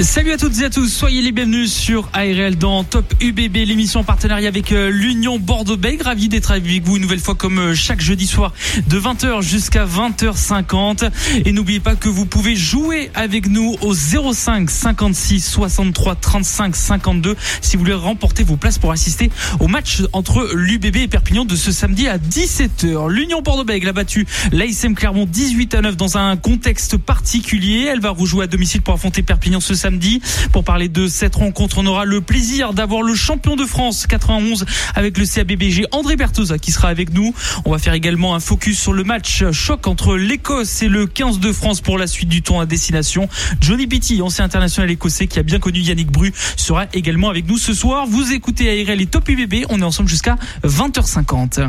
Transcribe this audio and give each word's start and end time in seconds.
Salut 0.00 0.32
à 0.32 0.36
toutes 0.36 0.60
et 0.60 0.64
à 0.64 0.68
tous, 0.68 0.88
soyez 0.88 1.22
les 1.22 1.32
bienvenus 1.32 1.72
sur 1.72 2.10
ARL 2.12 2.56
dans 2.56 2.84
Top 2.84 3.14
UBB, 3.18 3.56
l'émission 3.66 4.00
en 4.00 4.04
partenariat 4.04 4.46
avec 4.46 4.70
euh, 4.72 4.90
l'Union 4.90 5.38
Bordeaux-Bègles. 5.38 6.02
Ravi 6.02 6.28
d'être 6.28 6.50
avec 6.50 6.84
vous 6.84 6.96
une 6.96 7.02
nouvelle 7.02 7.18
fois 7.18 7.34
comme 7.34 7.58
euh, 7.58 7.74
chaque 7.74 8.02
jeudi 8.02 8.26
soir 8.26 8.52
de 8.88 9.00
20h 9.00 9.40
jusqu'à 9.40 9.86
20h50. 9.86 11.10
Et 11.46 11.52
n'oubliez 11.52 11.80
pas 11.80 11.96
que 11.96 12.10
vous 12.10 12.26
pouvez 12.26 12.56
jouer 12.56 13.10
avec 13.14 13.48
nous 13.48 13.74
au 13.80 13.94
05 13.94 14.68
56 14.68 15.40
63 15.40 16.14
35 16.16 16.76
52 16.76 17.34
si 17.62 17.76
vous 17.76 17.84
voulez 17.84 17.94
remporter 17.94 18.44
vos 18.44 18.56
places 18.56 18.76
pour 18.76 18.92
assister 18.92 19.30
au 19.60 19.66
match 19.66 20.02
entre 20.12 20.50
l'UBB 20.54 20.96
et 20.96 21.08
Perpignan 21.08 21.46
de 21.46 21.56
ce 21.56 21.72
samedi 21.72 22.06
à 22.06 22.18
17h. 22.18 23.10
L'Union 23.10 23.40
Bordeaux-Bègles 23.40 23.88
a 23.88 23.94
battu 23.94 24.26
l'ASM 24.52 24.94
Clermont 24.94 25.24
18 25.26 25.74
à 25.74 25.80
9 25.80 25.96
dans 25.96 26.18
un 26.18 26.36
contexte 26.36 26.98
particulier. 26.98 27.86
Elle 27.90 28.00
va 28.00 28.10
rejouer 28.10 28.44
à 28.44 28.46
domicile 28.46 28.82
pour 28.82 28.92
affronter 28.92 29.22
Perpignan 29.22 29.58
ce 29.58 29.72
samedi 29.72 29.85
samedi. 29.86 30.20
Pour 30.50 30.64
parler 30.64 30.88
de 30.88 31.06
cette 31.06 31.36
rencontre, 31.36 31.78
on 31.78 31.86
aura 31.86 32.04
le 32.04 32.20
plaisir 32.20 32.72
d'avoir 32.72 33.02
le 33.02 33.14
champion 33.14 33.54
de 33.54 33.64
France 33.64 34.08
91 34.08 34.64
avec 34.96 35.16
le 35.16 35.24
CABBG 35.24 35.86
André 35.92 36.16
Bertosa 36.16 36.58
qui 36.58 36.72
sera 36.72 36.88
avec 36.88 37.14
nous. 37.14 37.32
On 37.64 37.70
va 37.70 37.78
faire 37.78 37.94
également 37.94 38.34
un 38.34 38.40
focus 38.40 38.80
sur 38.80 38.92
le 38.92 39.04
match 39.04 39.44
choc 39.52 39.86
entre 39.86 40.16
l'Écosse 40.16 40.82
et 40.82 40.88
le 40.88 41.06
15 41.06 41.38
de 41.38 41.52
France 41.52 41.80
pour 41.82 41.98
la 41.98 42.08
suite 42.08 42.28
du 42.28 42.42
tour 42.42 42.60
à 42.60 42.66
destination. 42.66 43.28
Johnny 43.60 43.86
Beatty, 43.86 44.22
ancien 44.22 44.44
international 44.44 44.90
écossais 44.90 45.28
qui 45.28 45.38
a 45.38 45.44
bien 45.44 45.60
connu 45.60 45.78
Yannick 45.78 46.10
Bru, 46.10 46.32
sera 46.56 46.86
également 46.92 47.30
avec 47.30 47.46
nous 47.46 47.58
ce 47.58 47.72
soir. 47.72 48.06
Vous 48.08 48.32
écoutez 48.32 48.82
ARL 48.82 49.00
et 49.00 49.06
Top 49.06 49.28
UBB. 49.28 49.66
On 49.68 49.78
est 49.78 49.84
ensemble 49.84 50.08
jusqu'à 50.08 50.36
20h50. 50.64 51.68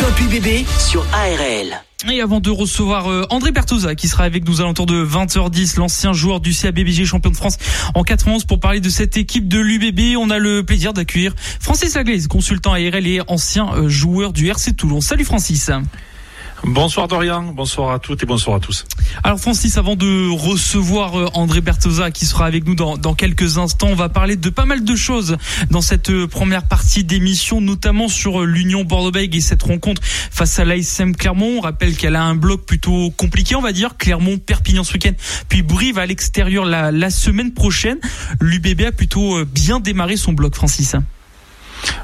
Top 0.00 0.20
UBB 0.20 0.66
sur 0.78 1.04
ARL. 1.12 1.82
Et 2.10 2.20
avant 2.20 2.40
de 2.40 2.50
recevoir 2.50 3.08
euh, 3.08 3.24
André 3.30 3.52
Bertosa 3.52 3.94
qui 3.94 4.08
sera 4.08 4.24
avec 4.24 4.46
nous 4.46 4.60
à 4.60 4.64
l'entour 4.64 4.86
de 4.86 5.04
20h10, 5.04 5.78
l'ancien 5.78 6.12
joueur 6.12 6.40
du 6.40 6.52
CABBG 6.52 7.04
champion 7.04 7.30
de 7.30 7.36
France 7.36 7.58
en 7.94 8.02
91 8.02 8.44
pour 8.44 8.60
parler 8.60 8.80
de 8.80 8.88
cette 8.88 9.16
équipe 9.16 9.48
de 9.48 9.58
l'UBB, 9.58 10.16
on 10.18 10.30
a 10.30 10.38
le 10.38 10.62
plaisir 10.62 10.92
d'accueillir 10.92 11.34
Francis 11.60 11.96
Aglaise, 11.96 12.28
consultant 12.28 12.72
ARL 12.72 13.06
et 13.06 13.20
ancien 13.28 13.72
euh, 13.74 13.88
joueur 13.88 14.32
du 14.32 14.48
RC 14.48 14.74
Toulon. 14.74 15.00
Salut 15.00 15.24
Francis. 15.24 15.70
Bonsoir 16.64 17.08
Dorian, 17.08 17.52
bonsoir 17.52 17.90
à 17.90 17.98
toutes 17.98 18.22
et 18.22 18.26
bonsoir 18.26 18.56
à 18.56 18.60
tous. 18.60 18.84
Alors 19.24 19.40
Francis, 19.40 19.78
avant 19.78 19.96
de 19.96 20.30
recevoir 20.30 21.18
euh, 21.18 21.28
André 21.34 21.60
Bertosa 21.60 22.12
qui 22.12 22.24
sera 22.24 22.46
avec 22.46 22.66
nous 22.66 22.76
dans, 22.76 22.96
dans, 22.96 23.14
quelques 23.14 23.58
instants, 23.58 23.88
on 23.90 23.96
va 23.96 24.08
parler 24.08 24.36
de 24.36 24.48
pas 24.48 24.64
mal 24.64 24.84
de 24.84 24.94
choses 24.94 25.36
dans 25.70 25.80
cette 25.80 26.10
euh, 26.10 26.28
première 26.28 26.62
partie 26.68 27.02
d'émission, 27.02 27.60
notamment 27.60 28.06
sur 28.06 28.42
euh, 28.42 28.44
l'Union 28.44 28.84
Bordeaux-Bègles 28.84 29.36
et 29.36 29.40
cette 29.40 29.64
rencontre 29.64 30.00
face 30.04 30.56
à 30.60 30.64
l'ASM 30.64 31.16
Clermont. 31.16 31.58
On 31.58 31.60
rappelle 31.62 31.96
qu'elle 31.96 32.14
a 32.14 32.22
un 32.22 32.36
bloc 32.36 32.64
plutôt 32.64 33.10
compliqué, 33.10 33.56
on 33.56 33.60
va 33.60 33.72
dire, 33.72 33.96
Clermont-Perpignan 33.98 34.84
ce 34.84 34.92
week-end, 34.94 35.14
puis 35.48 35.62
Brive 35.62 35.98
à 35.98 36.06
l'extérieur 36.06 36.64
la, 36.64 36.92
la 36.92 37.10
semaine 37.10 37.52
prochaine. 37.54 37.98
L'UBB 38.40 38.82
a 38.82 38.92
plutôt 38.92 39.44
bien 39.46 39.80
démarré 39.80 40.16
son 40.16 40.32
bloc, 40.32 40.54
Francis. 40.54 40.94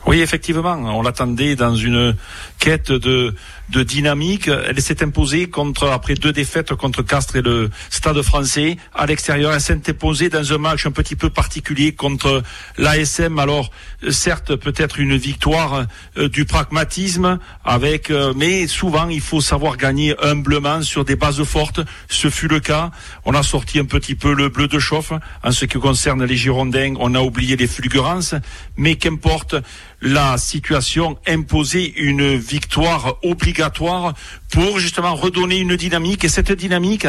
Oui, 0.06 0.20
effectivement, 0.20 0.72
on 0.72 1.02
l'attendait 1.02 1.54
dans 1.56 1.74
une 1.74 2.16
quête 2.58 2.92
de, 2.92 3.34
de 3.70 3.82
dynamique. 3.82 4.48
Elle 4.48 4.80
s'est 4.80 5.02
imposée 5.02 5.48
contre, 5.48 5.88
après 5.88 6.14
deux 6.14 6.32
défaites 6.32 6.74
contre 6.74 7.02
Castres 7.02 7.36
et 7.36 7.42
le 7.42 7.70
Stade 7.90 8.20
français. 8.22 8.76
À 8.94 9.06
l'extérieur, 9.06 9.52
elle 9.52 9.60
s'est 9.60 9.80
imposée 9.88 10.28
dans 10.28 10.52
un 10.52 10.58
match 10.58 10.86
un 10.86 10.90
petit 10.90 11.16
peu 11.16 11.30
particulier 11.30 11.92
contre 11.92 12.42
l'ASM. 12.76 13.38
Alors, 13.38 13.70
certes, 14.10 14.56
peut-être 14.56 14.98
une 14.98 15.16
victoire 15.16 15.86
euh, 16.16 16.28
du 16.28 16.44
pragmatisme 16.44 17.38
avec, 17.64 18.10
euh, 18.10 18.32
mais 18.36 18.66
souvent, 18.66 19.08
il 19.08 19.20
faut 19.20 19.40
savoir 19.40 19.76
gagner 19.76 20.14
humblement 20.22 20.82
sur 20.82 21.04
des 21.04 21.16
bases 21.16 21.42
fortes. 21.44 21.80
Ce 22.08 22.30
fut 22.30 22.48
le 22.48 22.60
cas. 22.60 22.90
On 23.24 23.34
a 23.34 23.42
sorti 23.42 23.78
un 23.78 23.84
petit 23.84 24.14
peu 24.14 24.32
le 24.34 24.48
bleu 24.48 24.68
de 24.68 24.78
chauffe. 24.78 25.12
En 25.42 25.52
ce 25.52 25.64
qui 25.64 25.78
concerne 25.78 26.24
les 26.24 26.36
Girondins, 26.36 26.94
on 26.98 27.14
a 27.14 27.20
oublié 27.20 27.56
les 27.56 27.66
fulgurances. 27.66 28.34
Mais 28.76 28.96
qu'importe, 28.96 29.54
la 30.00 30.38
situation 30.38 31.18
imposait 31.26 31.92
une 31.96 32.36
victoire 32.36 33.16
obligatoire 33.22 34.14
pour 34.50 34.78
justement 34.78 35.14
redonner 35.14 35.58
une 35.58 35.76
dynamique. 35.76 36.24
Et 36.24 36.28
cette 36.28 36.52
dynamique, 36.52 37.06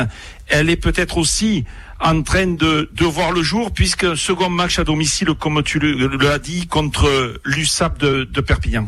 elle 0.48 0.70
est 0.70 0.76
peut-être 0.76 1.18
aussi 1.18 1.66
en 2.02 2.22
train 2.24 2.48
de, 2.48 2.90
voir 3.02 3.32
le 3.32 3.44
jour, 3.44 3.72
puisque 3.72 4.18
second 4.18 4.50
match 4.50 4.80
à 4.80 4.84
domicile, 4.84 5.30
comme 5.40 5.62
tu 5.64 5.80
l'as 5.80 6.40
dit, 6.40 6.68
contre 6.68 7.40
l'USAP 7.46 8.00
de, 8.00 8.42
Perpignan. 8.42 8.88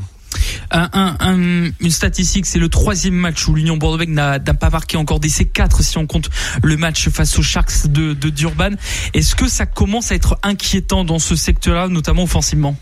Un, 0.72 0.90
un, 1.20 1.70
une 1.82 1.92
statistique, 1.92 2.46
c'est 2.46 2.58
le 2.58 2.70
troisième 2.70 3.14
match 3.14 3.46
où 3.48 3.54
l'Union 3.54 3.76
bordeaux 3.76 4.06
n'a 4.06 4.40
pas 4.40 4.70
marqué 4.70 4.96
encore 4.96 5.20
d'essai 5.20 5.46
4 5.46 5.84
si 5.84 5.98
on 5.98 6.08
compte 6.08 6.30
le 6.64 6.78
match 6.78 7.10
face 7.10 7.38
aux 7.38 7.44
Sharks 7.44 7.88
de, 7.88 8.14
de 8.14 8.30
Durban. 8.30 8.72
Est-ce 9.14 9.36
que 9.36 9.50
ça 9.50 9.66
commence 9.66 10.12
à 10.14 10.16
être 10.16 10.40
inquiétant 10.42 11.04
dans 11.04 11.20
ce 11.20 11.36
secteur-là, 11.36 11.90
notamment 11.90 12.24
offensivement? 12.24 12.78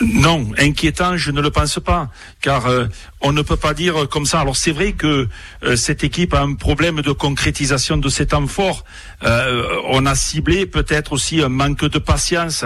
Non, 0.00 0.50
inquiétant, 0.56 1.16
je 1.16 1.30
ne 1.30 1.40
le 1.40 1.50
pense 1.50 1.78
pas, 1.80 2.08
car 2.40 2.66
euh, 2.66 2.86
on 3.20 3.32
ne 3.32 3.42
peut 3.42 3.56
pas 3.56 3.74
dire 3.74 4.08
comme 4.08 4.24
ça. 4.24 4.40
Alors 4.40 4.56
c'est 4.56 4.70
vrai 4.70 4.92
que 4.92 5.28
euh, 5.62 5.76
cette 5.76 6.04
équipe 6.04 6.32
a 6.32 6.40
un 6.40 6.54
problème 6.54 7.02
de 7.02 7.12
concrétisation 7.12 7.96
de 7.96 8.08
ses 8.08 8.26
temps 8.26 8.46
forts. 8.46 8.84
Euh, 9.24 9.64
on 9.88 10.06
a 10.06 10.14
ciblé 10.14 10.64
peut-être 10.64 11.12
aussi 11.12 11.42
un 11.42 11.48
manque 11.48 11.84
de 11.84 11.98
patience. 11.98 12.64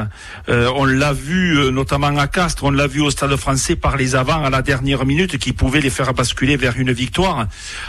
on 0.48 0.84
l'a 0.84 1.12
vu 1.12 1.72
notamment 1.72 2.16
à 2.18 2.28
Castres, 2.28 2.64
on 2.64 2.70
l'a 2.70 2.86
vu 2.86 3.00
au 3.00 3.10
Stade 3.10 3.34
Français 3.36 3.74
par 3.74 3.96
les 3.96 4.14
avants 4.14 4.44
à 4.44 4.50
la 4.50 4.62
dernière 4.62 5.06
minute 5.06 5.38
qui 5.38 5.52
pouvaient 5.52 5.80
les 5.80 5.90
faire 5.90 6.12
basculer 6.14 6.56
vers 6.56 6.78
une 6.78 6.92
victoire. 6.92 7.46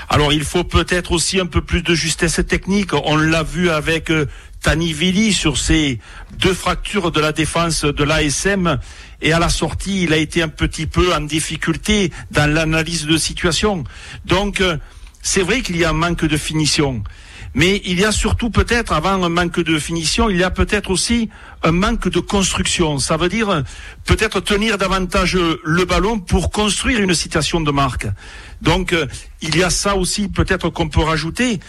Alors 0.10 0.34
il 0.34 0.44
faut 0.44 0.64
peut-être 0.64 1.12
aussi 1.12 1.40
un 1.40 1.46
peu 1.46 1.62
plus 1.62 1.84
de 1.84 1.94
justesse 1.94 2.42
technique. 2.48 2.94
On 2.94 3.18
l'a 3.18 3.44
vu 3.44 3.70
avec 3.70 4.12
Tanivili 4.66 5.32
sur 5.32 5.60
ces 5.60 6.00
deux 6.40 6.56
fractures 6.56 7.12
de 7.12 7.20
la 7.20 7.32
défense 7.32 7.86
de 7.86 8.04
l'ASM 8.04 8.80
et 9.22 9.32
à 9.32 9.38
la 9.38 9.50
sortie, 9.50 10.02
il 10.02 10.12
a 10.12 10.18
été 10.18 10.42
un 10.42 10.48
petit 10.48 10.88
peu 10.88 11.14
en 11.14 11.22
difficulté 11.22 12.12
dans 12.32 12.52
l'analyse 12.52 13.06
de 13.06 13.16
situation. 13.16 13.84
Donc, 14.26 14.62
euh, 14.62 14.78
c'est 15.22 15.44
vrai 15.44 15.62
qu'il 15.62 15.78
y 15.78 15.86
a 15.86 15.92
un 15.92 15.94
manque 15.94 16.26
de 16.26 16.36
finition. 16.36 17.04
Mais 17.54 17.80
il 17.86 18.00
y 18.00 18.06
a 18.06 18.12
surtout 18.12 18.50
peut-être, 18.50 18.92
avant 18.92 19.24
un 19.24 19.30
manque 19.30 19.60
de 19.60 19.78
finition, 19.78 20.32
il 20.32 20.38
y 20.38 20.44
a 20.44 20.50
peut-être 20.50 20.90
aussi 20.90 21.30
un 21.64 21.72
manque 21.72 22.10
de 22.10 22.20
construction. 22.20 22.98
Ça 22.98 23.18
veut 23.18 23.30
dire 23.30 23.64
peut-être 24.04 24.40
tenir 24.42 24.80
davantage 24.80 25.38
le 25.64 25.86
ballon 25.86 26.20
pour 26.20 26.50
construire 26.50 27.00
une 27.00 27.14
situation 27.14 27.62
de 27.62 27.72
marque. 27.72 28.08
Donc 28.62 28.94
euh, 28.94 29.06
il 29.42 29.56
y 29.56 29.64
a 29.64 29.70
ça 29.70 29.96
aussi 29.96 30.28
peut-être 30.28 30.70
qu'on 30.70 30.90
peut 30.90 31.02
rajouter. 31.02 31.60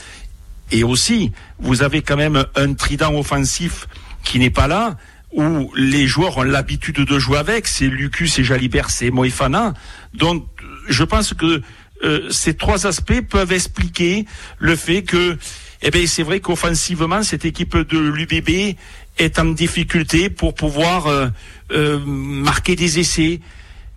Et 0.70 0.84
aussi, 0.84 1.32
vous 1.58 1.82
avez 1.82 2.02
quand 2.02 2.16
même 2.16 2.44
un 2.54 2.74
trident 2.74 3.14
offensif 3.14 3.86
qui 4.24 4.38
n'est 4.38 4.50
pas 4.50 4.66
là 4.66 4.96
où 5.32 5.70
les 5.74 6.06
joueurs 6.06 6.38
ont 6.38 6.42
l'habitude 6.42 6.96
de 6.96 7.18
jouer 7.18 7.38
avec, 7.38 7.66
c'est 7.66 7.86
Lucas, 7.86 8.34
et 8.38 8.44
Jalibert, 8.44 8.90
c'est 8.90 9.10
Moïfana. 9.10 9.74
Donc, 10.14 10.46
je 10.88 11.04
pense 11.04 11.34
que 11.34 11.62
euh, 12.04 12.30
ces 12.30 12.54
trois 12.54 12.86
aspects 12.86 13.20
peuvent 13.20 13.52
expliquer 13.52 14.26
le 14.58 14.76
fait 14.76 15.02
que, 15.02 15.36
eh 15.82 15.90
bien, 15.90 16.06
c'est 16.06 16.22
vrai 16.22 16.40
qu'offensivement, 16.40 17.22
cette 17.22 17.44
équipe 17.44 17.76
de 17.76 17.98
l'UBB 17.98 18.76
est 19.18 19.38
en 19.38 19.46
difficulté 19.46 20.30
pour 20.30 20.54
pouvoir 20.54 21.06
euh, 21.06 21.28
euh, 21.72 21.98
marquer 22.04 22.76
des 22.76 22.98
essais, 22.98 23.40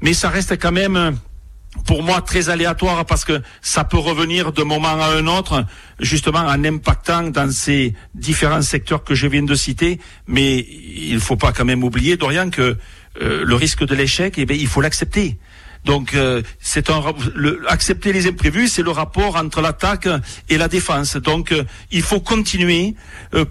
mais 0.02 0.14
ça 0.14 0.30
reste 0.30 0.60
quand 0.60 0.72
même 0.72 1.18
pour 1.86 2.04
moi 2.04 2.22
très 2.22 2.50
aléatoire 2.50 3.06
parce 3.06 3.26
que 3.26 3.42
ça 3.62 3.84
peut 3.84 3.98
revenir 3.98 4.52
d'un 4.52 4.66
moment 4.66 5.02
à 5.02 5.14
un 5.16 5.28
autre, 5.28 5.66
justement 6.00 6.40
en 6.40 6.64
impactant 6.64 7.24
dans 7.24 7.52
ces 7.52 7.94
différents 8.16 8.62
secteurs 8.62 9.04
que 9.04 9.16
je 9.16 9.28
viens 9.28 9.44
de 9.44 9.56
citer. 9.56 10.00
Mais 10.28 10.58
il 10.58 11.20
faut 11.20 11.36
pas 11.38 11.52
quand 11.52 11.66
même 11.66 11.84
oublier, 11.84 12.18
Dorian, 12.18 12.50
que 12.50 12.78
euh, 13.22 13.44
le 13.44 13.56
risque 13.56 13.86
de 13.86 13.96
l'échec, 13.96 14.36
eh 14.38 14.46
bien, 14.46 14.58
il 14.58 14.68
faut 14.68 14.82
l'accepter. 14.82 15.38
Donc, 15.86 16.14
euh, 16.14 16.42
c'est 16.60 16.90
un 16.90 17.02
le, 17.36 17.64
accepter 17.70 18.12
les 18.12 18.28
imprévus, 18.28 18.68
c'est 18.68 18.82
le 18.82 18.92
rapport 18.92 19.38
entre 19.38 19.62
l'attaque 19.62 20.10
et 20.50 20.58
la 20.58 20.68
défense. 20.68 21.16
Donc, 21.16 21.52
euh, 21.52 21.64
il 21.92 22.02
faut 22.02 22.20
continuer 22.20 22.96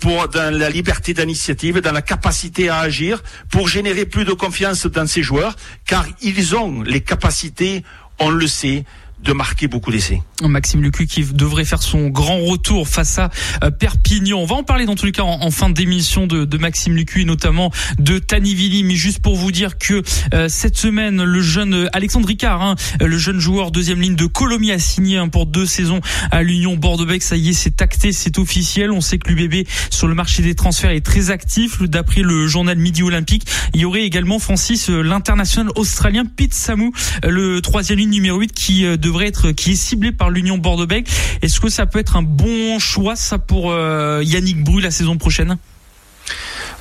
pour 0.01 0.29
dans 0.29 0.55
la 0.55 0.69
liberté 0.69 1.15
d'initiative, 1.15 1.81
dans 1.81 1.93
la 1.93 2.03
capacité 2.03 2.69
à 2.69 2.79
agir, 2.79 3.23
pour 3.51 3.69
générer 3.69 4.05
plus 4.05 4.25
de 4.25 4.33
confiance 4.33 4.87
dans 4.87 5.07
ces 5.07 5.23
joueurs, 5.23 5.57
car 5.87 6.07
ils 6.21 6.55
ont 6.55 6.83
les 6.83 7.01
capacités 7.01 7.83
on 8.21 8.31
le 8.31 8.47
sait, 8.47 8.85
de 9.23 9.33
marquer 9.33 9.69
beaucoup 9.69 9.91
d'essais. 9.91 10.23
Maxime 10.43 10.83
Lucu 10.83 11.07
qui 11.07 11.25
devrait 11.25 11.65
faire 11.65 11.83
son 11.83 12.09
grand 12.09 12.39
retour 12.45 12.89
face 12.89 13.19
à 13.19 13.31
euh, 13.65 13.71
Perpignan. 13.71 14.39
On 14.39 14.47
va 14.47 14.57
en 14.57 14.63
parler 14.63 14.87
dans 14.87 14.95
tous 14.95 15.07
les 15.07 15.13
cas 15.13 15.23
en, 15.23 15.51
fin 15.51 15.71
d'émission 15.71 16.27
de, 16.27 16.45
de, 16.45 16.59
Maxime 16.59 16.95
Lucu 16.95 17.23
et 17.23 17.25
notamment 17.25 17.73
de 17.99 18.19
Tanivili. 18.19 18.85
Mais 18.85 18.95
juste 18.95 19.21
pour 19.21 19.37
vous 19.37 19.51
dire 19.51 19.79
que 19.79 20.03
euh, 20.35 20.49
cette 20.49 20.77
semaine, 20.77 21.23
le 21.23 21.41
jeune 21.41 21.89
Alexandre 21.93 22.29
Ricard, 22.29 22.63
hein, 22.63 22.77
le 23.01 23.19
jeune 23.19 23.41
joueur 23.41 23.71
deuxième 23.71 24.01
ligne 24.01 24.15
de 24.15 24.27
Colomiers 24.27 24.73
a 24.73 24.79
signé 24.79 25.19
hein, 25.19 25.29
pour 25.29 25.47
deux 25.47 25.67
saisons 25.67 26.01
à 26.31 26.43
l'Union 26.43 26.77
Bordeaux-Bec. 26.77 27.23
Ça 27.23 27.37
y 27.37 27.51
est, 27.51 27.53
c'est 27.53 27.83
acté, 27.83 28.13
c'est 28.13 28.39
officiel. 28.39 28.93
On 28.93 29.01
sait 29.01 29.19
que 29.19 29.33
l'UBB 29.33 29.67
sur 29.91 30.07
le 30.07 30.15
marché 30.15 30.43
des 30.43 30.55
transferts 30.55 30.91
est 30.91 31.05
très 31.05 31.31
actif. 31.31 31.83
D'après 31.83 32.23
le 32.23 32.47
journal 32.47 32.79
Midi 32.79 33.03
Olympique, 33.03 33.45
il 33.75 33.81
y 33.81 33.85
aurait 33.85 34.05
également 34.05 34.39
Francis, 34.39 34.89
l'international 34.89 35.73
australien 35.75 36.25
Pete 36.25 36.55
Samu, 36.55 36.93
le 37.27 37.61
troisième 37.61 37.99
ligne 37.99 38.11
numéro 38.11 38.39
8 38.39 38.53
qui 38.53 38.87
devrait 39.09 39.27
être 39.27 39.53
qui 39.53 39.73
est 39.73 39.75
ciblé 39.75 40.13
par 40.13 40.31
l'Union 40.31 40.59
Bordeaux-Bègles. 40.59 41.11
Est-ce 41.43 41.61
que 41.61 41.71
ça 41.71 41.87
peut 41.87 41.99
être 41.99 42.17
un 42.17 42.23
bon 42.23 42.79
choix 42.79 43.17
ça 43.17 43.39
pour 43.39 43.71
euh, 43.71 44.23
Yannick 44.23 44.63
Bru 44.63 44.81
la 44.81 44.91
saison 44.91 45.17
prochaine? 45.17 45.57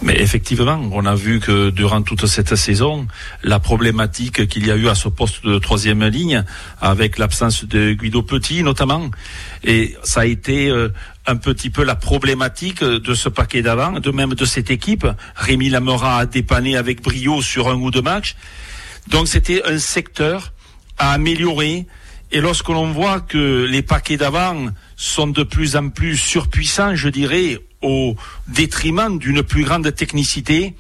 Mais 0.02 0.22
effectivement, 0.22 0.80
on 0.92 1.06
a 1.06 1.16
vu 1.16 1.40
que 1.40 1.70
durant 1.70 2.02
toute 2.04 2.28
cette 2.28 2.56
saison, 2.56 3.08
la 3.44 3.60
problématique 3.60 4.48
qu'il 4.48 4.68
y 4.68 4.72
a 4.72 4.76
eu 4.76 4.90
à 4.90 4.96
ce 4.96 5.08
poste 5.08 5.44
de 5.46 5.58
troisième 5.58 6.06
ligne, 6.06 6.44
avec 6.82 7.18
l'absence 7.18 7.66
de 7.66 7.94
Guido 7.94 8.22
Petit 8.22 8.62
notamment, 8.62 9.10
et 9.64 9.96
ça 10.04 10.22
a 10.22 10.26
été 10.26 10.70
euh, 10.70 10.90
un 11.26 11.38
petit 11.38 11.70
peu 11.70 11.84
la 11.84 11.96
problématique 11.96 12.84
de 12.84 13.14
ce 13.14 13.30
paquet 13.30 13.62
d'avant, 13.62 14.00
de 14.00 14.12
même 14.12 14.36
de 14.36 14.46
cette 14.46 14.70
équipe. 14.70 15.08
Rémi 15.36 15.70
Lamora 15.70 16.20
a 16.20 16.26
dépanné 16.26 16.76
avec 16.76 17.02
brio 17.02 17.42
sur 17.42 17.70
un 17.70 17.76
ou 17.76 17.90
deux 17.90 18.04
matchs. 18.04 18.36
Donc 19.08 19.28
c'était 19.30 19.64
un 19.64 19.80
secteur 19.80 20.54
à 20.98 21.14
améliorer 21.14 21.88
et 22.32 22.42
lorsque 22.42 22.68
l'on 22.68 22.92
voit 22.92 23.22
que 23.22 23.66
les 23.70 23.82
paquets 23.82 24.18
d'avant 24.18 24.68
sont 24.96 25.28
de 25.28 25.44
plus 25.44 25.76
en 25.76 25.90
plus 25.90 26.18
surpuissants, 26.18 26.96
je 26.96 27.10
dirais, 27.10 27.60
au 27.82 28.16
détriment 28.48 29.18
d'une 29.18 29.44
plus 29.44 29.64
grande 29.64 29.94
technicité, 29.96 30.76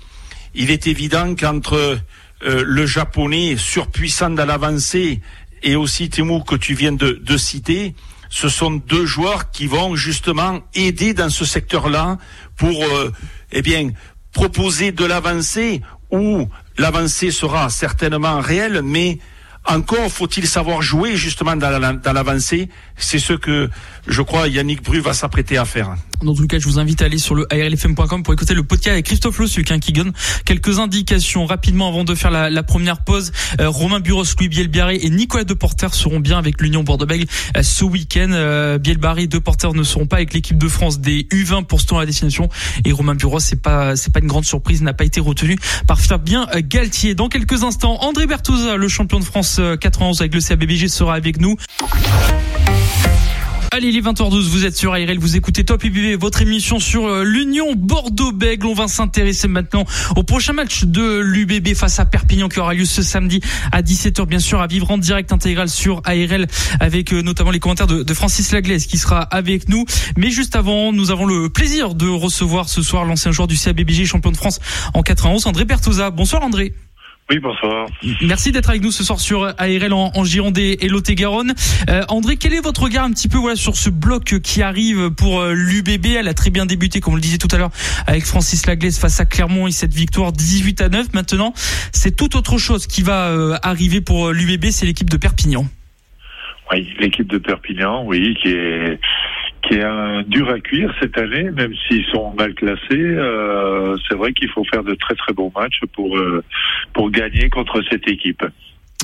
il 0.56 0.72
est 0.72 0.88
évident 0.88 1.36
qu'entre 1.36 2.00
euh, 2.44 2.64
le 2.66 2.86
japonais 2.86 3.56
surpuissant 3.58 4.32
dans 4.32 4.46
l'avancée 4.46 5.22
et 5.64 5.76
aussi 5.76 6.10
Temu 6.10 6.44
que 6.44 6.56
tu 6.56 6.74
viens 6.74 6.92
de, 6.92 7.38
citer, 7.38 7.96
ce 8.30 8.50
sont 8.50 8.72
deux 8.72 9.06
joueurs 9.06 9.52
qui 9.52 9.68
vont 9.68 9.96
justement 9.96 10.60
aider 10.74 11.14
dans 11.14 11.30
ce 11.30 11.46
secteur-là 11.46 12.18
pour, 12.58 12.84
euh, 12.84 13.12
eh 13.52 13.62
bien, 13.62 13.92
proposer 14.34 14.92
de 14.92 15.06
l'avancée 15.06 15.82
où 16.12 16.48
l'avancée 16.78 17.32
sera 17.32 17.70
certainement 17.70 18.40
réelle, 18.40 18.82
mais 18.84 19.20
encore 19.68 20.12
faut-il 20.12 20.48
savoir 20.48 20.82
jouer 20.82 21.16
justement 21.16 21.56
dans 21.56 22.14
l'avancée. 22.14 22.70
C'est 22.98 23.20
ce 23.20 23.34
que 23.34 23.70
je 24.08 24.22
crois 24.22 24.48
Yannick 24.48 24.84
Bru 24.84 25.00
va 25.00 25.14
s'apprêter 25.14 25.58
à 25.58 25.66
faire. 25.66 25.96
Dans 26.24 26.34
tout 26.34 26.48
cas, 26.48 26.58
je 26.58 26.66
vous 26.66 26.80
invite 26.80 27.04
à 27.04 27.06
aller 27.06 27.20
sur 27.20 27.36
le 27.36 27.46
ARLFM.com 27.54 28.24
pour 28.24 28.34
écouter 28.34 28.56
le 28.56 28.64
podcast 28.64 28.94
avec 28.94 29.06
Christophe 29.06 29.38
Lossuc 29.38 29.70
hein, 29.70 29.80
qui 29.80 29.94
donne 29.94 30.14
quelques 30.46 30.80
indications 30.80 31.46
rapidement 31.46 31.90
avant 31.90 32.04
de 32.04 32.16
faire 32.16 32.32
la, 32.32 32.50
la 32.50 32.64
première 32.64 33.04
pause. 33.04 33.32
Euh, 33.60 33.70
Romain 33.70 34.00
Buros, 34.00 34.24
Louis 34.40 34.48
Bielbarré 34.48 35.00
et 35.02 35.10
Nicolas 35.12 35.44
Deporter 35.44 35.94
seront 35.94 36.20
bien 36.20 36.40
avec 36.40 36.60
l'Union 36.60 36.84
Bordeaux-Bègles 36.84 37.28
euh, 37.56 37.62
ce 37.62 37.84
week-end. 37.84 38.32
Euh, 38.32 38.80
Bielbarré 38.80 39.28
Deporter 39.28 39.74
ne 39.74 39.84
seront 39.84 40.08
pas 40.08 40.16
avec 40.16 40.34
l'équipe 40.34 40.58
de 40.58 40.68
France 40.68 41.00
des 41.00 41.28
U20 41.32 41.66
pour 41.66 41.82
ce 41.82 41.86
temps 41.86 42.00
à 42.00 42.06
destination. 42.08 42.50
Et 42.84 42.92
Romain 42.92 43.14
Buros, 43.14 43.40
c'est 43.40 43.62
pas 43.62 43.96
c'est 43.96 44.12
pas 44.12 44.20
une 44.20 44.28
grande 44.28 44.46
surprise, 44.46 44.82
n'a 44.82 44.94
pas 44.94 45.06
été 45.06 45.20
retenu 45.20 45.58
par 45.86 46.00
Fabien 46.00 46.48
Galtier. 46.56 47.14
Dans 47.14 47.30
quelques 47.30 47.64
instants, 47.64 47.98
André 48.02 48.26
Bertozza, 48.26 48.76
le 48.76 48.88
champion 48.88 49.20
de 49.20 49.26
France 49.26 49.57
91 49.80 50.22
avec 50.22 50.34
le 50.34 50.42
CABBG, 50.42 50.88
sera 50.88 51.16
avec 51.16 51.40
nous. 51.40 51.56
Allez, 53.78 53.90
il 53.90 53.98
est 53.98 54.02
20h12, 54.02 54.48
vous 54.48 54.66
êtes 54.66 54.76
sur 54.76 54.94
ARL, 54.94 55.20
vous 55.20 55.36
écoutez 55.36 55.64
Top 55.64 55.84
IBV, 55.84 56.16
votre 56.16 56.42
émission 56.42 56.80
sur 56.80 57.06
euh, 57.06 57.24
l'Union 57.24 57.76
Bordeaux-Bègles. 57.76 58.66
On 58.66 58.74
va 58.74 58.88
s'intéresser 58.88 59.48
maintenant 59.48 59.86
au 60.16 60.24
prochain 60.24 60.54
match 60.54 60.86
de 60.86 61.20
l'UBB 61.20 61.76
face 61.76 62.00
à 62.00 62.06
Perpignan 62.06 62.50
qui 62.50 62.60
aura 62.60 62.74
lieu 62.74 62.86
ce 62.86 63.04
samedi 63.04 63.40
à 63.72 63.84
17h, 63.84 64.26
bien 64.26 64.40
sûr, 64.40 64.62
à 64.62 64.68
vivre 64.68 64.90
en 64.90 64.98
direct 64.98 65.32
intégral 65.32 65.70
sur 65.70 66.02
ARL 66.06 66.48
avec 66.80 67.14
euh, 67.14 67.22
notamment 67.22 67.52
les 67.52 67.60
commentaires 67.60 67.86
de, 67.86 68.14
Francis 68.16 68.52
Laglaise 68.52 68.88
qui 68.88 68.98
sera 68.98 69.20
avec 69.20 69.70
nous. 69.70 69.86
Mais 70.18 70.32
juste 70.32 70.56
avant, 70.56 70.92
nous 70.92 71.12
avons 71.12 71.26
le 71.26 71.50
plaisir 71.50 71.94
de 71.94 72.08
recevoir 72.08 72.70
ce 72.70 72.82
soir 72.82 73.06
l'ancien 73.06 73.32
joueur 73.32 73.48
du 73.48 73.58
CABBG, 73.58 74.06
champion 74.06 74.32
de 74.32 74.38
France 74.38 74.60
en 74.96 75.04
91, 75.04 75.46
André 75.46 75.66
Bertosa. 75.66 76.10
Bonsoir 76.10 76.42
André. 76.42 76.74
Oui, 77.30 77.40
bonsoir. 77.40 77.88
Merci 78.22 78.54
d'être 78.54 78.70
avec 78.70 78.82
nous 78.82 78.92
ce 78.92 79.04
soir 79.04 79.20
sur 79.20 79.44
ARL 79.44 79.92
en, 79.92 80.12
en 80.16 80.24
Gironde 80.24 80.58
et 80.58 80.88
Lot-et-Garonne. 80.88 81.54
Euh, 81.90 82.04
André, 82.08 82.38
quel 82.38 82.54
est 82.54 82.62
votre 82.62 82.84
regard 82.84 83.04
un 83.04 83.12
petit 83.12 83.28
peu 83.28 83.38
voilà 83.38 83.58
sur 83.58 83.76
ce 83.76 83.90
bloc 83.90 84.40
qui 84.42 84.62
arrive 84.62 85.10
pour 85.10 85.42
euh, 85.42 85.54
l'UBB 85.54 86.06
Elle 86.18 86.30
a 86.30 86.34
très 86.34 86.52
bien 86.52 86.66
débuté, 86.66 87.02
comme 87.02 87.14
on 87.14 87.16
le 87.18 87.22
disait 87.22 87.38
tout 87.38 87.50
à 87.52 87.58
l'heure, 87.58 87.72
avec 88.06 88.24
Francis 88.24 88.66
Laglaise 88.66 88.98
face 88.98 89.20
à 89.20 89.26
Clermont 89.26 89.68
et 89.68 89.72
cette 89.72 89.94
victoire 89.94 90.32
18 90.32 90.80
à 90.80 90.88
9. 90.88 91.14
Maintenant, 91.14 91.52
c'est 91.92 92.16
tout 92.16 92.38
autre 92.38 92.58
chose 92.58 92.88
qui 92.88 93.02
va 93.02 93.28
euh, 93.28 93.58
arriver 93.62 94.00
pour 94.00 94.32
l'UBB, 94.32 94.68
c'est 94.72 94.86
l'équipe 94.86 95.10
de 95.10 95.18
Perpignan. 95.18 95.66
Oui, 96.72 96.88
l'équipe 96.98 97.28
de 97.28 97.40
Perpignan, 97.40 98.06
oui, 98.06 98.38
qui 98.42 98.50
est 98.50 99.00
qui 99.68 99.76
est 99.76 99.84
un 99.84 100.24
dur 100.24 100.50
à 100.50 100.60
cuire 100.60 100.94
cette 101.02 101.18
année, 101.18 101.52
même 101.52 101.74
s'ils 101.88 102.06
sont 102.06 102.34
mal 102.38 102.54
classés. 102.54 102.80
Euh, 102.92 103.96
c'est 104.08 104.16
vrai 104.16 104.34
qu'il 104.34 104.50
faut 104.50 104.64
faire 104.66 104.84
de 104.84 104.96
très 104.96 105.16
très 105.16 105.34
bons 105.34 105.52
matchs 105.56 105.82
pour 105.94 106.18
euh, 106.18 106.44
pour 106.94 107.12
gagner 107.12 107.50
contre 107.50 107.82
cette 107.90 108.08
équipe. 108.08 108.44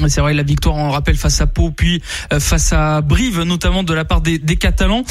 C'est 0.08 0.22
vrai, 0.22 0.34
la 0.34 0.42
victoire, 0.42 0.76
on 0.76 0.88
le 0.88 0.92
rappelle, 0.92 1.16
face 1.16 1.40
à 1.40 1.46
Pau, 1.46 1.70
puis 1.70 2.02
euh, 2.32 2.40
face 2.40 2.74
à 2.74 3.02
Brive, 3.02 3.44
notamment 3.44 3.84
de 3.84 3.94
la 3.94 4.06
part 4.06 4.22
des, 4.22 4.40
des 4.40 4.56
Catalans. 4.56 5.04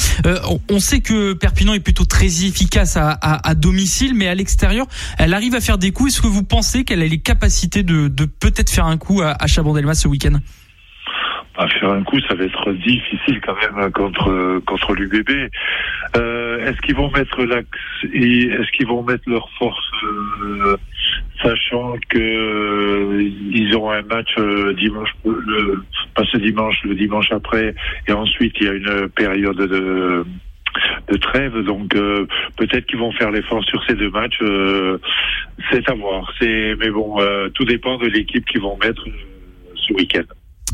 On 0.69 0.79
sait 0.79 0.99
que 0.99 1.31
Perpignan 1.31 1.73
est 1.73 1.79
plutôt 1.79 2.03
très 2.03 2.43
efficace 2.45 2.97
à, 2.97 3.11
à, 3.11 3.47
à 3.47 3.55
domicile, 3.55 4.13
mais 4.13 4.27
à 4.27 4.35
l'extérieur, 4.35 4.85
elle 5.17 5.33
arrive 5.33 5.55
à 5.55 5.61
faire 5.61 5.77
des 5.77 5.91
coups. 5.91 6.13
Est-ce 6.13 6.21
que 6.21 6.27
vous 6.27 6.43
pensez 6.43 6.83
qu'elle 6.83 7.01
a 7.01 7.07
les 7.07 7.21
capacités 7.21 7.83
de, 7.83 8.09
de 8.09 8.25
peut-être 8.25 8.69
faire 8.69 8.85
un 8.85 8.97
coup 8.97 9.21
à, 9.21 9.35
à 9.41 9.47
Chabandelmas 9.47 9.93
ce 9.93 10.09
week-end? 10.09 10.39
À 11.55 11.67
faire 11.67 11.91
un 11.91 12.03
coup, 12.03 12.19
ça 12.21 12.33
va 12.33 12.45
être 12.45 12.71
difficile 12.73 13.39
quand 13.41 13.55
même 13.55 13.91
contre 13.91 14.59
contre 14.65 14.93
l'UBB. 14.93 15.49
Euh, 16.17 16.65
est-ce 16.65 16.81
qu'ils 16.81 16.95
vont 16.95 17.11
mettre 17.11 17.43
l'axe 17.43 17.67
Est-ce 18.03 18.71
qu'ils 18.71 18.87
vont 18.87 19.03
mettre 19.03 19.29
leur 19.29 19.49
force, 19.59 19.91
euh, 20.03 20.77
sachant 21.41 21.95
que 22.09 22.17
euh, 22.17 23.21
ils 23.51 23.75
auront 23.75 23.91
un 23.91 24.01
match 24.01 24.33
euh, 24.37 24.73
dimanche, 24.73 25.09
le, 25.25 25.83
pas 26.15 26.23
ce 26.25 26.37
dimanche, 26.37 26.83
le 26.83 26.95
dimanche 26.95 27.31
après, 27.31 27.75
et 28.07 28.11
ensuite 28.13 28.55
il 28.59 28.65
y 28.65 28.69
a 28.69 28.73
une 28.73 29.09
période 29.09 29.57
de 29.57 30.25
de 31.07 31.17
trêve. 31.17 31.63
Donc 31.63 31.95
euh, 31.95 32.25
peut-être 32.57 32.87
qu'ils 32.87 32.99
vont 32.99 33.11
faire 33.11 33.29
l'effort 33.29 33.63
sur 33.65 33.83
ces 33.85 33.93
deux 33.93 34.09
matchs. 34.09 34.39
Euh, 34.41 34.97
c'est 35.71 35.87
à 35.87 35.93
voir. 35.93 36.33
C'est 36.39 36.75
mais 36.79 36.89
bon, 36.89 37.17
tout 37.53 37.65
dépend 37.65 37.97
de 37.97 38.07
l'équipe 38.07 38.45
qu'ils 38.45 38.61
vont 38.61 38.77
mettre 38.77 39.05
ce 39.75 39.93
week-end. 39.93 40.23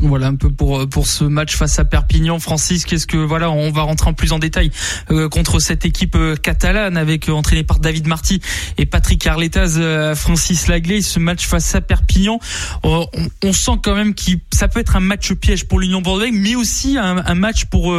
Voilà 0.02 0.28
un 0.28 0.34
peu 0.34 0.50
pour 0.50 0.88
pour 0.88 1.06
ce 1.06 1.24
match 1.24 1.56
face 1.56 1.78
à 1.78 1.84
Perpignan. 1.84 2.38
Francis, 2.38 2.86
qu'est-ce 2.86 3.06
que 3.06 3.18
voilà, 3.18 3.50
on 3.50 3.70
va 3.70 3.82
rentrer 3.82 4.08
en 4.08 4.14
plus 4.14 4.32
en 4.32 4.38
détail 4.38 4.70
euh, 5.10 5.28
contre 5.28 5.60
cette 5.60 5.84
équipe 5.84 6.16
euh, 6.16 6.36
catalane 6.36 6.96
avec 6.96 7.28
euh, 7.28 7.32
entraîné 7.32 7.64
par 7.64 7.80
David 7.80 8.06
Marty 8.06 8.40
et 8.78 8.86
Patrick 8.86 9.26
Arletaz, 9.26 9.78
Francis 10.14 10.68
Lagley. 10.68 11.02
Ce 11.02 11.18
match 11.18 11.46
face 11.46 11.74
à 11.74 11.82
Perpignan, 11.82 12.40
on, 12.82 13.06
sent 13.52 13.72
quand 13.82 13.94
même 13.94 14.14
que 14.14 14.22
ça 14.52 14.68
peut 14.68 14.80
être 14.80 14.96
un 14.96 15.00
match 15.00 15.32
piège 15.34 15.66
pour 15.66 15.80
l'Union 15.80 16.00
Bordeaux, 16.00 16.24
mais 16.32 16.54
aussi 16.54 16.96
un, 16.96 17.18
un 17.18 17.34
match 17.34 17.66
pour 17.66 17.94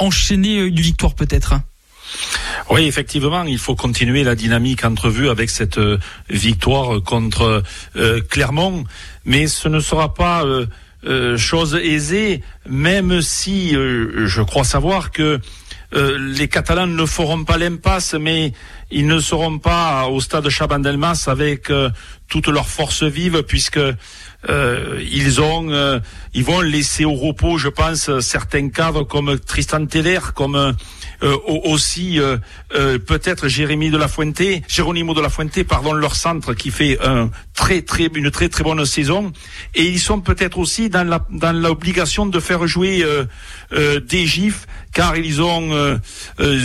enchaîner 0.00 0.56
une 0.56 0.80
victoire 0.80 1.14
peut-être. 1.14 1.54
Oui, 2.70 2.82
effectivement, 2.86 3.44
il 3.44 3.58
faut 3.58 3.76
continuer 3.76 4.24
la 4.24 4.34
dynamique 4.34 4.84
entrevue 4.84 5.28
avec 5.28 5.50
cette 5.50 5.80
victoire 6.28 7.02
contre 7.02 7.62
Clermont, 8.28 8.84
mais 9.24 9.46
ce 9.46 9.68
ne 9.68 9.80
sera 9.80 10.14
pas 10.14 10.44
euh, 11.06 11.36
chose 11.36 11.74
aisée, 11.74 12.40
même 12.66 13.20
si 13.20 13.76
euh, 13.76 14.26
je 14.26 14.40
crois 14.40 14.64
savoir 14.64 15.10
que 15.10 15.38
euh, 15.94 16.18
les 16.18 16.48
Catalans 16.48 16.86
ne 16.86 17.04
feront 17.04 17.44
pas 17.44 17.58
l'impasse, 17.58 18.14
mais 18.14 18.54
ils 18.90 19.06
ne 19.06 19.18
seront 19.18 19.58
pas 19.58 20.06
au 20.06 20.20
stade 20.20 20.48
Chabandelmas 20.48 21.24
avec 21.26 21.70
toute 22.28 22.48
leur 22.48 22.68
force 22.68 23.02
vive, 23.02 23.42
puisque 23.42 23.80
ils 24.48 25.40
ont, 25.40 26.00
ils 26.32 26.44
vont 26.44 26.60
laisser 26.60 27.04
au 27.04 27.14
repos, 27.14 27.58
je 27.58 27.68
pense, 27.68 28.20
certains 28.20 28.68
cadres 28.68 29.04
comme 29.04 29.38
Tristan 29.38 29.86
Teller, 29.86 30.20
comme 30.34 30.74
euh, 31.24 31.38
aussi 31.46 32.20
euh, 32.20 32.36
euh, 32.74 32.98
peut-être 32.98 33.48
Jérémy 33.48 33.90
de 33.90 33.96
la 33.96 34.08
Fuente, 34.08 34.42
Géronimo 34.68 35.14
de 35.14 35.22
la 35.22 35.30
Fuente, 35.30 35.62
pardon, 35.62 35.94
leur 35.94 36.16
centre 36.16 36.52
qui 36.52 36.70
fait 36.70 36.98
une 37.02 38.30
très 38.30 38.48
très 38.48 38.62
bonne 38.62 38.84
saison 38.84 39.32
et 39.74 39.84
ils 39.84 40.00
sont 40.00 40.20
peut-être 40.20 40.58
aussi 40.58 40.90
dans 40.90 41.04
la 41.08 41.24
dans 41.30 41.52
l'obligation 41.52 42.26
de 42.26 42.38
faire 42.40 42.66
jouer 42.66 43.04
des 43.72 44.26
gifs 44.26 44.66
car 44.92 45.16
ils 45.16 45.40
ont 45.40 45.98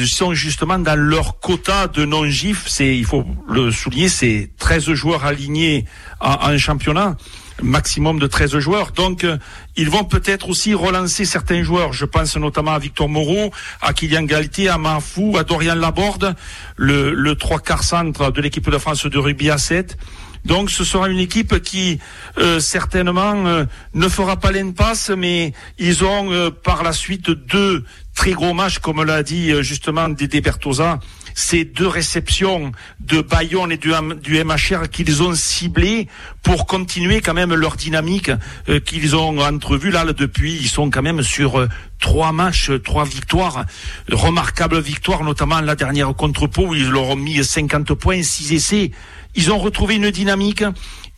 sont 0.05 0.33
justement 0.33 0.79
dans 0.79 0.99
leur 0.99 1.39
quota 1.39 1.87
de 1.87 2.05
non 2.05 2.25
gifs, 2.25 2.65
c'est 2.67 2.97
il 2.97 3.05
faut 3.05 3.25
le 3.47 3.71
souligner, 3.71 4.09
c'est 4.09 4.49
13 4.57 4.91
joueurs 4.93 5.25
alignés 5.25 5.85
en 6.19 6.57
championnat. 6.57 7.15
Maximum 7.61 8.19
de 8.19 8.27
13 8.27 8.57
joueurs. 8.59 8.91
Donc, 8.91 9.25
ils 9.75 9.89
vont 9.89 10.03
peut-être 10.03 10.49
aussi 10.49 10.73
relancer 10.73 11.25
certains 11.25 11.63
joueurs. 11.63 11.93
Je 11.93 12.05
pense 12.05 12.35
notamment 12.37 12.71
à 12.71 12.79
Victor 12.79 13.09
Moreau, 13.09 13.51
à 13.81 13.93
Kylian 13.93 14.23
Galtier, 14.23 14.69
à 14.69 14.77
Mafou, 14.77 15.37
à 15.37 15.43
Dorian 15.43 15.75
Laborde, 15.75 16.35
le, 16.77 17.13
le 17.13 17.35
trois 17.35 17.59
quarts 17.59 17.83
centre 17.83 18.31
de 18.31 18.41
l'équipe 18.41 18.69
de 18.69 18.77
France 18.77 19.05
de 19.05 19.17
rugby 19.17 19.49
à 19.49 19.57
7. 19.57 19.97
Donc 20.45 20.69
ce 20.69 20.83
sera 20.83 21.09
une 21.09 21.19
équipe 21.19 21.61
qui 21.61 21.99
euh, 22.37 22.59
certainement 22.59 23.45
euh, 23.45 23.65
ne 23.93 24.07
fera 24.07 24.37
pas 24.37 24.51
l'impasse, 24.51 25.09
mais 25.09 25.53
ils 25.77 26.03
ont 26.03 26.31
euh, 26.31 26.49
par 26.49 26.83
la 26.83 26.93
suite 26.93 27.29
deux 27.29 27.83
très 28.15 28.31
gros 28.31 28.53
matchs, 28.53 28.79
comme 28.79 29.03
l'a 29.03 29.23
dit 29.23 29.51
justement 29.63 30.09
Dédé 30.09 30.41
Bertosa, 30.41 30.99
ces 31.35 31.65
deux 31.65 31.87
réceptions 31.87 32.71
de 32.99 33.21
Bayonne 33.21 33.71
et 33.71 33.77
du, 33.77 33.91
MHR 33.91 34.89
qu'ils 34.91 35.23
ont 35.23 35.33
ciblées 35.33 36.07
pour 36.43 36.65
continuer 36.65 37.21
quand 37.21 37.33
même 37.33 37.53
leur 37.53 37.75
dynamique 37.75 38.31
qu'ils 38.85 39.15
ont 39.15 39.39
entrevue 39.39 39.91
là 39.91 40.05
depuis. 40.05 40.55
Ils 40.55 40.69
sont 40.69 40.89
quand 40.89 41.01
même 41.01 41.21
sur 41.23 41.67
trois 41.99 42.31
matchs, 42.31 42.71
trois 42.83 43.05
victoires, 43.05 43.65
remarquables 44.11 44.79
victoires, 44.79 45.23
notamment 45.23 45.61
la 45.61 45.75
dernière 45.75 46.13
contre 46.15 46.47
Pau 46.47 46.67
où 46.67 46.75
ils 46.75 46.89
leur 46.89 47.09
ont 47.09 47.15
mis 47.15 47.43
50 47.43 47.93
points, 47.93 48.23
6 48.23 48.53
essais. 48.53 48.91
Ils 49.35 49.51
ont 49.51 49.59
retrouvé 49.59 49.95
une 49.95 50.11
dynamique. 50.11 50.63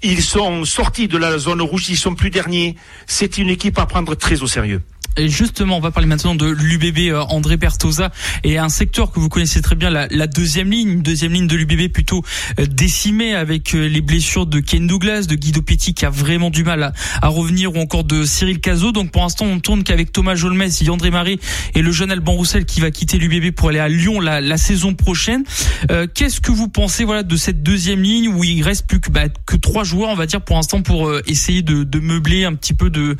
Ils 0.04 0.24
sont 0.24 0.66
sortis 0.66 1.08
de 1.08 1.18
la 1.18 1.38
zone 1.38 1.62
rouge. 1.62 1.90
Ils 1.90 1.98
sont 1.98 2.16
plus 2.16 2.30
derniers. 2.30 2.76
C'est 3.08 3.38
une 3.38 3.50
équipe 3.50 3.78
à 3.80 3.86
prendre 3.86 4.16
très 4.16 4.42
au 4.42 4.48
sérieux. 4.48 4.82
Et 5.18 5.28
justement, 5.28 5.78
on 5.78 5.82
va 5.82 5.92
parler 5.92 6.08
maintenant 6.08 6.36
de 6.36 6.46
l'UBB 6.46 7.12
euh, 7.12 7.20
André 7.24 7.58
Bertosa 7.58 8.12
et 8.46 8.58
un 8.58 8.70
secteur 8.70 9.12
que 9.12 9.20
vous 9.20 9.28
connaissez 9.28 9.62
très 9.62 9.76
bien, 9.76 9.90
la, 9.90 10.28
deuxième 10.28 10.72
ligne, 10.72 11.02
deuxième 11.02 11.34
ligne 11.34 11.48
de 11.48 11.56
l'UBB 11.58 11.92
plutôt 11.92 12.24
euh, 12.60 12.66
décimée 12.66 13.36
avec 13.36 13.76
euh, 13.76 13.90
les 13.90 14.00
blessures 14.00 14.46
de 14.46 14.62
Ken 14.62 14.88
Douglas, 14.88 15.26
de 15.28 15.36
Guido 15.36 15.62
Petit 15.62 15.94
qui 15.94 16.06
a 16.06 16.10
vraiment 16.10 16.50
du 16.50 16.64
mal 16.64 16.94
à, 17.22 17.28
revenir 17.28 17.76
ou 17.76 17.80
encore 17.80 18.06
de 18.06 18.24
Cyril 18.24 18.62
Cazot. 18.62 18.94
Donc 18.94 19.12
pour 19.12 19.24
l'instant, 19.24 19.46
on 19.46 19.60
tourne 19.60 19.84
qu'avec 19.84 20.14
Thomas 20.14 20.36
Jolmes, 20.36 20.64
Yandré 20.80 21.12
Marie 21.12 21.40
et 21.76 21.82
le 21.82 21.92
jeune 21.92 22.12
Alban 22.12 22.32
Roussel 22.32 22.64
qui 22.64 22.80
va 22.80 22.90
quitter 22.90 23.18
l'UBB 23.18 23.54
pour 23.54 23.68
aller 23.68 23.80
à 23.80 23.90
Lyon 23.90 24.22
la, 24.22 24.58
saison 24.58 24.94
prochaine. 24.94 25.44
Qu'est-ce 26.14 26.40
que 26.40 26.52
vous 26.52 26.68
pensez 26.68 27.04
voilà 27.04 27.24
de 27.24 27.36
cette 27.36 27.64
deuxième 27.64 28.02
ligne 28.02 28.28
où 28.28 28.44
il 28.44 28.62
reste 28.62 28.86
plus 28.86 29.00
que, 29.00 29.10
bah, 29.10 29.28
que 29.46 29.56
trois 29.56 29.84
joueurs, 29.84 30.10
on 30.10 30.16
va 30.16 30.26
dire 30.26 30.42
pour 30.42 30.56
l'instant 30.56 30.82
pour 30.82 31.12
essayer 31.26 31.64
de, 31.64 31.84
de, 31.84 32.00
meubler 32.00 32.46
un 32.46 32.54
petit 32.54 32.74
peu 32.74 32.90
de 32.90 33.18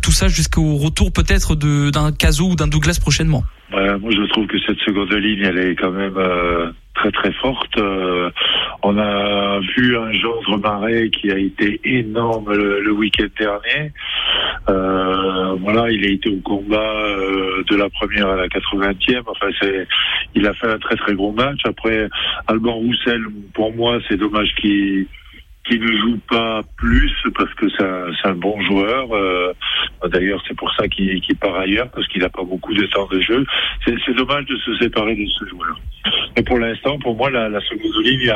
tout 0.00 0.12
ça 0.12 0.28
jusqu'au 0.28 0.76
retour 0.76 1.12
peut-être 1.12 1.33
d'un 1.56 2.12
Caso 2.12 2.50
ou 2.50 2.56
d'un 2.56 2.66
Douglas 2.66 2.98
prochainement 3.00 3.44
Moi, 3.70 4.10
je 4.10 4.28
trouve 4.30 4.46
que 4.46 4.58
cette 4.60 4.78
seconde 4.80 5.12
ligne, 5.12 5.42
elle 5.44 5.58
est 5.58 5.74
quand 5.74 5.90
même 5.90 6.16
euh, 6.16 6.70
très 6.94 7.10
très 7.10 7.32
forte. 7.32 7.76
Euh, 7.78 8.30
on 8.82 8.96
a 8.98 9.60
vu 9.76 9.96
un 9.96 10.12
gendre 10.12 10.58
Marais 10.58 11.10
qui 11.10 11.30
a 11.30 11.38
été 11.38 11.80
énorme 11.84 12.52
le, 12.52 12.92
week-end 12.92 13.26
dernier. 13.38 13.92
Euh, 14.68 15.54
voilà, 15.60 15.90
il 15.90 16.04
a 16.04 16.10
été 16.10 16.30
au 16.30 16.40
combat 16.40 17.06
de 17.68 17.76
la 17.76 17.88
première 17.90 18.28
à 18.28 18.36
la 18.36 18.46
80e. 18.48 19.22
Enfin, 19.26 19.48
c'est, 19.60 19.86
il 20.34 20.46
a 20.46 20.54
fait 20.54 20.68
un 20.68 20.78
très 20.78 20.96
très 20.96 21.14
gros 21.14 21.32
match. 21.32 21.60
Après, 21.64 22.08
Alban 22.46 22.74
Roussel, 22.74 23.22
pour 23.54 23.74
moi, 23.74 23.98
c'est 24.08 24.16
dommage 24.16 24.54
qu'il 24.60 25.06
qui 25.66 25.78
ne 25.78 25.86
joue 25.86 26.18
pas 26.28 26.60
plus 26.76 27.12
parce 27.36 27.52
que 27.54 27.66
c'est 27.70 28.28
un, 28.28 28.34
bon 28.34 28.60
joueur. 28.62 29.12
Euh, 29.12 29.52
d'ailleurs, 30.08 30.42
c'est 30.46 30.56
pour 30.56 30.72
ça 30.74 30.86
qu'il 30.88 31.20
part 31.40 31.56
ailleurs 31.56 31.90
parce 31.90 32.06
qu'il 32.08 32.20
n'a 32.20 32.28
pas 32.28 32.44
beaucoup 32.44 32.74
de 32.74 32.86
temps 32.86 33.08
de 33.10 33.20
jeu. 33.20 33.44
C'est 33.84 34.14
dommage 34.14 34.44
de 34.46 34.56
se 34.56 34.76
séparer 34.78 35.16
de 35.16 35.26
ce 35.38 35.48
joueur. 35.48 35.80
Mais 36.36 36.42
pour 36.42 36.58
l'instant, 36.58 36.98
pour 36.98 37.16
moi, 37.16 37.30
la, 37.30 37.60
seconde 37.60 38.04
ligne 38.04 38.30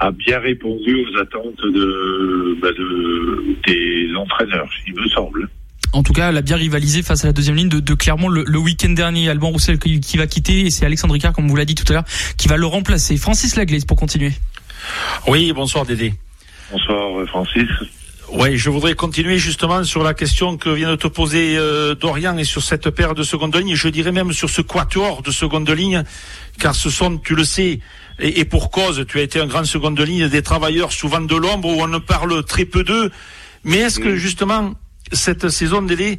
a, 0.00 0.10
bien 0.12 0.38
répondu 0.38 1.04
aux 1.04 1.18
attentes 1.18 1.60
de, 1.60 2.56
bah, 2.62 2.68
des 3.66 4.14
entraîneurs, 4.16 4.70
il 4.86 4.94
me 4.94 5.06
semble. 5.08 5.48
En 5.92 6.02
tout 6.02 6.12
cas, 6.12 6.30
elle 6.30 6.36
a 6.36 6.42
bien 6.42 6.56
rivalisé 6.56 7.02
face 7.02 7.24
à 7.24 7.28
la 7.28 7.32
deuxième 7.32 7.56
ligne 7.56 7.68
de, 7.68 7.94
Clermont 7.94 8.28
le, 8.28 8.58
week-end 8.58 8.90
dernier. 8.90 9.28
Alban 9.28 9.48
Roussel 9.48 9.78
qui, 9.78 10.16
va 10.16 10.26
quitter 10.26 10.66
et 10.66 10.70
c'est 10.70 10.86
Alexandre 10.86 11.14
Ricard, 11.14 11.32
comme 11.32 11.48
vous 11.48 11.56
l'a 11.56 11.64
dit 11.64 11.74
tout 11.74 11.84
à 11.88 11.92
l'heure, 11.92 12.04
qui 12.36 12.48
va 12.48 12.56
le 12.56 12.66
remplacer. 12.66 13.16
Francis 13.16 13.56
Laglaise 13.56 13.84
pour 13.84 13.96
continuer. 13.96 14.32
Oui, 15.26 15.52
bonsoir 15.52 15.84
Dédé. 15.84 16.12
Bonsoir 16.70 17.26
Francis. 17.28 17.68
Oui, 18.30 18.58
je 18.58 18.68
voudrais 18.68 18.94
continuer 18.94 19.38
justement 19.38 19.84
sur 19.84 20.02
la 20.02 20.12
question 20.12 20.58
que 20.58 20.68
vient 20.68 20.90
de 20.90 20.96
te 20.96 21.08
poser 21.08 21.56
euh, 21.56 21.94
Dorian 21.94 22.36
et 22.36 22.44
sur 22.44 22.62
cette 22.62 22.90
paire 22.90 23.14
de 23.14 23.22
seconde 23.22 23.56
ligne. 23.56 23.74
Je 23.74 23.88
dirais 23.88 24.12
même 24.12 24.34
sur 24.34 24.50
ce 24.50 24.60
quatuor 24.60 25.22
de 25.22 25.30
seconde 25.30 25.70
ligne, 25.70 26.04
car 26.58 26.74
ce 26.74 26.90
sont, 26.90 27.16
tu 27.16 27.34
le 27.34 27.44
sais, 27.44 27.80
et, 28.18 28.44
pour 28.44 28.70
cause, 28.70 29.06
tu 29.08 29.18
as 29.18 29.22
été 29.22 29.40
un 29.40 29.46
grand 29.46 29.64
seconde 29.64 29.98
ligne 30.00 30.28
des 30.28 30.42
travailleurs 30.42 30.92
souvent 30.92 31.22
de 31.22 31.36
l'ombre 31.36 31.68
où 31.68 31.80
on 31.80 31.88
ne 31.88 31.98
parle 31.98 32.44
très 32.44 32.66
peu 32.66 32.84
d'eux. 32.84 33.10
Mais 33.64 33.78
est-ce 33.78 33.98
que 33.98 34.16
justement 34.16 34.74
cette 35.12 35.48
saison 35.48 35.80
délai 35.80 36.18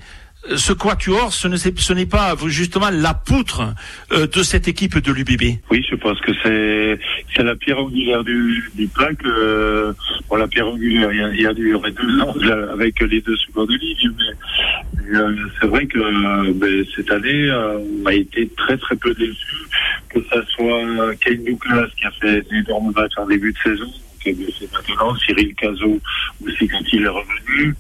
ce 0.56 0.74
quatuor, 0.74 1.34
ce 1.34 1.94
n'est 1.94 2.06
pas 2.06 2.36
justement 2.48 2.90
la 2.92 3.14
poutre 3.14 3.74
euh, 4.12 4.26
de 4.28 4.44
cette 4.44 4.68
équipe 4.68 4.98
de 4.98 5.12
l'UBB. 5.12 5.60
Oui, 5.70 5.86
je 5.90 5.96
pense 5.96 6.20
que 6.22 6.32
c'est 6.44 7.44
la 7.44 7.56
pierre 7.56 7.80
angulaire 7.80 8.24
du, 8.24 8.64
du. 8.74 8.90
Euh, 9.26 9.94
bon, 10.30 10.36
la 10.38 10.48
pierre 10.48 10.68
angulaire, 10.68 11.12
il 11.12 11.42
y, 11.42 11.46
a, 11.46 11.52
il 11.52 11.94
deux 11.94 12.22
ans 12.22 12.34
avec 12.72 13.00
les 13.02 13.22
deux 13.22 13.36
secondes 13.38 13.72
lignes, 13.72 14.12
mais 14.18 15.18
euh, 15.18 15.36
c'est 15.60 15.68
vrai 15.68 15.86
que 15.86 16.52
ben, 16.52 16.86
cette 16.96 17.12
année, 17.12 17.52
on 17.52 18.06
a 18.06 18.14
été 18.14 18.50
très 18.58 18.78
très 18.78 18.96
peu 18.96 19.14
déçus, 19.14 19.68
que 20.10 20.20
ce 20.22 20.42
soit 20.52 21.16
Kane 21.22 21.44
Douglas 21.44 21.88
qui 21.98 22.06
a 22.06 22.12
fait 22.12 22.42
d'énormes 22.50 22.92
matchs 22.96 23.18
en 23.18 23.28
début 23.28 23.52
de 23.52 23.58
saison, 23.58 23.92
c'est 24.24 24.72
maintenant 24.74 25.16
Cyril 25.16 25.54
Cazot 25.56 26.00
aussi 26.46 26.68
quand 26.68 26.84
il 26.94 27.04
est 27.04 27.08
revenu. 27.08 27.76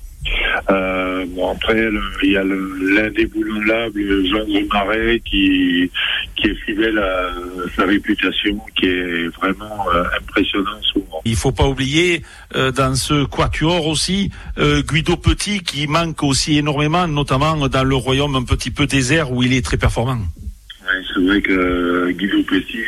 Euh, 0.69 1.25
bon 1.29 1.51
après, 1.51 1.89
il 2.23 2.31
y 2.31 2.37
a 2.37 2.43
l'indéboulonnable 2.43 4.25
Jean 4.27 4.45
Marais 4.71 5.21
qui 5.25 5.89
qui 6.35 6.47
est 6.47 6.55
fidèle 6.65 6.97
à 6.99 7.29
sa 7.75 7.85
réputation, 7.85 8.59
qui 8.75 8.85
est 8.85 9.27
vraiment 9.37 9.87
euh, 9.93 10.03
impressionnant 10.19 10.81
souvent. 10.81 11.21
Il 11.25 11.35
faut 11.35 11.51
pas 11.51 11.67
oublier 11.67 12.21
euh, 12.55 12.71
dans 12.71 12.95
ce 12.95 13.25
quatuor 13.25 13.87
aussi 13.87 14.31
Guido 14.57 15.17
Petit 15.17 15.61
qui 15.61 15.87
manque 15.87 16.23
aussi 16.23 16.57
énormément, 16.57 17.07
notamment 17.07 17.67
dans 17.67 17.83
le 17.83 17.95
royaume 17.95 18.35
un 18.35 18.43
petit 18.43 18.71
peu 18.71 18.85
désert 18.85 19.31
où 19.31 19.43
il 19.43 19.53
est 19.53 19.65
très 19.65 19.77
performant. 19.77 20.17
Oui, 20.17 21.05
c'est 21.13 21.21
vrai 21.21 21.41
que 21.41 22.11
Guido 22.11 22.43
Petit, 22.43 22.83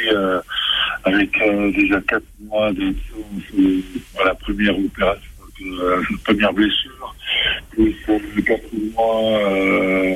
avec 1.03 1.31
déjà 1.75 1.99
quatre 2.01 2.25
mois 2.41 2.71
de 2.73 2.93
la 4.23 4.35
première 4.35 4.77
opération, 4.77 5.30
la 5.65 6.17
première 6.23 6.53
blessure, 6.53 7.15
plus 7.71 8.43
quatre 8.43 8.63
mois 8.93 9.39
euh, 9.39 10.15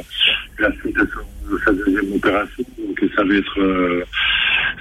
la 0.60 0.70
de 0.70 1.60
sa 1.64 1.72
deuxième 1.74 2.14
opération. 2.14 2.64
Donc 2.80 3.12
ça 3.16 3.24
va 3.24 3.36
être, 3.36 3.60
euh, 3.60 4.04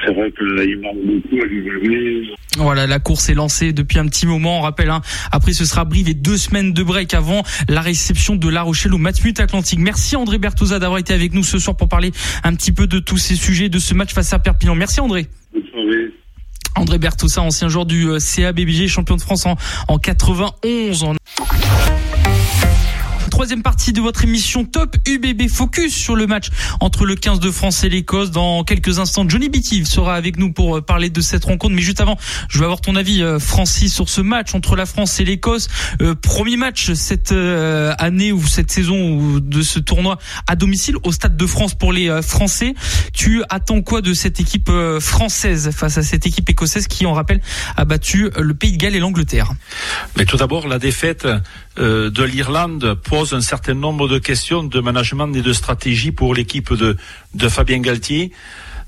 c'est 0.04 0.14
vrai 0.14 0.30
que 0.30 0.44
là, 0.44 0.64
il 0.64 0.80
manque 0.80 1.04
beaucoup 1.04 1.42
à 1.42 1.46
lui 1.46 2.34
voilà, 2.56 2.86
la 2.86 3.00
course 3.00 3.28
est 3.28 3.34
lancée 3.34 3.72
depuis 3.72 3.98
un 3.98 4.06
petit 4.06 4.26
moment. 4.26 4.58
On 4.58 4.62
rappelle, 4.62 4.90
hein, 4.90 5.00
après 5.32 5.52
ce 5.52 5.64
sera 5.64 5.84
Brive 5.84 6.08
et 6.08 6.14
deux 6.14 6.36
semaines 6.36 6.72
de 6.72 6.82
break 6.82 7.12
avant 7.12 7.42
la 7.68 7.80
réception 7.80 8.36
de 8.36 8.48
La 8.48 8.62
Rochelle 8.62 8.94
au 8.94 8.98
Matmut 8.98 9.38
Atlantique. 9.40 9.80
Merci 9.80 10.14
André 10.14 10.38
Bertosa 10.38 10.78
d'avoir 10.78 11.00
été 11.00 11.12
avec 11.12 11.34
nous 11.34 11.42
ce 11.42 11.58
soir 11.58 11.76
pour 11.76 11.88
parler 11.88 12.12
un 12.44 12.54
petit 12.54 12.72
peu 12.72 12.86
de 12.86 13.00
tous 13.00 13.18
ces 13.18 13.34
sujets, 13.34 13.68
de 13.68 13.78
ce 13.78 13.92
match 13.94 14.14
face 14.14 14.32
à 14.32 14.38
Perpignan. 14.38 14.76
Merci 14.76 15.00
André. 15.00 15.26
André 16.76 16.98
Bertosa, 16.98 17.42
ancien 17.42 17.68
joueur 17.68 17.86
du 17.86 18.08
euh, 18.08 18.18
CABBG, 18.18 18.88
champion 18.88 19.16
de 19.16 19.20
France 19.20 19.46
en, 19.46 19.56
en 19.88 19.98
91 19.98 21.06
troisième 23.34 23.62
partie 23.64 23.92
de 23.92 24.00
votre 24.00 24.22
émission 24.22 24.64
Top 24.64 24.94
UBB 25.08 25.48
Focus 25.48 25.92
sur 25.92 26.14
le 26.14 26.28
match 26.28 26.50
entre 26.78 27.04
le 27.04 27.16
15 27.16 27.40
de 27.40 27.50
France 27.50 27.82
et 27.82 27.88
l'Écosse. 27.88 28.30
Dans 28.30 28.62
quelques 28.62 29.00
instants, 29.00 29.28
Johnny 29.28 29.48
Bittive 29.48 29.86
sera 29.86 30.14
avec 30.14 30.38
nous 30.38 30.52
pour 30.52 30.76
euh, 30.76 30.80
parler 30.80 31.10
de 31.10 31.20
cette 31.20 31.44
rencontre. 31.44 31.74
Mais 31.74 31.82
juste 31.82 32.00
avant, 32.00 32.16
je 32.48 32.58
veux 32.58 32.64
avoir 32.64 32.80
ton 32.80 32.94
avis, 32.94 33.24
euh, 33.24 33.40
Francis, 33.40 33.92
sur 33.92 34.08
ce 34.08 34.20
match 34.20 34.54
entre 34.54 34.76
la 34.76 34.86
France 34.86 35.18
et 35.18 35.24
l'Écosse. 35.24 35.66
Euh, 36.00 36.14
premier 36.14 36.56
match 36.56 36.92
cette 36.92 37.32
année 37.32 38.30
ou 38.30 38.46
cette 38.46 38.70
saison 38.70 39.40
de 39.40 39.62
ce 39.62 39.80
tournoi 39.80 40.18
à 40.46 40.54
domicile 40.54 40.94
au 41.02 41.10
Stade 41.10 41.36
de 41.36 41.46
France 41.46 41.74
pour 41.74 41.92
les 41.92 42.22
Français. 42.22 42.74
Tu 43.12 43.42
attends 43.50 43.82
quoi 43.82 44.00
de 44.00 44.14
cette 44.14 44.38
équipe 44.38 44.70
française 45.00 45.72
face 45.72 45.98
à 45.98 46.04
cette 46.04 46.24
équipe 46.24 46.48
écossaise 46.48 46.86
qui, 46.86 47.04
on 47.04 47.12
rappelle, 47.12 47.40
a 47.76 47.84
battu 47.84 48.30
le 48.38 48.54
Pays 48.54 48.70
de 48.70 48.76
Galles 48.76 48.94
et 48.94 49.00
l'Angleterre? 49.00 49.50
Mais 50.16 50.24
tout 50.24 50.36
d'abord, 50.36 50.68
la 50.68 50.78
défaite 50.78 51.26
de 51.76 52.22
l'Irlande 52.22 52.96
un 53.32 53.40
certain 53.40 53.74
nombre 53.74 54.08
de 54.08 54.18
questions 54.18 54.62
de 54.62 54.80
management 54.80 55.32
et 55.34 55.42
de 55.42 55.52
stratégie 55.52 56.12
pour 56.12 56.34
l'équipe 56.34 56.72
de, 56.72 56.96
de 57.34 57.48
Fabien 57.48 57.80
Galtier. 57.80 58.32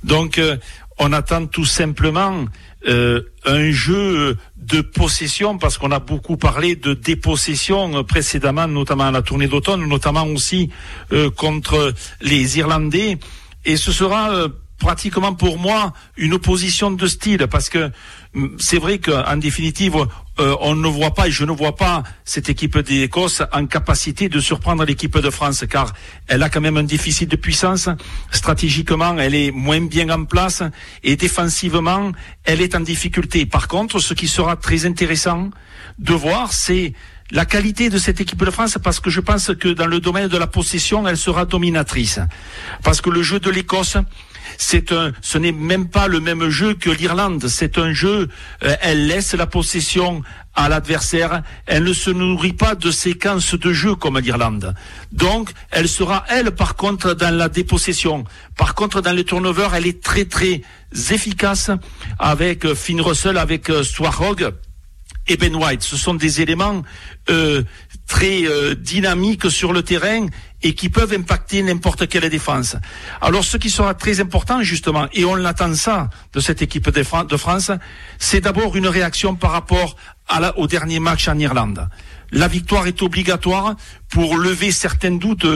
Donc, 0.04 0.38
euh, 0.38 0.56
on 0.98 1.12
attend 1.12 1.46
tout 1.46 1.64
simplement 1.64 2.46
euh, 2.86 3.20
un 3.44 3.70
jeu 3.70 4.36
de 4.56 4.80
possession 4.80 5.58
parce 5.58 5.78
qu'on 5.78 5.90
a 5.90 5.98
beaucoup 5.98 6.36
parlé 6.36 6.76
de 6.76 6.94
dépossession 6.94 8.02
précédemment, 8.04 8.66
notamment 8.66 9.04
à 9.04 9.10
la 9.10 9.22
tournée 9.22 9.48
d'automne, 9.48 9.86
notamment 9.86 10.24
aussi 10.24 10.70
euh, 11.12 11.30
contre 11.30 11.92
les 12.20 12.58
Irlandais. 12.58 13.18
Et 13.64 13.76
ce 13.76 13.92
sera 13.92 14.46
pratiquement 14.78 15.34
pour 15.34 15.58
moi 15.58 15.92
une 16.16 16.34
opposition 16.34 16.90
de 16.90 17.06
style 17.06 17.46
parce 17.50 17.68
que 17.68 17.90
mm, 18.34 18.56
c'est 18.58 18.78
vrai 18.78 18.98
qu'en 18.98 19.36
définitive 19.36 20.06
euh, 20.38 20.54
on 20.60 20.74
ne 20.74 20.88
voit 20.88 21.14
pas 21.14 21.28
et 21.28 21.30
je 21.30 21.44
ne 21.44 21.52
vois 21.52 21.76
pas 21.76 22.02
cette 22.24 22.50
équipe 22.50 22.78
d'Écosse 22.78 23.42
en 23.52 23.66
capacité 23.66 24.28
de 24.28 24.38
surprendre 24.38 24.84
l'équipe 24.84 25.18
de 25.18 25.30
France 25.30 25.64
car 25.68 25.94
elle 26.26 26.42
a 26.42 26.50
quand 26.50 26.60
même 26.60 26.76
un 26.76 26.84
déficit 26.84 27.30
de 27.30 27.36
puissance. 27.36 27.88
Stratégiquement, 28.30 29.16
elle 29.18 29.34
est 29.34 29.50
moins 29.50 29.80
bien 29.80 30.10
en 30.10 30.24
place 30.24 30.62
et 31.02 31.16
défensivement, 31.16 32.12
elle 32.44 32.60
est 32.60 32.74
en 32.74 32.80
difficulté. 32.80 33.46
Par 33.46 33.66
contre, 33.66 33.98
ce 33.98 34.12
qui 34.12 34.28
sera 34.28 34.56
très 34.56 34.84
intéressant 34.84 35.50
de 35.98 36.12
voir, 36.12 36.52
c'est 36.52 36.92
la 37.30 37.44
qualité 37.44 37.88
de 37.88 37.98
cette 37.98 38.20
équipe 38.20 38.44
de 38.44 38.50
France 38.50 38.78
parce 38.82 39.00
que 39.00 39.10
je 39.10 39.20
pense 39.20 39.52
que 39.58 39.68
dans 39.68 39.86
le 39.86 40.00
domaine 40.00 40.28
de 40.28 40.36
la 40.36 40.46
possession, 40.46 41.08
elle 41.08 41.16
sera 41.16 41.44
dominatrice. 41.44 42.20
Parce 42.82 43.00
que 43.00 43.10
le 43.10 43.22
jeu 43.22 43.40
de 43.40 43.50
l'Écosse, 43.50 43.96
c'est 44.58 44.92
un, 44.92 45.12
ce 45.20 45.38
n'est 45.38 45.52
même 45.52 45.88
pas 45.88 46.08
le 46.08 46.20
même 46.20 46.48
jeu 46.48 46.74
que 46.74 46.90
l'Irlande. 46.90 47.46
C'est 47.48 47.78
un 47.78 47.92
jeu, 47.92 48.28
euh, 48.62 48.76
elle 48.80 49.06
laisse 49.06 49.34
la 49.34 49.46
possession 49.46 50.22
à 50.54 50.68
l'adversaire. 50.68 51.42
Elle 51.66 51.84
ne 51.84 51.92
se 51.92 52.10
nourrit 52.10 52.54
pas 52.54 52.74
de 52.74 52.90
séquences 52.90 53.54
de 53.54 53.72
jeu 53.72 53.94
comme 53.94 54.18
l'Irlande. 54.18 54.74
Donc, 55.12 55.50
elle 55.70 55.88
sera, 55.88 56.24
elle, 56.28 56.50
par 56.50 56.76
contre, 56.76 57.14
dans 57.14 57.34
la 57.34 57.48
dépossession. 57.48 58.24
Par 58.56 58.74
contre, 58.74 59.00
dans 59.00 59.12
les 59.12 59.24
turnovers, 59.24 59.74
elle 59.74 59.86
est 59.86 60.02
très, 60.02 60.24
très 60.24 60.62
efficace 61.10 61.70
avec 62.18 62.64
euh, 62.64 62.74
Finn 62.74 63.00
Russell, 63.00 63.38
avec 63.38 63.70
euh, 63.70 63.82
Swarhog 63.82 64.52
et 65.28 65.36
Ben 65.36 65.54
White. 65.54 65.82
Ce 65.82 65.96
sont 65.96 66.14
des 66.14 66.40
éléments 66.40 66.82
euh, 67.30 67.62
très 68.06 68.44
euh, 68.44 68.74
dynamiques 68.74 69.50
sur 69.50 69.72
le 69.72 69.82
terrain 69.82 70.26
et 70.62 70.74
qui 70.74 70.88
peuvent 70.88 71.12
impacter 71.12 71.62
n'importe 71.62 72.08
quelle 72.08 72.28
défense. 72.30 72.76
Alors 73.20 73.44
ce 73.44 73.56
qui 73.56 73.70
sera 73.70 73.94
très 73.94 74.20
important 74.20 74.62
justement, 74.62 75.06
et 75.12 75.24
on 75.24 75.34
l'attend 75.34 75.74
ça 75.74 76.08
de 76.32 76.40
cette 76.40 76.62
équipe 76.62 76.88
de, 76.90 77.02
France, 77.02 77.70
c'est 78.18 78.40
d'abord 78.40 78.76
une 78.76 78.88
réaction 78.88 79.34
par 79.34 79.52
rapport 79.52 79.96
au 80.56 80.66
dernier 80.66 80.98
match 80.98 81.28
en 81.28 81.38
Irlande. 81.38 81.88
La 82.32 82.48
victoire 82.48 82.86
est 82.86 83.02
obligatoire 83.02 83.76
pour 84.08 84.36
lever 84.36 84.72
certains 84.72 85.12
doutes 85.12 85.46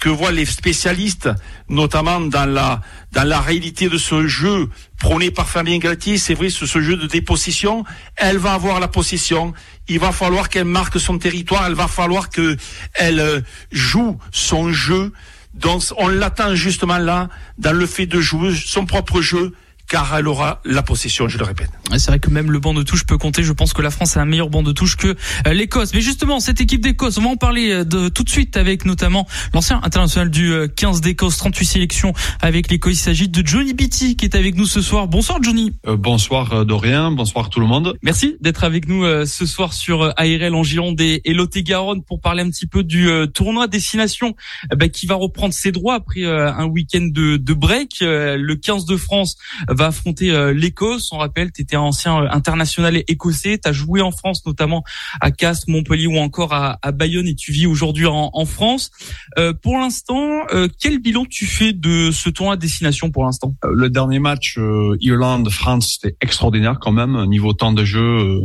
que 0.00 0.08
voient 0.08 0.32
les 0.32 0.46
spécialistes, 0.46 1.28
notamment 1.68 2.20
dans 2.20 2.46
la, 2.46 2.80
dans 3.12 3.22
la 3.22 3.40
réalité 3.40 3.88
de 3.88 3.98
ce 3.98 4.26
jeu 4.26 4.68
prôné 4.98 5.30
par 5.30 5.48
Fabien 5.48 5.78
Galtier, 5.78 6.18
c'est 6.18 6.34
vrai, 6.34 6.48
ce, 6.50 6.66
ce 6.66 6.80
jeu 6.80 6.96
de 6.96 7.06
dépossession, 7.06 7.84
elle 8.16 8.38
va 8.38 8.54
avoir 8.54 8.80
la 8.80 8.88
possession, 8.88 9.52
il 9.88 9.98
va 9.98 10.10
falloir 10.12 10.48
qu'elle 10.48 10.64
marque 10.64 10.98
son 10.98 11.18
territoire, 11.18 11.66
elle 11.66 11.74
va 11.74 11.86
falloir 11.86 12.30
qu'elle 12.30 12.58
euh, 12.98 13.40
joue 13.70 14.18
son 14.32 14.72
jeu. 14.72 15.12
Donc 15.54 15.82
on 15.98 16.08
l'attend 16.08 16.54
justement 16.54 16.98
là, 16.98 17.28
dans 17.58 17.72
le 17.72 17.86
fait 17.86 18.06
de 18.06 18.20
jouer 18.20 18.54
son 18.54 18.86
propre 18.86 19.20
jeu, 19.20 19.52
car 19.90 20.16
elle 20.16 20.28
aura 20.28 20.60
la 20.64 20.82
possession, 20.82 21.28
je 21.28 21.36
le 21.36 21.44
répète. 21.44 21.68
C'est 21.98 22.06
vrai 22.06 22.20
que 22.20 22.30
même 22.30 22.52
le 22.52 22.60
banc 22.60 22.74
de 22.74 22.84
touche 22.84 23.04
peut 23.04 23.18
compter. 23.18 23.42
Je 23.42 23.52
pense 23.52 23.72
que 23.72 23.82
la 23.82 23.90
France 23.90 24.16
a 24.16 24.20
un 24.20 24.24
meilleur 24.24 24.48
banc 24.48 24.62
de 24.62 24.70
touche 24.70 24.96
que 24.96 25.16
euh, 25.48 25.52
l'Écosse. 25.52 25.92
Mais 25.92 26.00
justement, 26.00 26.38
cette 26.38 26.60
équipe 26.60 26.80
d'Écosse, 26.80 27.18
on 27.18 27.22
va 27.22 27.30
en 27.30 27.36
parler 27.36 27.72
euh, 27.72 27.84
de, 27.84 28.08
tout 28.08 28.22
de 28.22 28.30
suite 28.30 28.56
avec 28.56 28.84
notamment 28.84 29.26
l'ancien 29.52 29.80
international 29.82 30.30
du 30.30 30.54
15 30.76 30.98
euh, 30.98 31.00
d'Écosse, 31.00 31.38
38 31.38 31.66
sélections 31.66 32.12
avec 32.40 32.70
l'Écosse. 32.70 32.94
Il 32.94 32.98
s'agit 32.98 33.28
de 33.28 33.44
Johnny 33.44 33.74
Beatty 33.74 34.14
qui 34.14 34.24
est 34.24 34.36
avec 34.36 34.54
nous 34.54 34.64
ce 34.64 34.80
soir. 34.80 35.08
Bonsoir 35.08 35.42
Johnny. 35.42 35.72
bonsoir 35.84 36.64
Dorian, 36.64 37.10
bonsoir 37.10 37.50
tout 37.50 37.58
le 37.58 37.66
monde. 37.66 37.96
Merci 38.02 38.36
d'être 38.40 38.62
avec 38.62 38.86
nous 38.86 39.04
ce 39.26 39.46
soir 39.46 39.72
sur 39.72 40.12
ARL 40.16 40.54
en 40.54 40.62
Gironde 40.62 41.00
et, 41.00 41.20
Lot-et-Garonne 41.26 42.04
pour 42.04 42.20
parler 42.20 42.42
un 42.42 42.50
petit 42.50 42.66
peu 42.66 42.84
du 42.84 43.08
tournoi 43.34 43.66
destination 43.66 44.36
bah, 44.76 44.88
qui 44.88 45.06
va 45.06 45.16
reprendre 45.16 45.54
ses 45.54 45.72
droits 45.72 45.94
après 45.94 46.24
un 46.24 46.66
week-end 46.66 47.08
de, 47.10 47.36
de 47.36 47.54
break. 47.54 47.98
le 48.00 48.54
15 48.54 48.84
de 48.84 48.96
France 48.96 49.36
va 49.68 49.79
affronter 49.86 50.30
euh, 50.30 50.52
l'Écosse. 50.52 51.10
On 51.12 51.18
rappelle, 51.18 51.52
tu 51.52 51.62
étais 51.62 51.76
ancien 51.76 52.22
euh, 52.22 52.28
international 52.30 53.02
écossais, 53.08 53.58
tu 53.62 53.68
as 53.68 53.72
joué 53.72 54.00
en 54.00 54.10
France 54.10 54.44
notamment 54.46 54.84
à 55.20 55.30
Castres, 55.30 55.68
Montpellier 55.68 56.06
ou 56.06 56.18
encore 56.18 56.52
à, 56.52 56.78
Bayonne 56.92 57.26
et 57.26 57.34
tu 57.34 57.52
vis 57.52 57.66
aujourd'hui 57.66 58.06
en, 58.06 58.44
France. 58.44 58.90
Euh, 59.38 59.52
pour 59.52 59.78
l'instant, 59.78 60.42
quel 60.78 60.98
bilan 60.98 61.24
tu 61.24 61.46
fais 61.46 61.72
de 61.72 62.10
ce 62.10 62.28
tournoi 62.30 62.54
à 62.54 62.56
destination 62.56 63.10
pour 63.10 63.24
l'instant? 63.24 63.54
Le 63.70 63.88
dernier 63.88 64.18
match 64.18 64.58
Irlande-France, 65.00 65.98
c'était 66.00 66.16
extraordinaire 66.20 66.78
quand 66.80 66.92
même, 66.92 67.24
niveau 67.26 67.52
temps 67.52 67.72
de 67.72 67.84
jeu, 67.84 68.40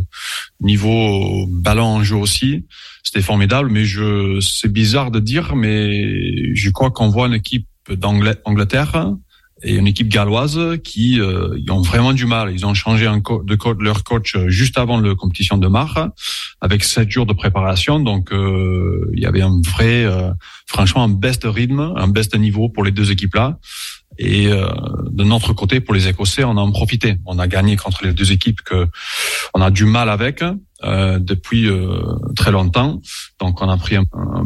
niveau 0.62 1.48
ballon 1.48 1.86
en 1.86 2.04
jeu 2.04 2.16
aussi. 2.16 2.66
C'était 3.04 3.22
formidable, 3.22 3.70
mais 3.72 3.86
je, 3.86 4.40
c'est 4.42 4.72
bizarre 4.72 5.12
de 5.12 5.20
dire, 5.20 5.56
mais 5.56 6.54
je 6.54 6.70
crois 6.70 6.92
qu'on 6.92 7.10
voit 7.10 7.28
une 7.28 7.34
équipe 7.34 7.68
d'Angleterre 7.90 9.16
et 9.64 9.76
une 9.76 9.88
équipe 9.88 10.10
galloise 10.10 10.60
qui 10.84 11.20
euh, 11.20 11.58
ils 11.58 11.72
ont 11.72 11.82
vraiment 11.82 12.14
du 12.14 12.26
mal. 12.26 12.52
Ils 12.54 12.66
ont 12.66 12.74
changé 12.74 13.06
de 13.06 13.84
leur 13.84 14.04
coach 14.04 14.36
euh, 14.36 14.50
juste 14.50 14.78
avant 14.78 15.00
la 15.00 15.16
compétition 15.16 15.58
de 15.58 15.68
mars, 15.68 15.98
avec 16.62 16.84
sept 16.84 17.10
jours 17.10 17.26
de 17.26 17.34
préparation. 17.34 18.00
Donc 18.00 18.32
euh, 18.32 19.10
il 19.14 19.22
y 19.22 19.26
avait 19.26 19.42
un 19.42 19.62
vrai, 19.66 20.04
euh, 20.04 20.32
franchement, 20.66 21.04
un 21.04 21.10
best 21.10 21.44
rythme, 21.46 21.94
un 21.96 22.08
best 22.08 22.38
niveau 22.38 22.68
pour 22.70 22.84
les 22.84 22.92
deux 22.92 23.12
équipes 23.12 23.36
là. 23.36 23.58
Et 24.18 24.48
de 24.48 25.24
notre 25.26 25.52
côté, 25.52 25.82
pour 25.82 25.94
les 25.94 26.08
Écossais, 26.08 26.46
on 26.46 26.56
a 26.56 26.62
en 26.62 26.72
profité. 26.72 27.18
On 27.26 27.38
a 27.38 27.48
gagné 27.48 27.76
contre 27.76 28.06
les 28.06 28.14
deux 28.14 28.32
équipes 28.32 28.62
que 28.62 28.88
on 29.54 29.60
a 29.62 29.70
du 29.70 29.84
mal 29.84 30.10
avec. 30.10 30.42
Euh, 30.84 31.20
depuis 31.20 31.70
euh, 31.70 32.02
très 32.36 32.52
longtemps. 32.52 33.02
Donc 33.40 33.62
on 33.62 33.70
a 33.70 33.78
pris 33.78 33.96
un, 33.96 34.04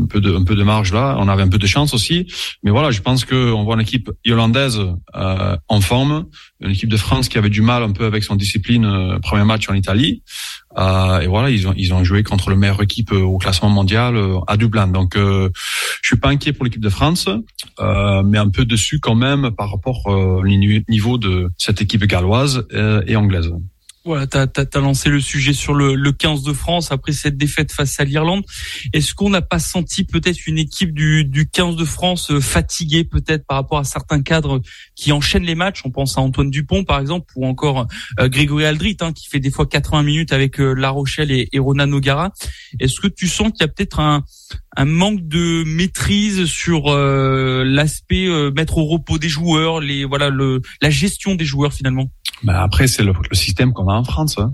peu 0.08 0.22
de 0.22 0.36
un 0.36 0.44
peu 0.44 0.54
de 0.54 0.62
marge 0.62 0.94
là. 0.94 1.18
On 1.20 1.28
avait 1.28 1.42
un 1.42 1.48
peu 1.48 1.58
de 1.58 1.66
chance 1.66 1.96
aussi, 1.96 2.32
mais 2.62 2.70
voilà, 2.70 2.92
je 2.92 3.02
pense 3.02 3.26
que 3.26 3.52
on 3.52 3.64
voit 3.64 3.74
une 3.74 3.82
équipe 3.82 4.12
hollandaise 4.28 4.80
euh, 5.16 5.58
en 5.68 5.82
forme, 5.82 6.28
une 6.62 6.70
équipe 6.70 6.90
de 6.90 6.98
France 6.98 7.30
qui 7.30 7.40
avait 7.40 7.50
du 7.50 7.64
mal 7.64 7.82
un 7.82 7.92
peu 7.94 8.06
avec 8.06 8.24
son 8.24 8.36
discipline. 8.36 9.18
premier 9.24 9.44
match 9.44 9.68
en 9.70 9.74
Italie, 9.74 10.22
et 10.78 11.28
voilà, 11.28 11.50
ils 11.50 11.68
ont 11.68 11.74
ils 11.76 11.96
ont 11.96 12.04
joué 12.04 12.22
contre 12.22 12.52
le 12.52 12.56
meilleure 12.56 12.84
équipe 12.84 13.12
au 13.12 13.40
classement 13.40 13.70
mondial 13.70 14.16
à 14.46 14.56
Dublin. 14.56 14.86
Donc 14.88 15.16
je 15.16 15.50
suis 16.04 16.18
pas 16.18 16.30
inquiet 16.30 16.54
pour 16.54 16.64
l'équipe 16.64 16.82
de 16.82 16.90
France, 16.90 17.28
mais 17.80 18.38
un 18.38 18.50
peu 18.50 18.66
dessus 18.66 19.00
quand 19.00 19.16
même 19.16 19.50
par 19.50 19.72
rapport 19.72 20.06
au 20.06 20.46
niveau 20.46 21.18
de 21.18 21.50
cette 21.58 21.82
équipe 21.82 22.06
galloise 22.06 22.68
et 23.08 23.16
anglaise. 23.16 23.52
Voilà, 24.06 24.28
tu 24.28 24.38
as, 24.38 24.80
lancé 24.80 25.10
le 25.10 25.20
sujet 25.20 25.52
sur 25.52 25.74
le, 25.74 25.94
le 25.94 26.12
15 26.14 26.42
de 26.44 26.54
France 26.54 26.92
après 26.92 27.12
cette 27.12 27.38
défaite 27.38 27.72
face 27.74 28.00
à 28.00 28.06
l'Irlande. 28.06 28.46
Est-ce 28.94 29.14
qu'on 29.14 29.30
n'a 29.30 29.42
pas 29.42 29.60
senti 29.60 30.06
peut-être 30.06 30.48
une 30.48 30.58
équipe 30.58 30.94
du, 30.94 31.26
du 31.26 31.50
15 31.50 31.76
de 31.76 31.84
France 31.84 32.32
euh, 32.32 32.40
fatiguée 32.40 33.04
peut-être 33.04 33.46
par 33.46 33.58
rapport 33.58 33.78
à 33.78 33.84
certains 33.84 34.22
cadres 34.22 34.62
qui 34.96 35.12
enchaînent 35.12 35.44
les 35.44 35.56
matchs? 35.56 35.82
On 35.84 35.92
pense 35.92 36.18
à 36.18 36.22
Antoine 36.22 36.50
Dupont 36.50 36.86
par 36.86 37.02
exemple 37.02 37.32
ou 37.36 37.46
encore 37.46 37.88
euh, 38.20 38.30
Grégory 38.30 38.64
Aldrit 38.64 38.98
hein, 39.02 39.12
qui 39.12 39.28
fait 39.28 39.42
des 39.42 39.52
fois 39.52 39.66
80 39.66 40.04
minutes 40.04 40.32
avec 40.32 40.62
euh, 40.62 40.74
La 40.74 40.92
Rochelle 40.92 41.30
et, 41.30 41.50
et 41.52 41.60
Ronan 41.60 41.88
Nogara. 41.88 42.32
Est-ce 42.80 43.02
que 43.02 43.08
tu 43.08 43.28
sens 43.28 43.52
qu'il 43.52 43.62
y 43.62 43.64
a 43.66 43.68
peut-être 43.68 44.00
un, 44.00 44.24
un 44.76 44.86
manque 44.86 45.28
de 45.28 45.64
maîtrise 45.66 46.46
sur 46.46 46.90
l'aspect 46.96 48.28
mettre 48.56 48.78
au 48.78 48.86
repos 48.86 49.18
des 49.18 49.30
joueurs, 49.30 49.80
les 49.80 50.06
voilà 50.06 50.30
le 50.30 50.62
la 50.82 50.90
gestion 50.90 51.36
des 51.36 51.46
joueurs 51.46 51.74
finalement 51.74 52.10
ben 52.44 52.56
après, 52.56 52.88
c'est 52.88 53.04
le, 53.04 53.14
le, 53.30 53.36
système 53.36 53.74
qu'on 53.74 53.90
a 53.90 53.94
en 53.94 54.04
France. 54.04 54.38
Hein. 54.38 54.54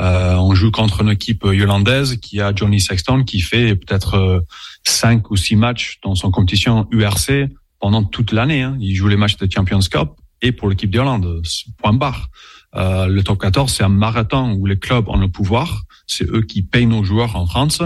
Euh, 0.00 0.36
on 0.36 0.54
joue 0.54 0.70
contre 0.70 1.02
une 1.02 1.10
équipe 1.10 1.44
hollandaise 1.44 2.16
qui 2.20 2.40
a 2.40 2.54
Johnny 2.54 2.80
Sexton 2.80 3.24
qui 3.24 3.40
fait 3.40 3.76
peut-être 3.76 4.14
euh, 4.14 4.40
cinq 4.84 5.30
ou 5.30 5.36
six 5.36 5.56
matchs 5.56 5.98
dans 6.02 6.14
son 6.14 6.30
compétition 6.30 6.88
URC 6.90 7.48
pendant 7.78 8.02
toute 8.02 8.32
l'année. 8.32 8.62
Hein. 8.62 8.76
Il 8.80 8.94
joue 8.94 9.08
les 9.08 9.16
matchs 9.16 9.36
de 9.36 9.48
Champions 9.50 9.80
Cup 9.80 10.10
et 10.40 10.52
pour 10.52 10.68
l'équipe 10.68 10.90
d'Irlande. 10.90 11.42
Point 11.78 11.92
barre. 11.92 12.28
Euh, 12.74 13.06
le 13.06 13.22
top 13.22 13.38
14, 13.38 13.70
c'est 13.70 13.84
un 13.84 13.90
marathon 13.90 14.52
où 14.54 14.64
les 14.64 14.78
clubs 14.78 15.08
ont 15.08 15.18
le 15.18 15.28
pouvoir. 15.28 15.82
C'est 16.06 16.28
eux 16.30 16.42
qui 16.42 16.62
payent 16.62 16.86
nos 16.86 17.04
joueurs 17.04 17.36
en 17.36 17.46
France. 17.46 17.82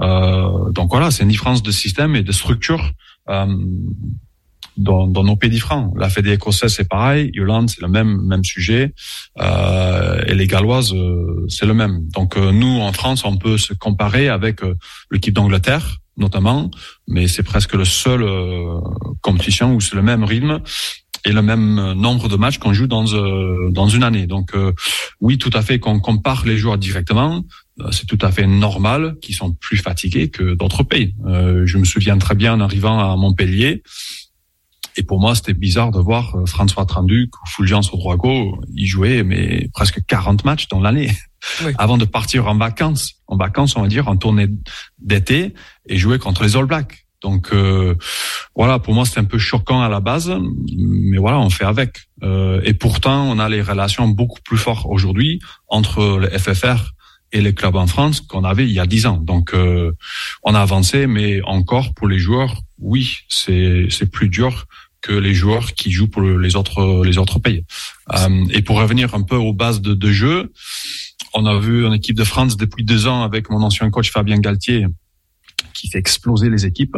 Euh, 0.00 0.70
donc 0.72 0.90
voilà, 0.90 1.10
c'est 1.10 1.22
une 1.22 1.28
différence 1.28 1.62
de 1.62 1.70
système 1.70 2.16
et 2.16 2.22
de 2.22 2.32
structure. 2.32 2.92
Euh, 3.28 3.46
dans, 4.76 5.06
dans 5.06 5.24
nos 5.24 5.36
pays 5.36 5.50
différents. 5.50 5.92
La 5.96 6.08
Fédé 6.08 6.32
écossaise, 6.32 6.74
c'est 6.74 6.88
pareil. 6.88 7.30
Irlande, 7.34 7.70
c'est 7.70 7.80
le 7.80 7.88
même 7.88 8.20
même 8.22 8.44
sujet. 8.44 8.92
Euh, 9.40 10.22
et 10.26 10.34
les 10.34 10.46
Galloises, 10.46 10.92
euh, 10.92 11.46
c'est 11.48 11.66
le 11.66 11.74
même. 11.74 12.08
Donc 12.08 12.36
euh, 12.36 12.52
nous, 12.52 12.80
en 12.80 12.92
France, 12.92 13.24
on 13.24 13.36
peut 13.36 13.58
se 13.58 13.72
comparer 13.72 14.28
avec 14.28 14.62
euh, 14.62 14.74
l'équipe 15.10 15.34
d'Angleterre, 15.34 15.98
notamment, 16.16 16.70
mais 17.08 17.28
c'est 17.28 17.42
presque 17.42 17.74
le 17.74 17.84
seul 17.84 18.24
compétition 19.20 19.74
où 19.74 19.80
c'est 19.80 19.96
le 19.96 20.02
même 20.02 20.24
rythme 20.24 20.60
et 21.24 21.32
le 21.32 21.42
même 21.42 21.94
nombre 21.94 22.28
de 22.28 22.36
matchs 22.36 22.58
qu'on 22.58 22.72
joue 22.72 22.86
dans 22.86 23.04
dans 23.70 23.88
une 23.88 24.04
année. 24.04 24.26
Donc 24.26 24.52
oui, 25.20 25.38
tout 25.38 25.50
à 25.54 25.62
fait 25.62 25.80
qu'on 25.80 25.98
compare 25.98 26.44
les 26.46 26.56
joueurs 26.56 26.78
directement, 26.78 27.42
c'est 27.90 28.06
tout 28.06 28.18
à 28.20 28.30
fait 28.30 28.46
normal 28.46 29.16
qu'ils 29.20 29.34
sont 29.34 29.52
plus 29.52 29.78
fatigués 29.78 30.30
que 30.30 30.54
d'autres 30.54 30.84
pays. 30.84 31.14
je 31.26 31.76
me 31.76 31.84
souviens 31.84 32.18
très 32.18 32.34
bien 32.34 32.54
en 32.54 32.60
arrivant 32.60 32.98
à 32.98 33.16
Montpellier, 33.16 33.82
et 34.96 35.02
pour 35.02 35.20
moi, 35.20 35.34
c'était 35.34 35.54
bizarre 35.54 35.90
de 35.90 35.98
voir 35.98 36.36
euh, 36.36 36.46
François 36.46 36.86
Tranduc 36.86 37.34
ou 37.36 37.46
Fulgence 37.46 37.90
Drogo, 37.90 38.60
ils 38.74 38.86
jouaient 38.86 39.24
mais 39.24 39.68
presque 39.72 40.04
40 40.06 40.44
matchs 40.44 40.68
dans 40.68 40.80
l'année 40.80 41.10
avant 41.78 41.98
de 41.98 42.04
partir 42.04 42.46
en 42.46 42.56
vacances. 42.56 43.14
En 43.26 43.36
vacances, 43.36 43.76
on 43.76 43.82
va 43.82 43.88
dire, 43.88 44.08
en 44.08 44.16
tournée 44.16 44.48
d'été 44.98 45.54
et 45.86 45.96
jouer 45.96 46.18
contre 46.18 46.44
les 46.44 46.56
All 46.56 46.66
Blacks. 46.66 47.06
Donc 47.22 47.48
euh, 47.52 47.96
voilà, 48.54 48.78
pour 48.78 48.94
moi, 48.94 49.04
c'était 49.04 49.20
un 49.20 49.24
peu 49.24 49.38
choquant 49.38 49.82
à 49.82 49.88
la 49.88 50.00
base, 50.00 50.32
mais 50.76 51.16
voilà, 51.16 51.40
on 51.40 51.50
fait 51.50 51.64
avec. 51.64 52.02
Euh, 52.22 52.60
et 52.64 52.74
pourtant, 52.74 53.24
on 53.28 53.38
a 53.38 53.48
les 53.48 53.62
relations 53.62 54.06
beaucoup 54.06 54.40
plus 54.44 54.58
fortes 54.58 54.86
aujourd'hui 54.88 55.40
entre 55.68 56.18
le 56.18 56.28
FFR 56.28 56.92
et 57.34 57.40
les 57.40 57.52
clubs 57.52 57.76
en 57.76 57.86
France 57.86 58.20
qu'on 58.20 58.44
avait 58.44 58.64
il 58.64 58.72
y 58.72 58.80
a 58.80 58.86
dix 58.86 59.04
ans. 59.06 59.18
Donc, 59.18 59.52
euh, 59.52 59.92
on 60.44 60.54
a 60.54 60.60
avancé, 60.60 61.06
mais 61.06 61.42
encore 61.42 61.92
pour 61.92 62.08
les 62.08 62.18
joueurs, 62.18 62.62
oui, 62.78 63.18
c'est 63.28 63.88
c'est 63.90 64.10
plus 64.10 64.28
dur 64.28 64.66
que 65.02 65.12
les 65.12 65.34
joueurs 65.34 65.74
qui 65.74 65.90
jouent 65.90 66.08
pour 66.08 66.22
les 66.22 66.56
autres 66.56 67.04
les 67.04 67.18
autres 67.18 67.40
pays. 67.40 67.64
Euh, 68.14 68.46
et 68.50 68.62
pour 68.62 68.76
revenir 68.78 69.14
un 69.14 69.22
peu 69.22 69.36
aux 69.36 69.52
bases 69.52 69.82
de, 69.82 69.94
de 69.94 70.10
jeu, 70.10 70.52
on 71.34 71.44
a 71.44 71.58
vu 71.58 71.84
une 71.84 71.92
équipe 71.92 72.16
de 72.16 72.24
France 72.24 72.56
depuis 72.56 72.84
deux 72.84 73.06
ans 73.08 73.22
avec 73.24 73.50
mon 73.50 73.62
ancien 73.62 73.90
coach 73.90 74.10
Fabien 74.10 74.38
Galtier 74.38 74.86
qui 75.74 75.88
fait 75.90 75.98
exploser 75.98 76.48
les 76.48 76.66
équipes, 76.66 76.96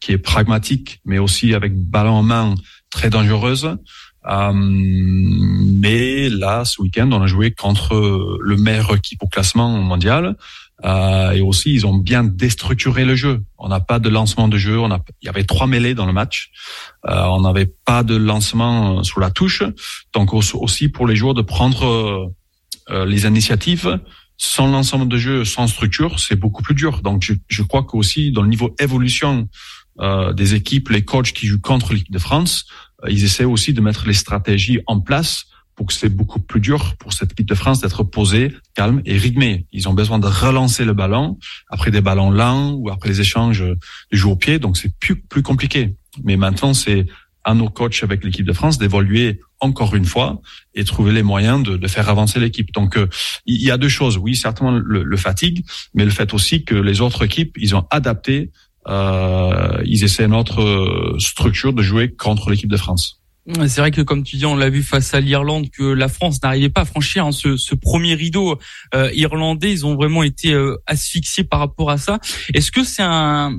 qui 0.00 0.12
est 0.12 0.18
pragmatique, 0.18 1.00
mais 1.04 1.18
aussi 1.18 1.54
avec 1.54 1.72
ballon 1.74 2.14
en 2.14 2.22
main 2.24 2.54
très 2.90 3.10
dangereuse. 3.10 3.76
Euh, 4.26 4.52
mais 4.54 6.28
là, 6.28 6.64
ce 6.64 6.82
week-end, 6.82 7.10
on 7.12 7.22
a 7.22 7.26
joué 7.26 7.50
contre 7.52 8.38
le 8.40 8.56
meilleur 8.56 8.94
équipe 8.94 9.22
au 9.22 9.28
classement 9.28 9.70
mondial. 9.70 10.36
Euh, 10.84 11.32
et 11.32 11.40
aussi, 11.40 11.74
ils 11.74 11.86
ont 11.86 11.96
bien 11.96 12.22
déstructuré 12.22 13.04
le 13.04 13.16
jeu. 13.16 13.42
On 13.58 13.68
n'a 13.68 13.80
pas 13.80 13.98
de 13.98 14.08
lancement 14.08 14.48
de 14.48 14.58
jeu. 14.58 14.78
On 14.78 14.90
a, 14.90 15.00
il 15.22 15.26
y 15.26 15.28
avait 15.28 15.44
trois 15.44 15.66
mêlées 15.66 15.94
dans 15.94 16.06
le 16.06 16.12
match. 16.12 16.50
Euh, 17.08 17.24
on 17.24 17.40
n'avait 17.40 17.72
pas 17.84 18.02
de 18.02 18.14
lancement 18.14 19.02
sous 19.02 19.18
la 19.18 19.30
touche. 19.30 19.62
Donc 20.12 20.34
aussi 20.34 20.88
pour 20.88 21.06
les 21.06 21.16
joueurs 21.16 21.34
de 21.34 21.42
prendre 21.42 22.32
euh, 22.90 23.04
les 23.06 23.26
initiatives 23.26 23.98
sans 24.38 24.68
l'ensemble 24.68 25.08
de 25.08 25.18
jeu, 25.18 25.44
sans 25.44 25.66
structure, 25.66 26.20
c'est 26.20 26.36
beaucoup 26.36 26.62
plus 26.62 26.74
dur. 26.74 27.02
Donc 27.02 27.22
je, 27.22 27.34
je 27.48 27.62
crois 27.64 27.82
qu'aussi 27.82 28.30
dans 28.30 28.42
le 28.42 28.48
niveau 28.48 28.74
évolution 28.78 29.48
euh, 30.00 30.32
des 30.32 30.54
équipes, 30.54 30.90
les 30.90 31.04
coachs 31.04 31.32
qui 31.32 31.48
jouent 31.48 31.60
contre 31.60 31.92
l'équipe 31.92 32.12
de 32.12 32.20
France, 32.20 32.66
euh, 32.66 32.87
ils 33.08 33.24
essaient 33.24 33.44
aussi 33.44 33.72
de 33.72 33.80
mettre 33.80 34.06
les 34.06 34.14
stratégies 34.14 34.80
en 34.86 35.00
place 35.00 35.46
pour 35.74 35.86
que 35.86 35.92
c'est 35.92 36.08
beaucoup 36.08 36.40
plus 36.40 36.60
dur 36.60 36.96
pour 36.96 37.12
cette 37.12 37.30
équipe 37.32 37.48
de 37.48 37.54
France 37.54 37.80
d'être 37.80 38.02
posée, 38.02 38.52
calme 38.74 39.00
et 39.04 39.16
rythmée. 39.16 39.66
Ils 39.70 39.88
ont 39.88 39.94
besoin 39.94 40.18
de 40.18 40.26
relancer 40.26 40.84
le 40.84 40.92
ballon 40.92 41.38
après 41.68 41.92
des 41.92 42.00
ballons 42.00 42.32
lents 42.32 42.72
ou 42.72 42.90
après 42.90 43.10
les 43.10 43.20
échanges 43.20 43.64
du 44.10 44.18
jeu 44.18 44.26
au 44.26 44.34
pied, 44.34 44.58
donc 44.58 44.76
c'est 44.76 44.92
plus 44.98 45.14
plus 45.14 45.42
compliqué. 45.42 45.94
Mais 46.24 46.36
maintenant, 46.36 46.74
c'est 46.74 47.06
à 47.44 47.54
nos 47.54 47.70
coachs 47.70 48.02
avec 48.02 48.24
l'équipe 48.24 48.44
de 48.44 48.52
France 48.52 48.76
d'évoluer 48.78 49.40
encore 49.60 49.94
une 49.94 50.04
fois 50.04 50.40
et 50.74 50.84
trouver 50.84 51.12
les 51.12 51.22
moyens 51.22 51.62
de, 51.62 51.76
de 51.76 51.88
faire 51.88 52.08
avancer 52.08 52.38
l'équipe. 52.40 52.72
Donc 52.72 52.96
euh, 52.96 53.08
il 53.46 53.62
y 53.62 53.70
a 53.70 53.78
deux 53.78 53.88
choses. 53.88 54.18
Oui, 54.18 54.36
certainement 54.36 54.72
le, 54.72 55.02
le, 55.02 55.16
fatigue, 55.16 55.64
mais 55.94 56.04
le 56.04 56.10
fait 56.10 56.34
aussi 56.34 56.64
que 56.64 56.74
les 56.74 57.00
autres 57.00 57.24
équipes, 57.24 57.56
ils 57.56 57.74
ont 57.74 57.86
adapté, 57.90 58.36
euh, 58.40 58.50
ils 58.88 60.04
essaient 60.04 60.28
notre 60.28 60.62
euh, 60.62 61.16
structure 61.18 61.72
de 61.72 61.82
jouer 61.82 62.10
contre 62.10 62.50
l'équipe 62.50 62.70
de 62.70 62.76
France. 62.76 63.18
C'est 63.66 63.80
vrai 63.80 63.90
que 63.90 64.02
comme 64.02 64.24
tu 64.24 64.36
dis, 64.36 64.44
on 64.44 64.56
l'a 64.56 64.68
vu 64.68 64.82
face 64.82 65.14
à 65.14 65.20
l'Irlande 65.20 65.70
que 65.70 65.82
la 65.82 66.08
France 66.08 66.42
n'arrivait 66.42 66.68
pas 66.68 66.82
à 66.82 66.84
franchir 66.84 67.24
hein, 67.24 67.32
ce, 67.32 67.56
ce, 67.56 67.74
premier 67.74 68.12
rideau 68.12 68.58
euh, 68.94 69.10
irlandais. 69.14 69.72
Ils 69.72 69.86
ont 69.86 69.94
vraiment 69.94 70.22
été 70.22 70.52
euh, 70.52 70.76
asphyxiés 70.86 71.44
par 71.44 71.60
rapport 71.60 71.90
à 71.90 71.96
ça. 71.96 72.18
Est-ce 72.52 72.70
que 72.70 72.84
c'est 72.84 73.02
un 73.02 73.58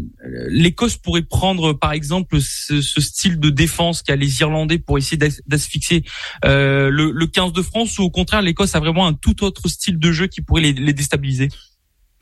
l'Écosse 0.49 0.95
pourrait 0.95 1.23
prendre 1.23 1.73
par 1.73 1.93
exemple 1.93 2.39
ce, 2.39 2.81
ce, 2.81 3.01
style 3.01 3.39
de 3.39 3.49
défense 3.49 4.03
qu'a 4.03 4.15
les 4.15 4.41
Irlandais 4.41 4.77
pour 4.77 4.99
essayer 4.99 5.17
d'asphyxier 5.47 6.03
euh, 6.45 6.91
le, 6.91 7.11
le, 7.11 7.25
15 7.25 7.51
de 7.51 7.61
France 7.63 7.97
ou 7.97 8.03
au 8.03 8.11
contraire 8.11 8.43
l'Écosse 8.43 8.75
a 8.75 8.79
vraiment 8.79 9.07
un 9.07 9.13
tout 9.13 9.43
autre 9.43 9.67
style 9.69 9.97
de 9.97 10.11
jeu 10.11 10.27
qui 10.27 10.41
pourrait 10.41 10.61
les, 10.61 10.73
les 10.73 10.93
déstabiliser? 10.93 11.49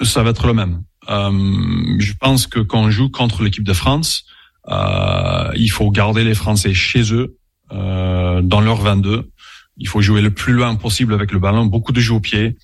Ça 0.04 0.24
va 0.24 0.30
être 0.30 0.48
le 0.48 0.54
même. 0.54 0.84
Euh, 1.10 1.96
je 2.00 2.14
pense 2.14 2.48
que 2.48 2.60
quand 2.60 2.82
on 2.82 2.90
joue 2.90 3.10
contre 3.10 3.44
l'équipe 3.44 3.64
de 3.64 3.74
France, 3.74 4.26
euh, 4.70 5.50
il 5.56 5.70
faut 5.70 5.90
garder 5.92 6.24
les 6.24 6.36
Français 6.36 6.74
chez 6.74 7.14
eux 7.14 7.38
euh, 7.72 8.42
dans 8.42 8.62
leur 8.62 8.78
22. 8.78 9.30
Il 9.78 9.88
faut 9.88 10.02
jouer 10.02 10.22
le 10.22 10.32
plus 10.32 10.54
loin 10.54 10.76
possible 10.76 11.14
avec 11.14 11.32
le 11.32 11.40
ballon, 11.40 11.66
beaucoup 11.66 11.92
de 11.92 12.00
jeux 12.00 12.16
au 12.16 12.20
pied, 12.20 12.58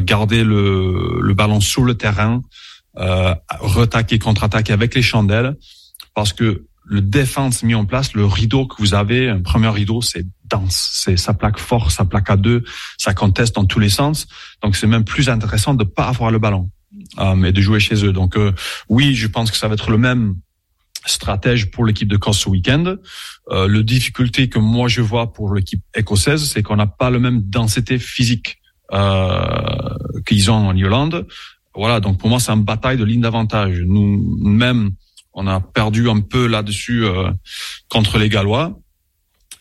garder 0.00 0.44
le, 0.44 1.20
le, 1.20 1.34
ballon 1.34 1.60
sur 1.60 1.82
le 1.82 1.94
terrain, 1.94 2.40
retaquer, 2.96 4.18
contre-attaquer 4.18 4.72
avec 4.72 4.94
les 4.94 5.02
chandelles, 5.02 5.56
parce 6.14 6.32
que 6.32 6.64
le 6.88 7.02
défense 7.02 7.62
mis 7.62 7.74
en 7.74 7.84
place, 7.84 8.14
le 8.14 8.24
rideau 8.24 8.66
que 8.66 8.76
vous 8.78 8.94
avez, 8.94 9.28
un 9.28 9.42
premier 9.42 9.68
rideau, 9.68 10.00
c'est 10.00 10.24
dense, 10.46 10.90
c'est 10.94 11.18
ça 11.18 11.34
plaque 11.34 11.58
fort, 11.58 11.90
ça 11.90 12.06
plaque 12.06 12.30
à 12.30 12.36
deux, 12.36 12.64
ça 12.96 13.12
conteste 13.12 13.54
dans 13.54 13.66
tous 13.66 13.78
les 13.78 13.90
sens. 13.90 14.26
Donc 14.62 14.74
c'est 14.74 14.86
même 14.86 15.04
plus 15.04 15.28
intéressant 15.28 15.74
de 15.74 15.84
pas 15.84 16.08
avoir 16.08 16.30
le 16.30 16.38
ballon, 16.38 16.70
et 17.44 17.52
de 17.52 17.60
jouer 17.60 17.80
chez 17.80 18.04
eux. 18.04 18.12
Donc 18.12 18.36
euh, 18.36 18.52
oui, 18.88 19.14
je 19.14 19.26
pense 19.26 19.50
que 19.50 19.56
ça 19.56 19.68
va 19.68 19.74
être 19.74 19.90
le 19.90 19.98
même 19.98 20.36
stratège 21.06 21.70
pour 21.70 21.86
l'équipe 21.86 22.08
de 22.08 22.16
Corse 22.16 22.38
ce 22.38 22.48
week-end. 22.48 22.96
Euh, 23.50 23.66
le 23.66 23.82
difficulté 23.82 24.48
que 24.48 24.58
moi 24.58 24.88
je 24.88 25.00
vois 25.00 25.32
pour 25.32 25.54
l'équipe 25.54 25.82
écossaise, 25.94 26.44
c'est 26.44 26.62
qu'on 26.62 26.76
n'a 26.76 26.86
pas 26.86 27.10
le 27.10 27.18
même 27.18 27.42
densité 27.42 27.98
physique 27.98 28.58
euh, 28.92 29.44
qu'ils 30.26 30.50
ont 30.50 30.68
en 30.68 30.76
Irlande. 30.76 31.26
Voilà, 31.74 32.00
donc 32.00 32.18
pour 32.18 32.28
moi 32.28 32.40
c'est 32.40 32.52
une 32.52 32.64
bataille 32.64 32.96
de 32.96 33.04
ligne 33.04 33.20
d'avantage. 33.20 33.80
Nous 33.86 34.38
même 34.40 34.92
on 35.38 35.46
a 35.46 35.60
perdu 35.60 36.10
un 36.10 36.20
peu 36.20 36.46
là-dessus 36.48 37.04
euh, 37.04 37.30
contre 37.88 38.18
les 38.18 38.28
Gallois. 38.28 38.76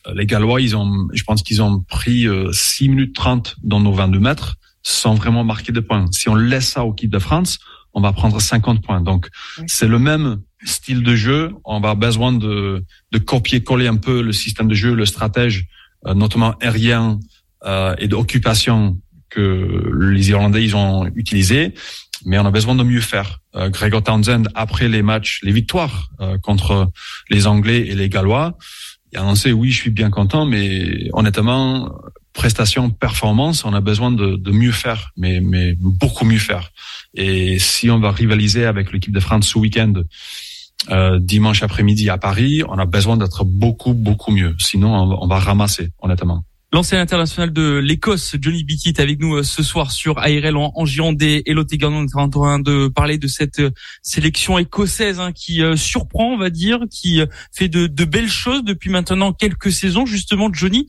Euh, 0.07 0.13
les 0.15 0.25
Gallois, 0.25 0.59
ils 0.59 0.75
ont, 0.75 1.07
je 1.13 1.23
pense 1.23 1.43
qu'ils 1.43 1.61
ont 1.61 1.81
pris 1.81 2.25
6 2.51 2.85
euh, 2.85 2.89
minutes 2.89 3.15
30 3.15 3.57
dans 3.63 3.79
nos 3.79 3.93
22 3.93 4.19
mètres 4.19 4.55
sans 4.87 5.15
vraiment 5.15 5.43
marquer 5.43 5.73
de 5.73 5.81
points. 5.81 6.05
Si 6.11 6.29
on 6.29 6.35
laisse 6.35 6.69
ça 6.69 6.85
au 6.85 6.93
équipe 6.93 7.11
de 7.11 7.19
France, 7.19 7.59
on 7.93 7.99
va 7.99 8.13
prendre 8.13 8.39
50 8.39 8.81
points. 8.81 9.01
Donc 9.01 9.27
c'est 9.67 9.87
le 9.87 9.99
même 9.99 10.41
style 10.63 11.03
de 11.03 11.13
jeu, 11.13 11.51
on 11.65 11.81
va 11.81 11.93
besoin 11.93 12.31
de, 12.31 12.85
de 13.11 13.17
copier-coller 13.17 13.87
un 13.87 13.97
peu 13.97 14.21
le 14.21 14.31
système 14.31 14.69
de 14.69 14.73
jeu, 14.73 14.95
le 14.95 15.05
stratège, 15.05 15.65
euh, 16.05 16.13
notamment 16.13 16.55
aérien 16.61 17.19
euh, 17.65 17.95
et 17.99 18.07
d'occupation 18.07 18.97
que 19.29 19.91
les 19.99 20.29
Irlandais 20.29 20.63
ils 20.63 20.75
ont 20.77 21.05
utilisé, 21.15 21.73
mais 22.25 22.39
on 22.39 22.45
a 22.45 22.51
besoin 22.51 22.73
de 22.73 22.83
mieux 22.83 23.01
faire. 23.01 23.41
Euh, 23.55 23.69
Gregor 23.69 24.03
Townsend, 24.03 24.43
après 24.55 24.87
les 24.87 25.01
matchs, 25.01 25.41
les 25.43 25.51
victoires 25.51 26.09
euh, 26.21 26.37
contre 26.37 26.89
les 27.29 27.45
Anglais 27.45 27.87
et 27.87 27.95
les 27.95 28.07
Gallois, 28.07 28.57
il 29.11 29.17
a 29.17 29.21
annoncé 29.21 29.51
oui, 29.51 29.69
je 29.69 29.81
suis 29.81 29.89
bien 29.89 30.09
content, 30.09 30.45
mais 30.45 31.09
honnêtement, 31.11 31.91
prestation, 32.37 32.91
performance, 32.91 33.65
on 33.65 33.73
a 33.73 33.81
besoin 33.81 34.11
de, 34.11 34.35
de 34.35 34.51
mieux 34.51 34.71
faire, 34.71 35.11
mais, 35.17 35.41
mais 35.41 35.73
beaucoup 35.77 36.23
mieux 36.23 36.37
faire. 36.37 36.71
Et 37.15 37.57
si 37.59 37.89
on 37.89 37.99
va 37.99 38.11
rivaliser 38.11 38.65
avec 38.65 38.93
l'équipe 38.93 39.13
de 39.13 39.19
France 39.19 39.47
ce 39.49 39.57
week-end, 39.57 39.93
euh, 40.91 41.19
dimanche 41.19 41.63
après-midi 41.63 42.09
à 42.09 42.17
Paris, 42.17 42.61
on 42.69 42.77
a 42.77 42.85
besoin 42.85 43.17
d'être 43.17 43.43
beaucoup, 43.43 43.93
beaucoup 43.93 44.31
mieux. 44.31 44.55
Sinon, 44.59 44.89
on 45.23 45.27
va 45.27 45.39
ramasser, 45.39 45.89
honnêtement. 45.99 46.43
L'ancien 46.73 46.99
international 46.99 47.53
de 47.53 47.77
l'Écosse, 47.77 48.35
Johnny 48.41 48.65
Bickett, 48.65 48.99
est 48.99 49.01
avec 49.01 49.21
nous 49.21 49.35
euh, 49.35 49.43
ce 49.43 49.63
soir 49.63 49.89
sur 49.89 50.17
ARL 50.17 50.57
en, 50.57 50.73
en 50.75 50.85
Gironde 50.85 51.21
et 51.21 51.41
Lot 51.47 51.65
On 51.81 52.05
est 52.05 52.15
en 52.15 52.29
train 52.29 52.59
de 52.59 52.89
parler 52.89 53.17
de 53.17 53.27
cette 53.27 53.59
euh, 53.61 53.71
sélection 54.01 54.57
écossaise 54.57 55.21
hein, 55.21 55.31
qui 55.31 55.63
euh, 55.63 55.77
surprend, 55.77 56.33
on 56.33 56.37
va 56.37 56.49
dire, 56.49 56.79
qui 56.91 57.21
fait 57.53 57.69
de, 57.69 57.87
belles 58.03 58.27
choses 58.27 58.65
depuis 58.65 58.89
maintenant 58.89 59.31
quelques 59.31 59.71
saisons. 59.71 60.05
Justement, 60.05 60.49
Johnny, 60.51 60.87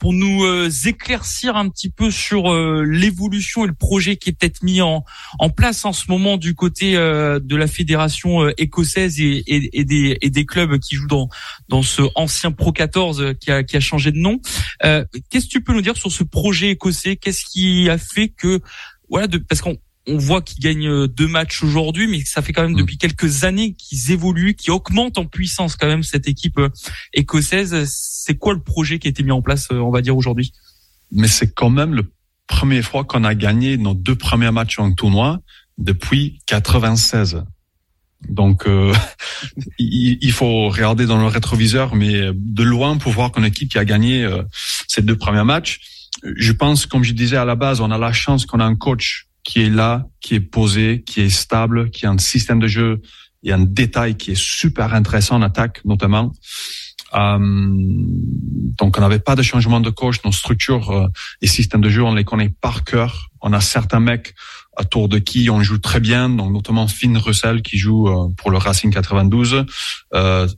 pour 0.00 0.12
nous 0.12 0.44
éclaircir 0.86 1.56
un 1.56 1.68
petit 1.68 1.90
peu 1.90 2.10
sur 2.10 2.52
l'évolution 2.84 3.64
et 3.64 3.66
le 3.66 3.74
projet 3.74 4.16
qui 4.16 4.30
est 4.30 4.32
peut-être 4.32 4.62
mis 4.62 4.80
en, 4.80 5.04
place 5.56 5.84
en 5.84 5.92
ce 5.92 6.04
moment 6.08 6.36
du 6.36 6.54
côté 6.54 6.94
de 6.94 7.56
la 7.56 7.66
fédération 7.66 8.48
écossaise 8.58 9.18
et, 9.18 9.84
des, 9.84 10.46
clubs 10.46 10.78
qui 10.78 10.94
jouent 10.94 11.28
dans, 11.68 11.82
ce 11.82 12.02
ancien 12.14 12.52
Pro 12.52 12.72
14 12.72 13.34
qui 13.40 13.50
a, 13.50 13.62
qui 13.64 13.76
a 13.76 13.80
changé 13.80 14.12
de 14.12 14.18
nom. 14.18 14.40
Qu'est-ce 15.30 15.46
que 15.46 15.50
tu 15.50 15.60
peux 15.62 15.72
nous 15.72 15.82
dire 15.82 15.96
sur 15.96 16.10
ce 16.10 16.24
projet 16.24 16.70
écossais? 16.70 17.16
Qu'est-ce 17.16 17.44
qui 17.44 17.88
a 17.88 17.98
fait 17.98 18.28
que 18.28 18.60
voilà, 19.08 19.26
de, 19.26 19.38
parce 19.38 19.60
qu'on 19.60 19.78
on 20.06 20.16
voit 20.16 20.42
qu'ils 20.42 20.62
gagnent 20.62 20.88
euh, 20.88 21.08
deux 21.08 21.28
matchs 21.28 21.62
aujourd'hui, 21.62 22.08
mais 22.08 22.24
ça 22.24 22.42
fait 22.42 22.52
quand 22.52 22.62
même 22.62 22.72
mm. 22.72 22.78
depuis 22.78 22.98
quelques 22.98 23.44
années 23.44 23.74
qu'ils 23.74 24.10
évoluent, 24.10 24.54
qu'ils 24.54 24.72
augmentent 24.72 25.18
en 25.18 25.26
puissance 25.26 25.76
quand 25.76 25.86
même 25.86 26.02
cette 26.02 26.26
équipe 26.26 26.58
euh, 26.58 26.70
écossaise. 27.12 27.88
C'est 27.88 28.36
quoi 28.36 28.52
le 28.52 28.60
projet 28.60 28.98
qui 28.98 29.08
a 29.08 29.10
été 29.10 29.22
mis 29.22 29.30
en 29.30 29.42
place, 29.42 29.68
euh, 29.70 29.78
on 29.78 29.90
va 29.90 30.02
dire 30.02 30.16
aujourd'hui? 30.16 30.52
Mais 31.10 31.28
c'est 31.28 31.52
quand 31.52 31.70
même 31.70 31.94
le 31.94 32.10
premier 32.46 32.82
fois 32.82 33.04
qu'on 33.04 33.24
a 33.24 33.34
gagné 33.34 33.76
nos 33.76 33.94
deux 33.94 34.16
premiers 34.16 34.50
matchs 34.50 34.78
en 34.78 34.92
tournoi 34.92 35.40
depuis 35.78 36.40
96. 36.46 37.44
Donc, 38.28 38.66
euh, 38.66 38.92
il, 39.78 40.32
faut 40.32 40.68
regarder 40.68 41.06
dans 41.06 41.18
le 41.18 41.26
rétroviseur, 41.26 41.94
mais 41.94 42.30
de 42.34 42.62
loin 42.62 42.96
pour 42.96 43.12
voir 43.12 43.32
qu'une 43.32 43.44
équipe 43.44 43.70
qui 43.70 43.78
a 43.78 43.84
gagné 43.84 44.24
euh, 44.24 44.42
ces 44.88 45.02
deux 45.02 45.16
premiers 45.16 45.44
matchs. 45.44 45.80
Je 46.36 46.52
pense, 46.52 46.86
comme 46.86 47.02
je 47.02 47.12
disais 47.12 47.36
à 47.36 47.44
la 47.44 47.56
base, 47.56 47.80
on 47.80 47.90
a 47.90 47.98
la 47.98 48.12
chance 48.12 48.46
qu'on 48.46 48.60
a 48.60 48.64
un 48.64 48.76
coach 48.76 49.26
qui 49.44 49.62
est 49.62 49.70
là, 49.70 50.06
qui 50.20 50.36
est 50.36 50.40
posé, 50.40 51.02
qui 51.04 51.20
est 51.20 51.30
stable, 51.30 51.90
qui 51.90 52.06
a 52.06 52.10
un 52.10 52.18
système 52.18 52.60
de 52.60 52.68
jeu 52.68 53.02
et 53.42 53.52
un 53.52 53.58
détail 53.58 54.16
qui 54.16 54.30
est 54.32 54.40
super 54.40 54.94
intéressant 54.94 55.36
en 55.36 55.42
attaque, 55.42 55.84
notamment. 55.84 56.32
Euh, 57.14 57.38
donc, 57.40 58.96
on 58.96 59.00
n'avait 59.00 59.18
pas 59.18 59.34
de 59.34 59.42
changement 59.42 59.80
de 59.80 59.90
coach. 59.90 60.18
Nos 60.24 60.30
structures 60.30 61.10
et 61.40 61.48
systèmes 61.48 61.80
de 61.80 61.88
jeu, 61.88 62.04
on 62.04 62.14
les 62.14 62.24
connaît 62.24 62.50
par 62.60 62.84
cœur. 62.84 63.30
On 63.40 63.52
a 63.52 63.60
certains 63.60 64.00
mecs 64.00 64.34
à 64.76 64.84
tour 64.84 65.08
de 65.08 65.18
qui 65.18 65.50
on 65.50 65.62
joue 65.62 65.78
très 65.78 66.00
bien, 66.00 66.28
donc 66.28 66.52
notamment 66.52 66.88
Finn 66.88 67.16
Russell 67.16 67.62
qui 67.62 67.78
joue 67.78 68.08
euh, 68.08 68.28
pour 68.36 68.50
le 68.50 68.58
Racing 68.58 68.92
92, 68.92 69.64
euh, 70.14 70.48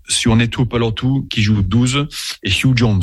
tout 0.51 0.67
Pelotou 0.67 1.27
qui 1.31 1.43
joue 1.43 1.63
12 1.63 2.07
et 2.43 2.51
Hugh 2.51 2.77
Jones. 2.77 3.03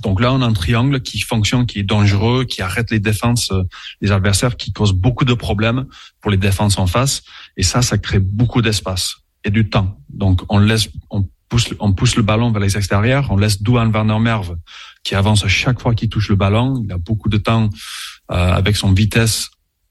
Donc 0.00 0.20
là, 0.20 0.32
on 0.32 0.42
a 0.42 0.46
un 0.46 0.52
triangle 0.52 1.00
qui 1.02 1.20
fonctionne, 1.20 1.66
qui 1.66 1.78
est 1.78 1.84
dangereux, 1.84 2.44
qui 2.44 2.62
arrête 2.62 2.90
les 2.90 2.98
défenses 2.98 3.52
des 4.02 4.10
adversaires, 4.10 4.56
qui 4.56 4.72
cause 4.72 4.92
beaucoup 4.92 5.24
de 5.24 5.34
problèmes 5.34 5.86
pour 6.20 6.32
les 6.32 6.36
défenses 6.36 6.78
en 6.78 6.86
face. 6.88 7.22
Et 7.56 7.62
ça, 7.62 7.80
ça 7.80 7.96
crée 7.96 8.18
beaucoup 8.18 8.60
d'espace 8.60 9.16
et 9.44 9.50
du 9.50 9.68
temps. 9.68 9.96
Donc 10.08 10.42
on 10.48 10.58
laisse, 10.58 10.88
on 11.10 11.28
pousse, 11.48 11.68
on 11.78 11.92
pousse 11.92 12.16
le 12.16 12.22
ballon 12.22 12.50
vers 12.50 12.60
les 12.62 12.76
extérieurs, 12.76 13.28
on 13.30 13.36
laisse 13.36 13.62
Douan 13.62 13.90
Werner 13.90 14.18
Merve 14.18 14.56
qui 15.04 15.14
avance 15.14 15.44
à 15.44 15.48
chaque 15.48 15.80
fois 15.80 15.94
qu'il 15.94 16.08
touche 16.08 16.30
le 16.30 16.36
ballon. 16.36 16.82
Il 16.82 16.90
a 16.90 16.98
beaucoup 16.98 17.28
de 17.28 17.36
temps 17.36 17.68
euh, 18.30 18.34
avec 18.34 18.74
son 18.74 18.92
vitesse 18.92 19.50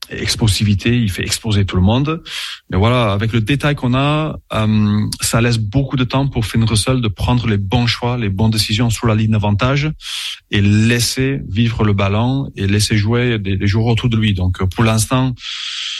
explosivité, 0.09 0.97
il 0.97 1.09
fait 1.11 1.23
exploser 1.23 1.65
tout 1.65 1.75
le 1.75 1.81
monde. 1.81 2.23
Mais 2.69 2.77
voilà, 2.77 3.11
avec 3.11 3.33
le 3.33 3.41
détail 3.41 3.75
qu'on 3.75 3.93
a, 3.93 4.37
euh, 4.53 5.07
ça 5.21 5.41
laisse 5.41 5.57
beaucoup 5.57 5.95
de 5.95 6.03
temps 6.03 6.27
pour 6.27 6.45
Finn 6.45 6.63
Russell 6.63 7.01
de 7.01 7.07
prendre 7.07 7.47
les 7.47 7.57
bons 7.57 7.87
choix, 7.87 8.17
les 8.17 8.29
bonnes 8.29 8.51
décisions 8.51 8.89
sur 8.89 9.07
la 9.07 9.15
ligne 9.15 9.31
d'avantage 9.31 9.91
et 10.51 10.61
laisser 10.61 11.41
vivre 11.47 11.83
le 11.83 11.93
ballon 11.93 12.51
et 12.55 12.67
laisser 12.67 12.97
jouer 12.97 13.39
des, 13.39 13.67
joueurs 13.67 13.87
autour 13.87 14.09
de 14.09 14.17
lui. 14.17 14.33
Donc 14.33 14.63
pour 14.73 14.83
l'instant, 14.83 15.33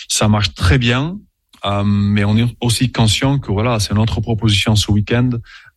ça 0.08 0.28
marche 0.28 0.54
très 0.54 0.78
bien. 0.78 1.18
Euh, 1.66 1.84
mais 1.86 2.26
on 2.26 2.36
est 2.36 2.46
aussi 2.60 2.92
conscient 2.92 3.40
que 3.40 3.50
voilà, 3.50 3.80
c'est 3.80 3.94
notre 3.94 4.20
proposition 4.20 4.76
ce 4.76 4.92
week-end. 4.92 5.30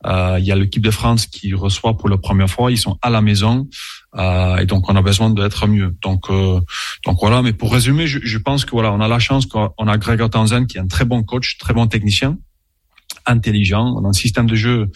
Euh, 0.05 0.37
il 0.41 0.45
y 0.45 0.51
a 0.51 0.57
l'équipe 0.57 0.83
de 0.83 0.91
France 0.91 1.27
qui 1.27 1.55
reçoit 1.55 1.97
pour 1.97 2.09
la 2.09 2.19
première 2.19 2.51
fois. 2.51 2.73
Ils 2.73 2.79
sont 2.79 2.99
à 3.03 3.11
la 3.11 3.21
maison 3.21 3.69
euh, 4.17 4.57
et 4.57 4.67
donc 4.67 4.89
on 4.89 4.97
a 4.97 5.03
besoin 5.03 5.31
d'être 5.31 5.67
mieux. 5.67 5.97
Donc 6.03 6.29
donc 7.05 7.19
voilà. 7.21 7.43
Mais 7.43 7.53
pour 7.53 7.73
résumer, 7.73 8.07
je, 8.07 8.19
je, 8.23 8.39
pense 8.39 8.65
que 8.65 8.71
voilà, 8.73 8.93
on 8.93 9.01
a 9.01 9.09
la 9.09 9.19
chance 9.19 9.47
qu'on 9.47 9.89
a 9.89 9.99
Greg 9.99 10.29
Tanzen 10.31 10.67
qui 10.67 10.79
est 10.79 10.81
un 10.81 10.87
très 10.87 11.05
bon 11.05 11.23
coach, 11.23 11.59
très 11.59 11.75
bon 11.75 11.87
technicien, 11.87 12.39
intelligent. 13.27 13.95
On 13.97 14.05
a 14.05 14.09
un 14.09 14.13
système 14.13 14.47
de 14.47 14.55
jeu 14.55 14.91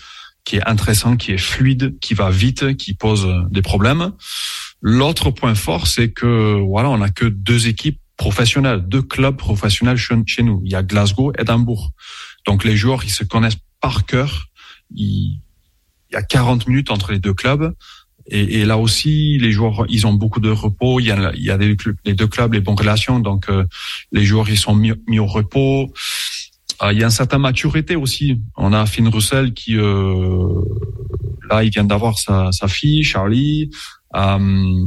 qui 0.45 0.57
est 0.57 0.67
intéressant, 0.67 1.17
qui 1.17 1.33
est 1.33 1.39
fluide, 1.39 1.99
qui 2.01 2.15
va 2.15 2.31
vite, 2.31 2.77
qui 2.77 2.95
pose 2.95 3.29
des 3.51 3.63
problèmes. 3.63 4.13
L'autre 4.81 5.31
point 5.31 5.55
fort, 5.55 5.87
c'est 5.87 6.11
que 6.11 6.59
voilà, 6.67 6.89
on 6.89 7.03
a 7.03 7.11
que 7.11 7.27
deux 7.27 7.69
équipes 7.69 8.01
professionnels, 8.17 8.87
deux 8.87 9.03
clubs 9.03 9.37
professionnels 9.37 9.97
chez 9.97 10.43
nous. 10.43 10.61
Il 10.65 10.71
y 10.71 10.75
a 10.75 10.83
Glasgow 10.83 11.33
et 11.33 11.41
Edimbourg. 11.41 11.91
Donc 12.47 12.65
les 12.65 12.77
joueurs, 12.77 13.03
ils 13.05 13.11
se 13.11 13.25
connaissent 13.25 13.57
par 13.81 14.05
cœur. 14.05 14.49
Il, 14.95 15.41
y 16.13 16.17
a 16.17 16.23
40 16.23 16.67
minutes 16.67 16.91
entre 16.91 17.13
les 17.13 17.19
deux 17.19 17.35
clubs. 17.35 17.75
Et, 18.31 18.61
et, 18.61 18.65
là 18.65 18.79
aussi, 18.79 19.39
les 19.39 19.53
joueurs, 19.53 19.85
ils 19.89 20.07
ont 20.07 20.13
beaucoup 20.13 20.41
de 20.41 20.51
repos. 20.51 21.01
Il 21.01 21.07
y 21.07 21.11
a, 21.11 21.33
il 21.35 21.43
y 21.43 21.51
a 21.51 21.59
des, 21.59 21.77
les 22.05 22.15
deux 22.15 22.27
clubs, 22.27 22.53
les 22.53 22.61
bonnes 22.61 22.79
relations. 22.79 23.19
Donc 23.19 23.49
euh, 23.49 23.65
les 24.13 24.25
joueurs, 24.25 24.49
ils 24.49 24.59
sont 24.59 24.75
mis, 24.75 24.93
mis 25.07 25.19
au 25.19 25.27
repos. 25.27 25.93
Euh, 26.83 26.93
il 26.93 26.99
y 26.99 27.03
a 27.03 27.07
une 27.07 27.11
certaine 27.11 27.41
maturité 27.41 27.97
aussi. 27.97 28.41
On 28.57 28.73
a 28.73 28.87
Finn 28.87 29.09
Russell 29.09 29.53
qui, 29.53 29.77
euh, 29.77 30.63
là, 31.51 31.65
il 31.65 31.71
vient 31.71 31.85
d'avoir 31.85 32.19
sa, 32.19 32.53
sa 32.53 32.69
fille, 32.69 33.05
Charlie. 33.05 33.71
Euh, 34.15 34.87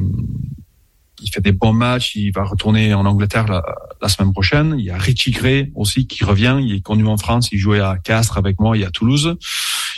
il 1.24 1.32
fait 1.32 1.42
des 1.42 1.54
bons 1.54 1.74
matchs, 1.74 2.16
il 2.16 2.32
va 2.32 2.44
retourner 2.44 2.94
en 2.94 3.06
Angleterre 3.06 3.46
la, 3.48 4.10
semaine 4.10 4.34
prochaine. 4.34 4.76
Il 4.78 4.86
y 4.86 4.92
a 4.92 4.98
Richie 4.98 5.32
Gray 5.32 5.72
aussi 5.76 6.06
qui 6.06 6.26
revient, 6.26 6.60
il 6.62 6.76
est 6.76 6.82
connu 6.82 7.08
en 7.08 7.16
France, 7.16 7.50
il 7.54 7.60
jouait 7.60 7.80
à 7.80 7.98
Castres 7.98 8.38
avec 8.38 8.60
moi, 8.60 8.78
y 8.78 8.84
a 8.84 8.92
Toulouse, 8.92 9.38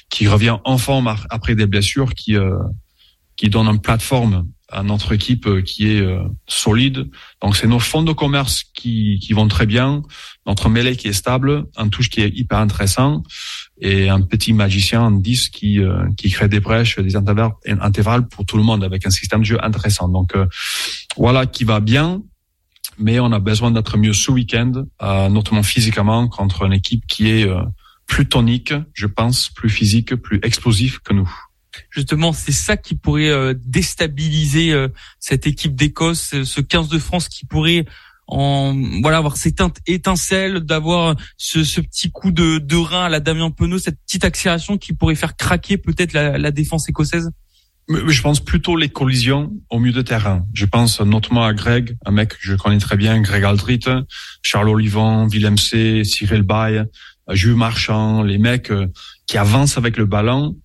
qui 0.10 0.28
revient 0.28 0.58
en 0.64 0.78
forme 0.78 1.16
après 1.32 1.56
des 1.56 1.66
blessures, 1.66 2.14
qui 2.14 2.36
euh, 2.36 2.56
qui 3.36 3.50
donne 3.50 3.68
une 3.68 3.82
plateforme 3.82 4.48
à 4.70 4.84
notre 4.84 5.14
équipe 5.14 5.48
euh, 5.48 5.62
qui 5.62 5.92
est 5.92 6.02
euh, 6.02 6.24
solide. 6.48 7.10
Donc 7.42 7.56
c'est 7.56 7.68
nos 7.68 7.80
fonds 7.80 8.04
de 8.04 8.14
commerce 8.14 8.64
qui, 8.74 9.20
qui 9.22 9.34
vont 9.34 9.48
très 9.48 9.66
bien, 9.66 10.02
notre 10.46 10.70
mêlée 10.70 10.96
qui 10.96 11.08
est 11.08 11.14
stable, 11.14 11.66
un 11.76 11.88
touche 11.88 12.10
qui 12.10 12.22
est 12.22 12.30
hyper 12.36 12.60
intéressant 12.60 13.24
et 13.80 14.10
un 14.10 14.22
petit 14.22 14.54
magicien 14.54 15.02
en 15.02 15.12
10 15.12 15.50
qui, 15.50 15.80
euh, 15.80 16.08
qui 16.18 16.32
crée 16.32 16.48
des 16.48 16.60
brèches, 16.60 16.98
des 17.00 17.16
intervalles 17.16 18.28
pour 18.28 18.46
tout 18.46 18.58
le 18.58 18.64
monde 18.64 18.84
avec 18.84 19.06
un 19.06 19.10
système 19.10 19.42
de 19.42 19.46
jeu 19.46 19.64
intéressant. 19.64 20.08
Donc 20.08 20.34
voilà 21.18 21.46
qui 21.46 21.64
va 21.64 21.80
bien, 21.80 22.22
mais 22.98 23.20
on 23.20 23.32
a 23.32 23.40
besoin 23.40 23.72
d'être 23.72 23.98
mieux 23.98 24.14
ce 24.14 24.32
week-end, 24.32 24.86
notamment 25.30 25.64
physiquement 25.64 26.28
contre 26.28 26.64
une 26.64 26.74
équipe 26.74 27.06
qui 27.08 27.30
est 27.30 27.48
plus 28.08 28.28
tonique, 28.28 28.74
je 28.94 29.08
pense, 29.08 29.50
plus 29.50 29.70
physique, 29.70 30.16
plus 30.16 30.40
explosif 30.44 31.00
que 31.00 31.14
nous 31.14 31.30
justement, 31.90 32.34
c'est 32.34 32.52
ça 32.52 32.78
qui 32.78 32.96
pourrait 32.96 33.30
euh, 33.30 33.54
déstabiliser 33.66 34.72
euh, 34.72 34.88
cette 35.20 35.48
équipe 35.48 35.76
d'Écosse, 35.76 36.44
ce 36.44 36.62
15 36.62 36.90
de 36.90 37.00
France 37.00 37.30
qui 37.30 37.46
pourrait 37.46 37.86
en 38.28 38.76
voilà 39.02 39.18
avoir 39.18 39.38
cette 39.38 39.62
étincelle, 39.86 40.62
d'avoir 40.62 41.16
ce, 41.38 41.60
petit 41.80 42.12
coup 42.12 42.32
de, 42.32 42.58
de 42.58 42.76
rein 42.76 43.06
à 43.06 43.10
la 43.10 43.20
Damien 43.20 43.52
Penaud, 43.52 43.78
cette 43.78 44.00
petite 44.06 44.26
accélération 44.26 44.78
qui 44.78 44.94
pourrait 44.94 45.16
faire 45.16 45.36
craquer 45.36 45.78
peut-être 45.78 46.14
la, 46.14 46.52
défense 46.52 46.90
écossaise? 46.90 47.30
Je 47.88 48.22
pense 48.24 48.40
plutôt 48.40 48.76
les 48.76 48.90
collisions 48.90 49.54
au 49.70 49.78
milieu 49.78 49.94
de 49.94 50.02
terrain. 50.02 50.48
Je 50.54 50.66
pense 50.66 51.02
notamment 51.02 51.44
à 51.44 51.54
Greg, 51.54 51.96
un 52.06 52.12
mec 52.12 52.30
que 52.30 52.38
je 52.40 52.56
connais 52.56 52.80
très 52.80 52.98
bien, 52.98 53.22
Greg 53.22 53.44
Aldrit, 53.44 53.82
Charles 54.42 54.70
Olivon, 54.70 55.28
Willem 55.28 55.58
C, 55.60 56.04
Cyril 56.04 56.42
Bay, 56.42 56.84
Jules 57.32 57.56
Marchand, 57.56 58.24
les 58.24 58.40
mecs 58.40 58.72
euh, 58.72 58.88
qui 59.28 59.38
avancent 59.38 59.78
avec 59.78 59.98
le 59.98 60.06
ballon 60.06 60.56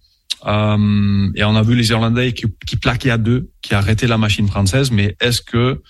euh, 0.46 1.30
et 1.34 1.44
on 1.44 1.54
a 1.54 1.62
vu 1.62 1.74
les 1.74 1.90
Irlandais 1.90 2.32
qui, 2.32 2.76
plaquaient 2.76 3.10
à 3.10 3.18
deux, 3.18 3.50
qui 3.62 3.74
arrêtaient 3.74 4.06
la 4.06 4.18
machine 4.18 4.48
française. 4.48 4.90
Mais 4.90 5.16
est-ce 5.20 5.42
que 5.42 5.82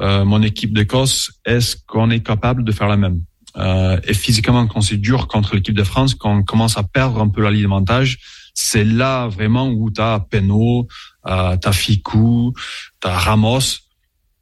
euh, 0.00 0.24
mon 0.24 0.42
équipe 0.42 0.72
d'Écosse, 0.74 1.32
est-ce 1.44 1.76
qu'on 1.86 2.10
est 2.10 2.20
capable 2.20 2.64
de 2.64 2.72
faire 2.72 2.88
la 2.88 2.96
même? 2.96 3.20
Euh, 3.56 4.00
Et 4.04 4.14
physiquement, 4.14 4.66
quand 4.66 4.80
c'est 4.80 4.96
dur 4.96 5.28
contre 5.28 5.54
l'équipe 5.54 5.74
de 5.74 5.84
France, 5.84 6.14
quand 6.14 6.34
on 6.34 6.42
commence 6.42 6.78
à 6.78 6.82
perdre 6.82 7.20
un 7.20 7.28
peu 7.28 7.42
la 7.42 7.50
ligne 7.50 7.64
d'avantage, 7.64 8.18
c'est 8.54 8.84
là 8.84 9.28
vraiment 9.28 9.68
où 9.68 9.90
tu 9.90 10.00
as 10.00 10.20
Penaud, 10.30 10.88
euh, 11.26 11.56
tu 11.56 11.68
as 11.68 11.72
Ficou, 11.72 12.52
tu 13.00 13.08
Ramos, 13.08 13.60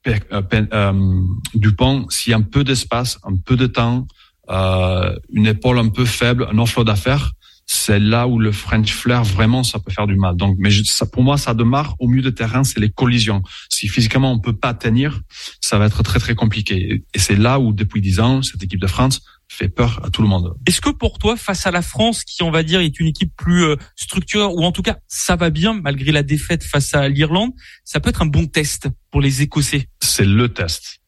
euh, 0.06 0.18
euh, 0.32 1.20
Dupont. 1.54 2.06
S'il 2.08 2.30
y 2.30 2.34
a 2.34 2.38
un 2.38 2.42
peu 2.42 2.64
d'espace, 2.64 3.18
un 3.24 3.36
peu 3.36 3.56
de 3.56 3.66
temps, 3.66 4.06
une 4.48 5.46
épaule 5.46 5.78
un 5.78 5.88
peu 5.88 6.04
faible, 6.06 6.48
un 6.50 6.58
offload 6.58 6.86
d'affaires, 6.86 7.32
c'est 7.70 8.00
là 8.00 8.26
où 8.26 8.38
le 8.38 8.50
French 8.50 8.90
flair 8.92 9.22
vraiment 9.22 9.62
ça 9.62 9.78
peut 9.78 9.92
faire 9.92 10.06
du 10.06 10.16
mal. 10.16 10.36
Donc, 10.36 10.56
mais 10.58 10.70
ça, 10.84 11.04
pour 11.04 11.22
moi, 11.22 11.36
ça 11.36 11.52
démarre 11.52 11.96
au 11.98 12.08
milieu 12.08 12.22
de 12.22 12.30
terrain, 12.30 12.64
c'est 12.64 12.80
les 12.80 12.88
collisions. 12.88 13.42
Si 13.68 13.88
physiquement 13.88 14.32
on 14.32 14.40
peut 14.40 14.56
pas 14.56 14.72
tenir, 14.72 15.20
ça 15.60 15.78
va 15.78 15.86
être 15.86 16.02
très 16.02 16.18
très 16.18 16.34
compliqué. 16.34 17.04
Et 17.12 17.18
c'est 17.18 17.36
là 17.36 17.60
où 17.60 17.74
depuis 17.74 18.00
dix 18.00 18.20
ans, 18.20 18.40
cette 18.42 18.62
équipe 18.62 18.80
de 18.80 18.86
France 18.86 19.20
fait 19.48 19.68
peur 19.68 20.00
à 20.02 20.10
tout 20.10 20.22
le 20.22 20.28
monde. 20.28 20.54
Est-ce 20.66 20.80
que 20.80 20.90
pour 20.90 21.18
toi, 21.18 21.36
face 21.36 21.66
à 21.66 21.70
la 21.70 21.82
France, 21.82 22.24
qui 22.24 22.42
on 22.42 22.50
va 22.50 22.62
dire 22.62 22.80
est 22.80 22.98
une 23.00 23.06
équipe 23.06 23.32
plus 23.36 23.64
euh, 23.64 23.76
structurée, 23.96 24.44
ou 24.44 24.64
en 24.64 24.72
tout 24.72 24.82
cas 24.82 24.96
ça 25.06 25.36
va 25.36 25.50
bien 25.50 25.74
malgré 25.74 26.10
la 26.10 26.22
défaite 26.22 26.64
face 26.64 26.94
à 26.94 27.08
l'Irlande, 27.08 27.52
ça 27.84 28.00
peut 28.00 28.08
être 28.08 28.22
un 28.22 28.26
bon 28.26 28.46
test 28.46 28.88
pour 29.10 29.20
les 29.20 29.42
Écossais? 29.42 29.88
C'est 30.02 30.24
le 30.24 30.48
test. 30.48 31.00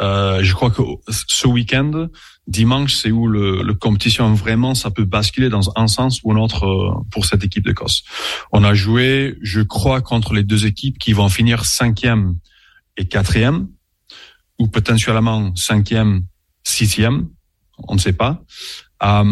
Euh, 0.00 0.42
je 0.42 0.54
crois 0.54 0.70
que 0.70 0.82
ce 1.08 1.46
week-end, 1.46 2.08
dimanche, 2.46 2.94
c'est 2.94 3.10
où 3.10 3.26
le, 3.26 3.62
le, 3.62 3.74
compétition 3.74 4.32
vraiment, 4.32 4.74
ça 4.74 4.90
peut 4.90 5.04
basculer 5.04 5.48
dans 5.48 5.72
un 5.76 5.88
sens 5.88 6.20
ou 6.22 6.32
l'autre 6.32 6.64
euh, 6.66 6.92
pour 7.10 7.24
cette 7.24 7.44
équipe 7.44 7.64
d'Écosse. 7.64 8.04
On 8.52 8.64
a 8.64 8.74
joué, 8.74 9.36
je 9.42 9.60
crois, 9.60 10.00
contre 10.00 10.34
les 10.34 10.44
deux 10.44 10.66
équipes 10.66 10.98
qui 10.98 11.12
vont 11.12 11.28
finir 11.28 11.64
cinquième 11.64 12.36
et 12.96 13.06
quatrième, 13.06 13.68
ou 14.58 14.68
potentiellement 14.68 15.54
cinquième, 15.54 16.24
sixième, 16.64 17.28
on 17.86 17.94
ne 17.94 18.00
sait 18.00 18.12
pas. 18.12 18.42
Euh, 19.02 19.22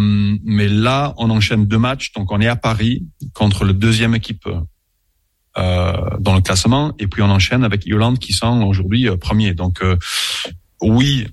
mais 0.45 0.69
là, 0.69 1.15
on 1.17 1.31
enchaîne 1.31 1.67
deux 1.67 1.79
matchs, 1.79 2.13
donc 2.13 2.31
on 2.31 2.41
est 2.41 2.47
à 2.47 2.57
Paris 2.57 3.07
contre 3.35 3.65
le 3.65 3.73
deuxième 3.73 4.15
équipe 4.15 4.49
dans 5.57 6.35
le 6.35 6.41
classement, 6.41 6.93
et 6.99 7.07
puis 7.07 7.23
on 7.23 7.31
enchaîne 7.31 7.65
avec 7.65 7.87
Irlande 7.87 8.19
qui 8.19 8.33
sont 8.33 8.63
aujourd'hui 8.63 9.09
euh, 9.09 9.17
premiers. 9.17 9.55
Donc 9.55 9.83
euh, 9.83 9.97
oui, 10.81 11.27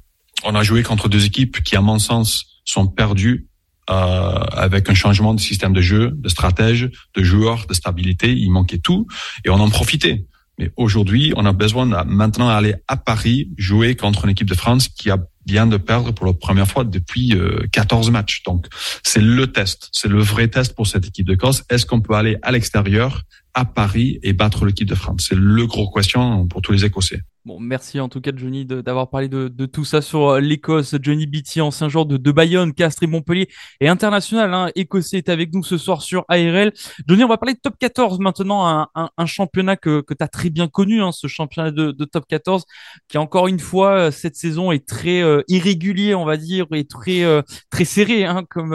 on 0.44 0.56
a 0.56 0.64
joué 0.64 0.84
contre 0.84 1.10
deux 1.10 1.26
équipes 1.26 1.62
qui, 1.64 1.76
à 1.76 1.82
mon 1.82 2.00
sens, 2.00 2.46
sont 2.66 2.88
perdues 2.88 3.48
euh, 3.90 3.94
avec 3.94 4.90
un 4.90 4.94
changement 4.94 5.34
de 5.34 5.40
système 5.40 5.74
de 5.74 5.82
jeu, 5.82 6.12
de 6.14 6.30
stratège, 6.30 6.90
de 7.16 7.24
joueurs, 7.24 7.66
de 7.68 7.74
stabilité. 7.74 8.34
Il 8.34 8.50
manquait 8.52 8.78
tout 8.78 9.08
et 9.46 9.50
on 9.50 9.60
en 9.60 9.70
profitait. 9.70 10.26
Mais 10.60 10.72
aujourd'hui, 10.78 11.34
on 11.36 11.46
a 11.46 11.52
besoin 11.52 11.88
de 11.88 11.96
maintenant 12.06 12.48
aller 12.48 12.76
à 12.88 12.96
Paris 12.96 13.50
jouer 13.58 13.96
contre 13.96 14.26
une 14.26 14.32
équipe 14.32 14.50
de 14.50 14.56
France 14.56 14.88
qui 14.88 15.10
a 15.10 15.18
vient 15.46 15.68
de 15.68 15.76
perdre 15.76 16.14
pour 16.14 16.26
la 16.26 16.32
première 16.32 16.68
fois 16.68 16.86
depuis 16.86 17.34
14 17.74 18.12
matchs. 18.12 18.44
Donc, 18.44 18.68
c'est 19.04 19.20
le 19.20 19.48
test, 19.48 19.90
c'est 19.92 20.08
le 20.08 20.22
vrai 20.22 20.48
test 20.48 20.74
pour 20.74 20.88
cette 20.88 21.06
équipe 21.06 21.28
de 21.28 21.36
Corse. 21.36 21.66
Est-ce 21.70 21.86
qu'on 21.86 22.00
peut 22.00 22.14
aller 22.14 22.38
à 22.44 22.54
l'extérieur 22.54 23.24
à 23.54 23.66
Paris 23.66 24.20
et 24.24 24.34
battre 24.34 24.66
l'équipe 24.66 24.88
de 24.88 24.96
France. 24.96 25.28
C'est 25.30 25.36
le 25.36 25.66
gros 25.68 25.92
question 25.92 26.48
pour 26.48 26.62
tous 26.62 26.72
les 26.72 26.86
Écossais. 26.86 27.22
Bon, 27.46 27.60
merci 27.60 28.00
en 28.00 28.08
tout 28.08 28.22
cas 28.22 28.32
Johnny 28.34 28.66
d'avoir 28.66 29.10
parlé 29.10 29.28
de, 29.28 29.50
de, 29.50 29.66
tout 29.66 29.84
ça 29.84 30.02
sur 30.02 30.30
euh, 30.30 30.40
l'Écosse. 30.40 30.96
Johnny 31.02 31.28
Beatty, 31.28 31.60
ancien 31.60 31.90
joueur 31.90 32.06
de, 32.06 32.16
de 32.16 32.32
Bayonne, 32.32 32.74
Castres 32.74 33.04
et 33.04 33.08
Montpellier 33.08 33.50
et 33.82 33.90
international. 33.90 34.54
Hein, 34.54 34.70
écossais 34.76 35.18
est 35.18 35.28
avec 35.28 35.54
nous 35.54 35.62
ce 35.62 35.78
soir 35.78 36.02
sur 36.02 36.24
ARL. 36.30 36.72
Johnny, 37.06 37.26
on 37.26 37.28
va 37.28 37.38
parler 37.38 37.56
de 37.56 37.60
top 37.60 37.76
14 37.78 38.20
maintenant, 38.20 38.66
un, 38.66 38.88
un, 38.96 39.10
un 39.18 39.26
championnat 39.26 39.76
que, 39.76 40.00
que 40.00 40.14
tu 40.14 40.24
as 40.24 40.30
très 40.30 40.50
bien 40.52 40.70
connu, 40.70 41.02
hein, 41.02 41.12
ce 41.12 41.28
championnat 41.28 41.72
de, 41.72 41.92
de, 41.92 42.06
top 42.06 42.26
14, 42.30 42.64
qui 43.10 43.18
encore 43.18 43.50
une 43.50 43.60
fois 43.60 43.92
euh, 43.94 44.12
cette 44.12 44.38
saison 44.38 44.72
est 44.72 44.88
très 44.88 45.22
euh, 45.22 45.42
irrégulier, 45.50 46.16
on 46.16 46.24
va 46.24 46.38
dire, 46.38 46.66
et 46.74 46.86
très 46.86 47.24
très 47.70 47.84
serré. 47.84 48.24
Hein, 48.24 48.46
comme 48.50 48.74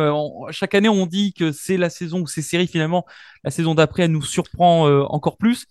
chaque 0.50 0.74
année 0.74 0.90
on 0.90 1.06
dit 1.06 1.32
que 1.32 1.52
c'est 1.52 1.78
la 1.78 1.88
saison 1.88 2.20
où 2.20 2.26
c'est 2.26 2.42
serré, 2.42 2.66
finalement 2.66 3.06
la 3.44 3.50
saison 3.50 3.74
d'après 3.74 4.02
elle 4.02 4.12
nous 4.12 4.20
surprend 4.20 4.86
encore 5.06 5.38
plus. 5.38 5.64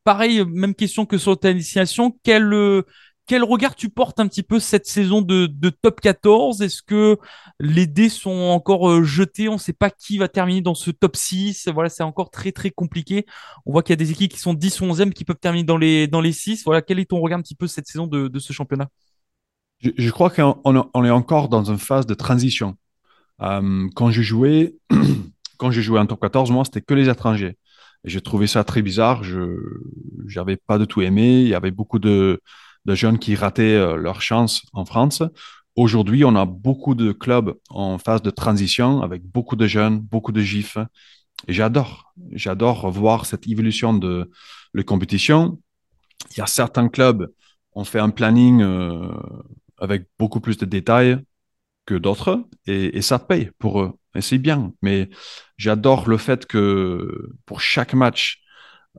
Euh, 0.00 0.04
pareil, 0.04 0.44
même 0.46 0.74
question 0.74 1.06
que 1.06 1.18
sur 1.18 1.38
ta 1.38 1.50
initiation. 1.50 2.18
Quel, 2.22 2.52
euh, 2.52 2.82
quel 3.26 3.44
regard 3.44 3.76
tu 3.76 3.88
portes 3.88 4.18
un 4.20 4.26
petit 4.26 4.42
peu 4.42 4.58
cette 4.58 4.86
saison 4.86 5.22
de, 5.22 5.46
top 5.82 6.00
14 6.00 6.62
Est-ce 6.62 6.82
que 6.82 7.18
les 7.58 7.86
dés 7.86 8.08
sont 8.08 8.30
encore 8.30 8.90
euh, 8.90 9.04
jetés? 9.04 9.48
On 9.48 9.54
ne 9.54 9.58
sait 9.58 9.72
pas 9.72 9.90
qui 9.90 10.18
va 10.18 10.28
terminer 10.28 10.62
dans 10.62 10.74
ce 10.74 10.90
top 10.90 11.16
6. 11.16 11.68
Voilà, 11.68 11.88
c'est 11.88 12.02
encore 12.02 12.30
très 12.30 12.52
très 12.52 12.70
compliqué. 12.70 13.26
On 13.66 13.72
voit 13.72 13.82
qu'il 13.82 13.92
y 13.92 13.94
a 13.94 13.96
des 13.96 14.10
équipes 14.10 14.32
qui 14.32 14.40
sont 14.40 14.54
10 14.54 14.80
ou 14.80 14.86
11e 14.86 15.12
qui 15.12 15.24
peuvent 15.24 15.36
terminer 15.36 15.64
dans 15.64 15.78
les, 15.78 16.08
dans 16.08 16.20
les 16.20 16.32
6. 16.32 16.64
Voilà, 16.64 16.82
quel 16.82 16.98
est 16.98 17.10
ton 17.10 17.20
regard 17.20 17.38
un 17.38 17.42
petit 17.42 17.54
peu 17.54 17.66
cette 17.66 17.86
saison 17.86 18.06
de, 18.06 18.38
ce 18.38 18.52
championnat? 18.52 18.88
Je, 19.80 20.10
crois 20.10 20.28
qu'on 20.28 21.04
est 21.04 21.10
encore 21.10 21.48
dans 21.48 21.70
une 21.70 21.78
phase 21.78 22.04
de 22.04 22.12
transition. 22.12 22.76
Euh, 23.40 23.88
quand 23.94 24.10
je 24.10 24.20
jouais, 24.20 24.74
quand 25.56 25.70
en 25.70 26.06
top 26.06 26.20
14, 26.20 26.50
moi, 26.50 26.64
c'était 26.66 26.82
que 26.82 26.92
les 26.92 27.08
étrangers. 27.08 27.56
J'ai 28.04 28.20
trouvé 28.20 28.46
ça 28.46 28.64
très 28.64 28.82
bizarre. 28.82 29.24
Je 29.24 29.58
n'avais 30.34 30.56
pas 30.56 30.78
du 30.78 30.86
tout 30.86 31.02
aimé. 31.02 31.42
Il 31.42 31.48
y 31.48 31.54
avait 31.54 31.70
beaucoup 31.70 31.98
de, 31.98 32.40
de 32.86 32.94
jeunes 32.94 33.18
qui 33.18 33.34
rataient 33.34 33.74
euh, 33.74 33.96
leur 33.96 34.22
chance 34.22 34.62
en 34.72 34.84
France. 34.84 35.22
Aujourd'hui, 35.76 36.24
on 36.24 36.34
a 36.34 36.44
beaucoup 36.46 36.94
de 36.94 37.12
clubs 37.12 37.54
en 37.68 37.98
phase 37.98 38.22
de 38.22 38.30
transition 38.30 39.02
avec 39.02 39.22
beaucoup 39.24 39.56
de 39.56 39.66
jeunes, 39.66 39.98
beaucoup 39.98 40.32
de 40.32 40.40
gifs. 40.40 40.78
J'adore. 41.48 42.12
J'adore 42.32 42.90
voir 42.90 43.26
cette 43.26 43.46
évolution 43.46 43.94
de 43.94 44.30
la 44.74 44.82
compétition. 44.82 45.58
Il 46.32 46.38
y 46.38 46.42
a 46.42 46.46
certains 46.46 46.88
clubs, 46.88 47.32
on 47.72 47.84
fait 47.84 47.98
un 47.98 48.10
planning 48.10 48.62
euh, 48.62 49.10
avec 49.78 50.06
beaucoup 50.18 50.40
plus 50.40 50.58
de 50.58 50.66
détails 50.66 51.18
que 51.86 51.94
d'autres 51.94 52.44
et 52.66 53.02
ça 53.02 53.18
paye 53.18 53.50
pour 53.58 53.80
eux. 53.80 53.99
Et 54.14 54.20
c'est 54.20 54.38
bien. 54.38 54.72
Mais 54.82 55.08
j'adore 55.56 56.08
le 56.08 56.16
fait 56.16 56.46
que 56.46 57.30
pour 57.46 57.60
chaque 57.60 57.94
match, 57.94 58.40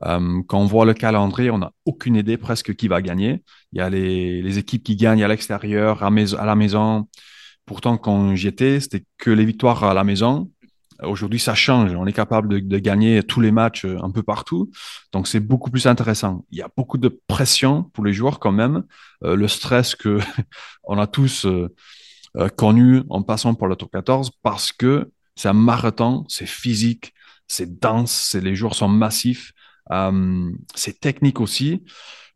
euh, 0.04 0.42
quand 0.46 0.58
on 0.58 0.66
voit 0.66 0.86
le 0.86 0.94
calendrier, 0.94 1.50
on 1.50 1.58
n'a 1.58 1.72
aucune 1.84 2.16
idée 2.16 2.36
presque 2.36 2.74
qui 2.74 2.88
va 2.88 3.02
gagner. 3.02 3.42
Il 3.72 3.78
y 3.78 3.80
a 3.80 3.90
les, 3.90 4.58
équipes 4.58 4.82
qui 4.82 4.96
gagnent 4.96 5.22
à 5.22 5.28
l'extérieur, 5.28 6.02
à, 6.02 6.10
la 6.10 6.56
maison. 6.56 7.08
Pourtant, 7.66 7.98
quand 7.98 8.34
j'y 8.34 8.48
étais, 8.48 8.80
c'était 8.80 9.04
que 9.18 9.30
les 9.30 9.44
victoires 9.44 9.84
à 9.84 9.94
la 9.94 10.04
maison. 10.04 10.50
Aujourd'hui, 11.02 11.40
ça 11.40 11.54
change. 11.54 11.94
On 11.94 12.06
est 12.06 12.12
capable 12.12 12.48
de, 12.66 12.78
gagner 12.78 13.22
tous 13.22 13.40
les 13.40 13.50
matchs 13.50 13.84
un 13.84 14.10
peu 14.10 14.22
partout. 14.22 14.70
Donc, 15.12 15.26
c'est 15.26 15.40
beaucoup 15.40 15.70
plus 15.70 15.86
intéressant. 15.86 16.44
Il 16.50 16.58
y 16.58 16.62
a 16.62 16.68
beaucoup 16.76 16.98
de 16.98 17.20
pression 17.26 17.84
pour 17.84 18.04
les 18.04 18.12
joueurs 18.12 18.38
quand 18.38 18.52
même. 18.52 18.84
Euh, 19.24 19.34
le 19.34 19.48
stress 19.48 19.94
que 19.94 20.18
on 20.84 20.98
a 20.98 21.06
tous 21.06 21.44
euh, 21.46 21.74
euh, 22.38 22.48
connu 22.48 23.02
en 23.10 23.22
passant 23.22 23.54
pour 23.54 23.66
le 23.66 23.76
top 23.76 23.90
14 23.92 24.30
parce 24.42 24.72
que 24.72 25.10
c'est 25.36 25.48
un 25.48 25.52
marathon, 25.52 26.24
c'est 26.28 26.46
physique, 26.46 27.12
c'est 27.46 27.78
dense, 27.78 28.34
les 28.34 28.54
jours 28.54 28.74
sont 28.74 28.88
massifs, 28.88 29.52
euh, 29.90 30.50
c'est 30.74 30.98
technique 30.98 31.40
aussi. 31.40 31.84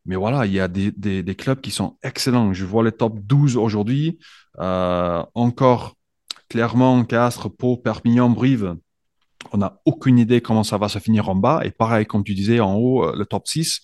Mais 0.05 0.17
voilà, 0.17 0.45
il 0.45 0.53
y 0.53 0.61
a 0.61 0.69
des, 0.69 0.93
des, 0.93 1.35
clubs 1.35 1.61
qui 1.61 1.71
sont 1.73 1.99
excellents. 2.03 2.53
Je 2.53 2.65
vois 2.65 2.85
les 2.85 2.93
top 2.93 3.19
12 3.21 3.57
aujourd'hui. 3.57 4.19
Euh, 4.61 5.25
encore 5.35 5.97
clairement, 6.49 7.05
Castres, 7.05 7.51
Pau, 7.51 7.77
Perpignan, 7.77 8.31
Brive. 8.31 8.77
On 9.53 9.59
n'a 9.59 9.81
aucune 9.85 10.19
idée 10.19 10.41
comment 10.41 10.63
ça 10.63 10.79
va 10.79 10.89
se 10.89 11.01
finir 11.01 11.29
en 11.29 11.35
bas. 11.35 11.63
Et 11.65 11.73
pareil, 11.73 12.07
comme 12.07 12.23
tu 12.23 12.35
disais, 12.35 12.61
en 12.61 12.77
haut, 12.77 13.13
le 13.17 13.27
top 13.27 13.49
6. 13.49 13.81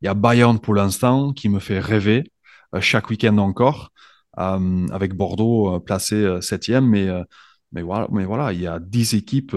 Il 0.00 0.06
y 0.06 0.08
a 0.08 0.14
Bayern 0.14 0.60
pour 0.60 0.74
l'instant 0.74 1.32
qui 1.32 1.48
me 1.48 1.58
fait 1.58 1.80
rêver 1.80 2.30
chaque 2.80 3.10
week-end 3.10 3.38
encore. 3.38 3.90
Euh, 4.38 4.86
avec 4.88 5.14
Bordeaux 5.14 5.74
euh, 5.74 5.80
placé 5.80 6.16
euh, 6.16 6.40
septième, 6.40 6.86
mais 6.86 7.08
mais 7.72 7.82
voilà, 7.82 8.06
mais 8.12 8.24
voilà, 8.24 8.52
il 8.52 8.60
y 8.60 8.68
a 8.68 8.78
10 8.78 9.14
équipes 9.14 9.56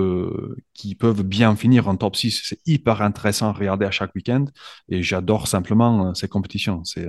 qui 0.74 0.96
peuvent 0.96 1.22
bien 1.22 1.56
finir 1.56 1.88
en 1.88 1.96
top 1.96 2.16
6. 2.16 2.42
C'est 2.44 2.60
hyper 2.66 3.04
intéressant 3.04 3.50
à 3.50 3.52
regarder 3.52 3.86
à 3.86 3.92
chaque 3.92 4.16
week-end 4.16 4.46
et 4.90 5.04
j'adore 5.04 5.48
simplement 5.48 6.16
ces 6.16 6.28
compétitions. 6.28 6.84
C'est, 6.84 7.06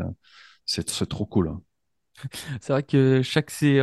c'est, 0.67 0.85
trop 1.09 1.25
cool. 1.25 1.57
C'est 2.61 2.75
vrai 2.75 2.83
que 2.83 3.23
chaque 3.23 3.51
c'est 3.51 3.81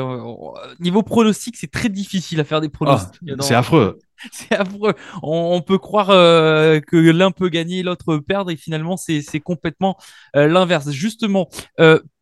niveau 0.79 1.01
pronostic, 1.01 1.55
c'est 1.55 1.71
très 1.71 1.89
difficile 1.89 2.39
à 2.39 2.43
faire 2.43 2.61
des 2.61 2.69
pronostics. 2.69 3.19
Ah, 3.27 3.41
c'est 3.41 3.55
affreux. 3.55 3.97
C'est 4.31 4.55
affreux. 4.55 4.93
On, 5.23 5.61
peut 5.61 5.77
croire 5.77 6.07
que 6.07 7.11
l'un 7.11 7.31
peut 7.31 7.49
gagner, 7.49 7.83
l'autre 7.83 8.17
perdre, 8.17 8.51
et 8.51 8.55
finalement 8.55 8.97
c'est 8.97 9.39
complètement 9.39 9.97
l'inverse. 10.33 10.89
Justement, 10.91 11.49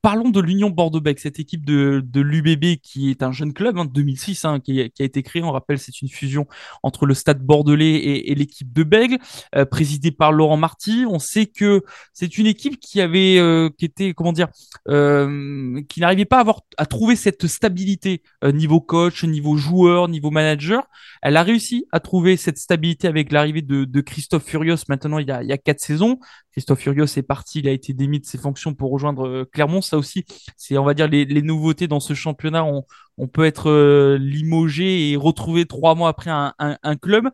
Parlons 0.03 0.31
de 0.31 0.41
l'Union 0.41 0.69
Bordeaux-Bègles, 0.69 1.21
cette 1.21 1.39
équipe 1.39 1.63
de, 1.63 2.03
de 2.05 2.19
l'UBB 2.19 2.81
qui 2.83 3.09
est 3.09 3.23
un 3.23 3.31
jeune 3.31 3.53
club, 3.53 3.77
hein, 3.77 3.85
2006, 3.85 4.43
hein, 4.43 4.59
qui, 4.59 4.91
qui, 4.91 5.01
a 5.01 5.05
été 5.05 5.23
créé. 5.23 5.41
On 5.41 5.51
rappelle, 5.53 5.79
c'est 5.79 6.01
une 6.01 6.09
fusion 6.09 6.45
entre 6.83 7.05
le 7.05 7.13
Stade 7.13 7.41
Bordelais 7.41 7.93
et, 7.93 8.29
et 8.29 8.35
l'équipe 8.35 8.73
de 8.73 8.83
Bègles, 8.83 9.17
euh, 9.55 9.63
présidée 9.63 10.11
par 10.11 10.33
Laurent 10.33 10.57
Marty. 10.57 11.05
On 11.07 11.19
sait 11.19 11.45
que 11.45 11.83
c'est 12.11 12.37
une 12.37 12.47
équipe 12.47 12.81
qui 12.81 12.99
avait, 12.99 13.39
euh, 13.39 13.69
qui 13.77 13.85
était, 13.85 14.13
comment 14.13 14.33
dire, 14.33 14.49
euh, 14.89 15.81
qui 15.87 16.01
n'arrivait 16.01 16.25
pas 16.25 16.35
à 16.35 16.41
avoir, 16.41 16.63
à 16.75 16.85
trouver 16.85 17.15
cette 17.15 17.47
stabilité 17.47 18.23
euh, 18.43 18.51
niveau 18.51 18.81
coach, 18.81 19.23
niveau 19.23 19.55
joueur, 19.55 20.09
niveau 20.09 20.31
manager. 20.31 20.83
Elle 21.21 21.37
a 21.37 21.43
réussi 21.43 21.82
à 21.91 21.99
trouver 21.99 22.37
cette 22.37 22.57
stabilité 22.57 23.07
avec 23.07 23.31
l'arrivée 23.31 23.61
de, 23.61 24.01
Christophe 24.01 24.45
Furios. 24.45 24.77
Maintenant, 24.89 25.17
il 25.17 25.27
y 25.27 25.31
a, 25.31 25.43
il 25.43 25.59
quatre 25.63 25.79
saisons. 25.79 26.19
Christophe 26.51 26.79
Furios 26.79 27.05
est 27.05 27.23
parti, 27.23 27.59
il 27.59 27.67
a 27.67 27.71
été 27.71 27.93
démis 27.93 28.19
de 28.19 28.25
ses 28.25 28.37
fonctions 28.37 28.73
pour 28.73 28.91
rejoindre 28.91 29.27
euh, 29.27 29.45
Clermont. 29.51 29.81
Ça 29.81 29.97
aussi, 29.97 30.25
c'est 30.57 30.77
on 30.77 30.83
va 30.83 30.93
dire 30.93 31.07
les, 31.07 31.41
nouveautés 31.41 31.87
dans 31.87 31.99
ce 31.99 32.13
championnat. 32.13 32.65
On, 32.65 33.27
peut 33.27 33.45
être 33.45 33.69
euh, 33.69 34.17
limogé 34.17 35.11
et 35.11 35.15
retrouver 35.15 35.65
trois 35.65 35.95
mois 35.95 36.09
après 36.09 36.31
un, 36.31 36.95
club. 37.01 37.29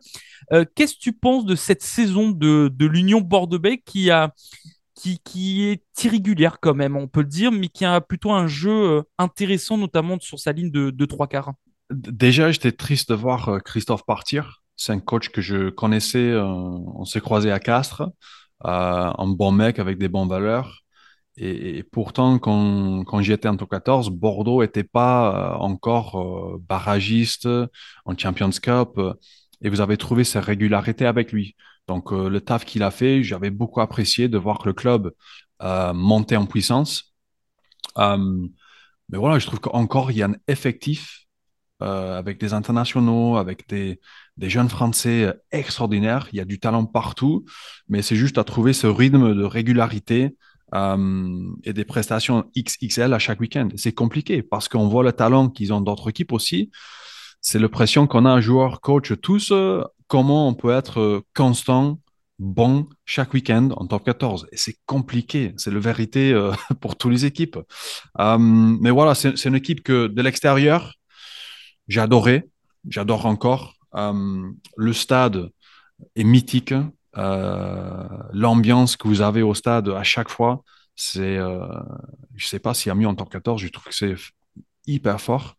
Euh, 0.52 0.64
qu'est-ce 0.74 0.94
que 0.94 1.00
tu 1.00 1.12
penses 1.12 1.44
de 1.44 1.54
cette 1.54 1.82
saison 1.82 2.30
de, 2.30 2.70
l'Union 2.80 3.20
Bordeaux-Bègles 3.20 3.82
qui 3.84 4.10
est 4.10 6.04
irrégulière 6.04 6.60
quand 6.60 6.74
même, 6.74 6.96
on 6.96 7.08
peut 7.08 7.20
le 7.20 7.26
dire, 7.26 7.52
mais 7.52 7.68
qui 7.68 7.84
a 7.84 8.00
plutôt 8.00 8.32
un 8.32 8.46
jeu 8.46 9.02
intéressant, 9.18 9.78
notamment 9.78 10.18
sur 10.20 10.38
sa 10.38 10.52
ligne 10.52 10.70
de, 10.70 10.90
de 10.90 11.04
trois 11.04 11.26
quarts? 11.26 11.52
Déjà, 11.90 12.52
j'étais 12.52 12.72
triste 12.72 13.10
de 13.10 13.14
voir 13.14 13.60
Christophe 13.64 14.04
partir. 14.06 14.62
C'est 14.76 14.92
un 14.92 15.00
coach 15.00 15.28
que 15.30 15.40
je 15.40 15.70
connaissais, 15.70 16.34
on 16.36 17.04
s'est 17.04 17.20
croisé 17.20 17.50
à 17.50 17.60
Castres 17.60 18.02
un 18.62 19.28
bon 19.28 19.52
mec 19.52 19.78
avec 19.78 19.98
des 19.98 20.08
bonnes 20.08 20.28
valeurs. 20.28 20.82
Et, 21.36 21.82
pourtant, 21.84 22.38
quand, 22.38 23.04
quand 23.04 23.22
j'étais 23.22 23.48
en 23.48 23.56
top 23.56 23.70
14, 23.70 24.10
Bordeaux 24.10 24.62
n'était 24.62 24.84
pas 24.84 25.54
euh, 25.54 25.58
encore 25.58 26.20
euh, 26.20 26.58
barragiste 26.68 27.48
en 28.04 28.16
Champions 28.16 28.50
Cup. 28.50 29.00
et 29.62 29.68
vous 29.70 29.80
avez 29.80 29.96
trouvé 29.96 30.24
sa 30.24 30.40
régularité 30.40 31.06
avec 31.06 31.32
lui. 31.32 31.56
Donc, 31.88 32.12
euh, 32.12 32.28
le 32.28 32.40
taf 32.40 32.64
qu'il 32.64 32.82
a 32.82 32.90
fait, 32.90 33.22
j'avais 33.22 33.50
beaucoup 33.50 33.80
apprécié 33.80 34.28
de 34.28 34.38
voir 34.38 34.58
que 34.58 34.68
le 34.68 34.74
club 34.74 35.12
montait 35.94 36.36
en 36.36 36.46
puissance. 36.46 37.14
mais 37.96 39.18
voilà, 39.18 39.38
je 39.38 39.46
trouve 39.46 39.60
qu'encore, 39.60 40.10
il 40.10 40.18
y 40.18 40.22
a 40.22 40.26
un 40.26 40.36
effectif 40.48 41.26
avec 41.80 42.38
des 42.38 42.52
internationaux, 42.52 43.36
avec 43.36 43.68
des, 43.68 44.00
jeunes 44.38 44.68
Français 44.68 45.24
euh, 45.24 45.32
extraordinaires. 45.52 46.28
Il 46.32 46.38
y 46.38 46.40
a 46.40 46.44
du 46.44 46.58
talent 46.58 46.84
partout, 46.86 47.44
mais 47.88 48.02
c'est 48.02 48.16
juste 48.16 48.38
à 48.38 48.44
trouver 48.44 48.72
ce 48.72 48.86
rythme 48.86 49.34
de 49.34 49.44
régularité 49.44 50.36
euh, 50.74 51.52
et 51.64 51.72
des 51.72 51.84
prestations 51.84 52.50
XXL 52.56 53.12
à 53.12 53.18
chaque 53.18 53.40
week-end. 53.40 53.68
C'est 53.76 53.92
compliqué 53.92 54.42
parce 54.42 54.68
qu'on 54.68 54.88
voit 54.88 55.02
le 55.02 55.12
talent 55.12 55.48
qu'ils 55.48 55.72
ont 55.72 55.80
d'autres 55.80 56.10
équipes 56.10 56.32
aussi. 56.32 56.70
C'est 57.40 57.58
le 57.58 57.68
pression 57.68 58.06
qu'on 58.06 58.26
a, 58.26 58.40
joueurs, 58.40 58.80
coach, 58.80 59.12
tous. 59.20 59.50
Euh, 59.50 59.82
comment 60.06 60.48
on 60.48 60.54
peut 60.54 60.72
être 60.72 61.22
constant, 61.34 62.00
bon 62.38 62.88
chaque 63.04 63.32
week-end 63.32 63.70
en 63.76 63.86
top 63.86 64.04
14 64.04 64.48
Et 64.52 64.56
c'est 64.56 64.76
compliqué. 64.86 65.54
C'est 65.56 65.70
la 65.70 65.80
vérité 65.80 66.34
pour 66.80 66.96
toutes 66.96 67.12
les 67.12 67.24
équipes. 67.26 67.58
mais 68.18 68.90
voilà, 68.90 69.14
c'est 69.14 69.44
une 69.44 69.54
équipe 69.54 69.82
que 69.82 70.08
de 70.08 70.22
l'extérieur, 70.22 70.94
j'ai 71.90 72.00
adoré. 72.00 72.48
J'adore 72.88 73.26
encore. 73.26 73.74
Euh, 73.94 74.50
le 74.76 74.92
stade 74.94 75.50
est 76.16 76.24
mythique. 76.24 76.72
Euh, 77.18 78.06
l'ambiance 78.32 78.96
que 78.96 79.08
vous 79.08 79.20
avez 79.20 79.42
au 79.42 79.52
stade 79.52 79.88
à 79.88 80.04
chaque 80.04 80.30
fois, 80.30 80.62
c'est, 80.94 81.36
euh, 81.36 81.66
je 82.36 82.46
sais 82.46 82.60
pas 82.60 82.72
s'il 82.72 82.88
y 82.88 82.92
a 82.92 82.94
mieux 82.94 83.08
en 83.08 83.14
top 83.14 83.28
14, 83.30 83.60
je 83.60 83.68
trouve 83.68 83.84
que 83.84 83.94
c'est 83.94 84.14
hyper 84.86 85.20
fort. 85.20 85.56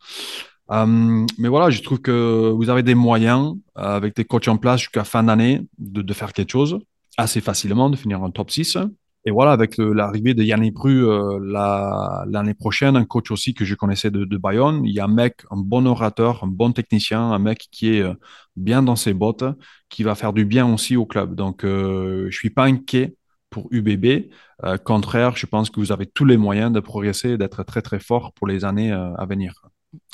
mais 0.69 1.49
voilà, 1.49 1.69
je 1.69 1.81
trouve 1.81 1.99
que 1.99 2.49
vous 2.55 2.69
avez 2.69 2.81
des 2.81 2.95
moyens, 2.95 3.55
avec 3.75 4.15
des 4.15 4.23
coachs 4.23 4.47
en 4.47 4.57
place 4.57 4.79
jusqu'à 4.79 5.03
fin 5.03 5.23
d'année, 5.23 5.61
de, 5.77 6.01
de, 6.01 6.13
faire 6.13 6.31
quelque 6.31 6.51
chose 6.51 6.79
assez 7.17 7.41
facilement, 7.41 7.89
de 7.89 7.97
finir 7.97 8.23
en 8.23 8.31
top 8.31 8.49
6. 8.49 8.77
Et 9.23 9.31
voilà, 9.31 9.51
avec 9.51 9.77
l'arrivée 9.77 10.33
de 10.33 10.41
Yannick 10.41 10.73
Bru 10.73 11.07
euh, 11.07 11.37
l'année 12.27 12.55
prochaine, 12.55 12.95
un 12.95 13.05
coach 13.05 13.29
aussi 13.29 13.53
que 13.53 13.65
je 13.65 13.75
connaissais 13.75 14.09
de, 14.09 14.37
Bayonne, 14.37 14.83
il 14.83 14.93
y 14.93 14.99
a 14.99 15.05
un 15.05 15.07
mec, 15.07 15.41
un 15.51 15.57
bon 15.57 15.85
orateur, 15.85 16.43
un 16.43 16.47
bon 16.47 16.71
technicien, 16.71 17.21
un 17.21 17.37
mec 17.37 17.67
qui 17.71 17.95
est 17.95 18.01
euh, 18.01 18.15
bien 18.55 18.81
dans 18.81 18.95
ses 18.95 19.13
bottes, 19.13 19.43
qui 19.89 20.01
va 20.01 20.15
faire 20.15 20.33
du 20.33 20.45
bien 20.45 20.71
aussi 20.73 20.95
au 20.95 21.05
club. 21.05 21.35
Donc, 21.35 21.63
euh, 21.63 22.27
je 22.31 22.37
suis 22.37 22.49
pas 22.49 22.63
inquiet 22.63 23.15
pour 23.51 23.67
UBB. 23.69 24.31
Euh, 24.63 24.77
contraire, 24.77 25.35
je 25.35 25.45
pense 25.45 25.69
que 25.69 25.79
vous 25.79 25.91
avez 25.91 26.07
tous 26.07 26.25
les 26.25 26.37
moyens 26.37 26.71
de 26.71 26.79
progresser, 26.79 27.37
d'être 27.37 27.61
très 27.63 27.83
très 27.83 27.99
fort 27.99 28.33
pour 28.33 28.47
les 28.47 28.65
années 28.65 28.91
à 28.91 29.25
venir. 29.29 29.53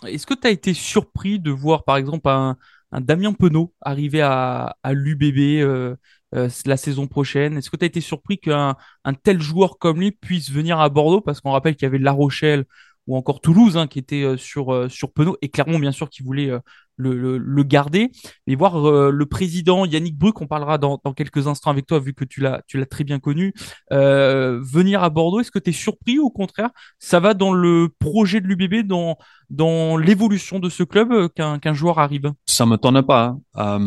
Est-ce 0.05 0.28
que 0.28 0.34
tu 0.34 0.47
as 0.47 0.49
été 0.51 0.74
surpris 0.74 1.39
de 1.39 1.51
voir, 1.51 1.86
par 1.86 1.95
exemple, 1.95 2.28
un, 2.28 2.58
un 2.91 2.99
Damien 2.99 3.32
Penaud 3.32 3.74
arriver 3.80 4.22
à, 4.22 4.76
à 4.84 4.91
l'UBB 4.91 5.95
euh, 6.36 6.49
la 6.65 6.78
saison 6.78 7.07
prochaine 7.07 7.57
Est-ce 7.57 7.69
que 7.69 7.78
tu 7.78 7.86
as 7.86 7.88
été 7.88 8.01
surpris 8.01 8.38
qu'un 8.38 8.75
un 9.05 9.13
tel 9.13 9.41
joueur 9.41 9.78
comme 9.78 9.99
lui 9.99 10.11
puisse 10.11 10.51
venir 10.51 10.80
à 10.80 10.89
Bordeaux? 10.89 11.21
Parce 11.21 11.39
qu'on 11.39 11.51
rappelle 11.51 11.75
qu'il 11.75 11.86
y 11.86 11.88
avait 11.88 11.99
La 11.99 12.11
Rochelle 12.11 12.65
ou 13.07 13.15
encore 13.15 13.39
Toulouse 13.39 13.78
hein, 13.78 13.88
qui 13.88 13.99
était 13.99 14.23
euh, 14.23 14.36
sur, 14.36 14.73
euh, 14.73 14.89
sur 14.89 15.13
Penaud 15.13 15.38
et 15.41 15.47
Clermont 15.47 15.80
bien 15.80 15.93
sûr 15.93 16.09
qui 16.09 16.23
voulait 16.23 16.51
le, 16.97 17.38
le, 17.38 17.63
garder. 17.63 18.11
Mais 18.45 18.55
voir 18.55 18.82
le 19.11 19.25
président 19.25 19.86
Yannick 19.86 20.17
Bruck, 20.17 20.41
on 20.41 20.47
parlera 20.47 20.78
dans, 20.78 20.99
dans, 21.01 21.13
quelques 21.13 21.47
instants 21.47 21.69
avec 21.69 21.86
toi 21.86 21.99
vu 21.99 22.13
que 22.13 22.25
tu 22.25 22.41
l'as, 22.41 22.61
tu 22.67 22.78
l'as 22.78 22.88
très 22.88 23.05
bien 23.05 23.19
connu, 23.19 23.53
venir 23.91 25.03
à 25.03 25.09
Bordeaux, 25.09 25.39
est-ce 25.39 25.51
que 25.51 25.59
tu 25.59 25.69
es 25.69 25.73
surpris? 25.73 26.19
Ou 26.19 26.25
au 26.25 26.32
contraire 26.32 26.71
ça 26.99 27.19
va 27.19 27.36
dans 27.36 27.53
le 27.53 27.89
projet 27.99 28.41
de 28.41 28.47
l'UBB, 28.47 28.86
dans, 28.86 29.15
dans 29.49 29.95
l'évolution 29.95 30.59
de 30.59 30.69
ce 30.69 30.84
club 30.84 31.30
qu'un, 31.36 31.59
qu'un 31.59 31.73
joueur 31.73 31.99
arrive? 31.99 32.34
Ça 32.47 32.65
me 32.65 32.78
tourne 32.78 33.03
pas. 33.03 33.38
Hein. 33.53 33.80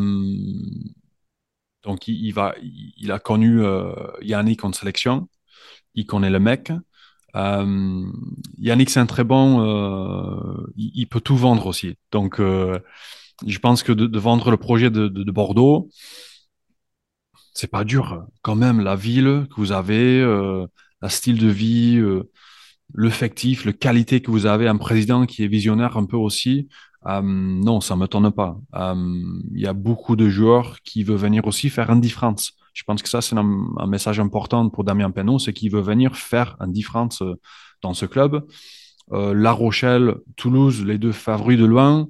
Donc, 1.83 2.09
il, 2.09 2.33
va, 2.33 2.55
il, 2.61 3.11
a 3.11 3.19
connu 3.19 3.63
euh, 3.63 3.93
Yannick 4.23 4.65
en 4.65 4.73
sélection. 4.73 5.29
Il 5.95 6.07
connaît 6.07 6.31
le 6.31 6.39
mec. 6.39 6.73
Euh, 7.37 8.07
Yannick, 8.59 8.91
c'est 8.91 9.01
un 9.01 9.07
très 9.07 9.25
bon. 9.25 9.65
Euh, 9.65 10.67
il, 10.77 11.07
peut 11.07 11.21
tout 11.21 11.37
vendre 11.37 11.67
aussi. 11.67 11.95
Donc, 12.13 12.39
je 12.39 13.59
pense 13.61 13.83
que 13.83 13.93
de, 13.93 14.19
vendre 14.19 14.51
le 14.51 14.57
projet 14.57 14.91
de, 14.91 15.09
de, 15.09 15.23
de 15.23 15.33
Bordeaux, 15.33 15.89
c'est 17.55 17.71
pas 17.71 17.85
dur. 17.85 18.27
Quand 18.43 18.57
même, 18.57 18.81
la 18.81 18.97
ville 18.97 19.47
que 19.51 19.57
vous 19.57 19.73
avez, 19.73 20.23
la 21.01 21.09
style 21.09 21.39
de 21.39 21.49
vie, 21.49 22.03
l'effectif, 22.95 23.65
la 23.65 23.73
qualité 23.73 24.21
que 24.21 24.31
vous 24.31 24.47
avez, 24.47 24.69
un 24.69 24.77
président 24.77 25.25
qui 25.25 25.45
est 25.45 25.49
visionnaire 25.49 25.97
un 25.97 26.05
peu 26.05 26.17
aussi. 26.17 26.69
Euh, 27.07 27.21
non, 27.23 27.81
ça 27.81 27.97
me 27.97 28.07
tourne 28.07 28.31
pas. 28.31 28.59
Euh, 28.75 28.95
il 29.55 29.61
y 29.61 29.67
a 29.67 29.73
beaucoup 29.73 30.17
de 30.17 30.29
joueurs 30.29 30.81
qui 30.83 31.03
veulent 31.03 31.17
venir 31.17 31.47
aussi 31.47 31.71
faire 31.71 31.91
une 31.91 32.01
différence. 32.01 32.53
Je 32.75 32.85
pense 32.85 33.03
que 33.03 33.09
ça, 33.09 33.21
c'est 33.21 33.37
un, 33.37 33.87
message 33.87 34.21
important 34.21 34.69
pour 34.69 34.85
Damien 34.85 35.11
Penaud, 35.11 35.39
c'est 35.39 35.53
qu'il 35.53 35.71
veut 35.71 35.81
venir 35.81 36.17
faire 36.17 36.57
une 36.61 36.73
différence 36.73 37.23
euh, 37.23 37.35
dans 37.83 37.95
ce 37.95 38.07
club. 38.07 38.47
La 39.13 39.51
Rochelle, 39.51 40.19
Toulouse, 40.37 40.85
les 40.85 40.97
deux 40.97 41.11
favoris 41.11 41.59
de 41.59 41.65
loin, 41.65 42.07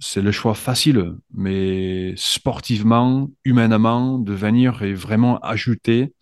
c'est 0.00 0.20
le 0.20 0.32
choix 0.32 0.54
facile, 0.54 1.14
mais 1.32 2.12
sportivement, 2.16 3.30
humainement, 3.44 4.18
de 4.18 4.32
venir 4.32 4.82
et 4.82 4.94
vraiment 4.94 5.38
ajouter 5.38 6.12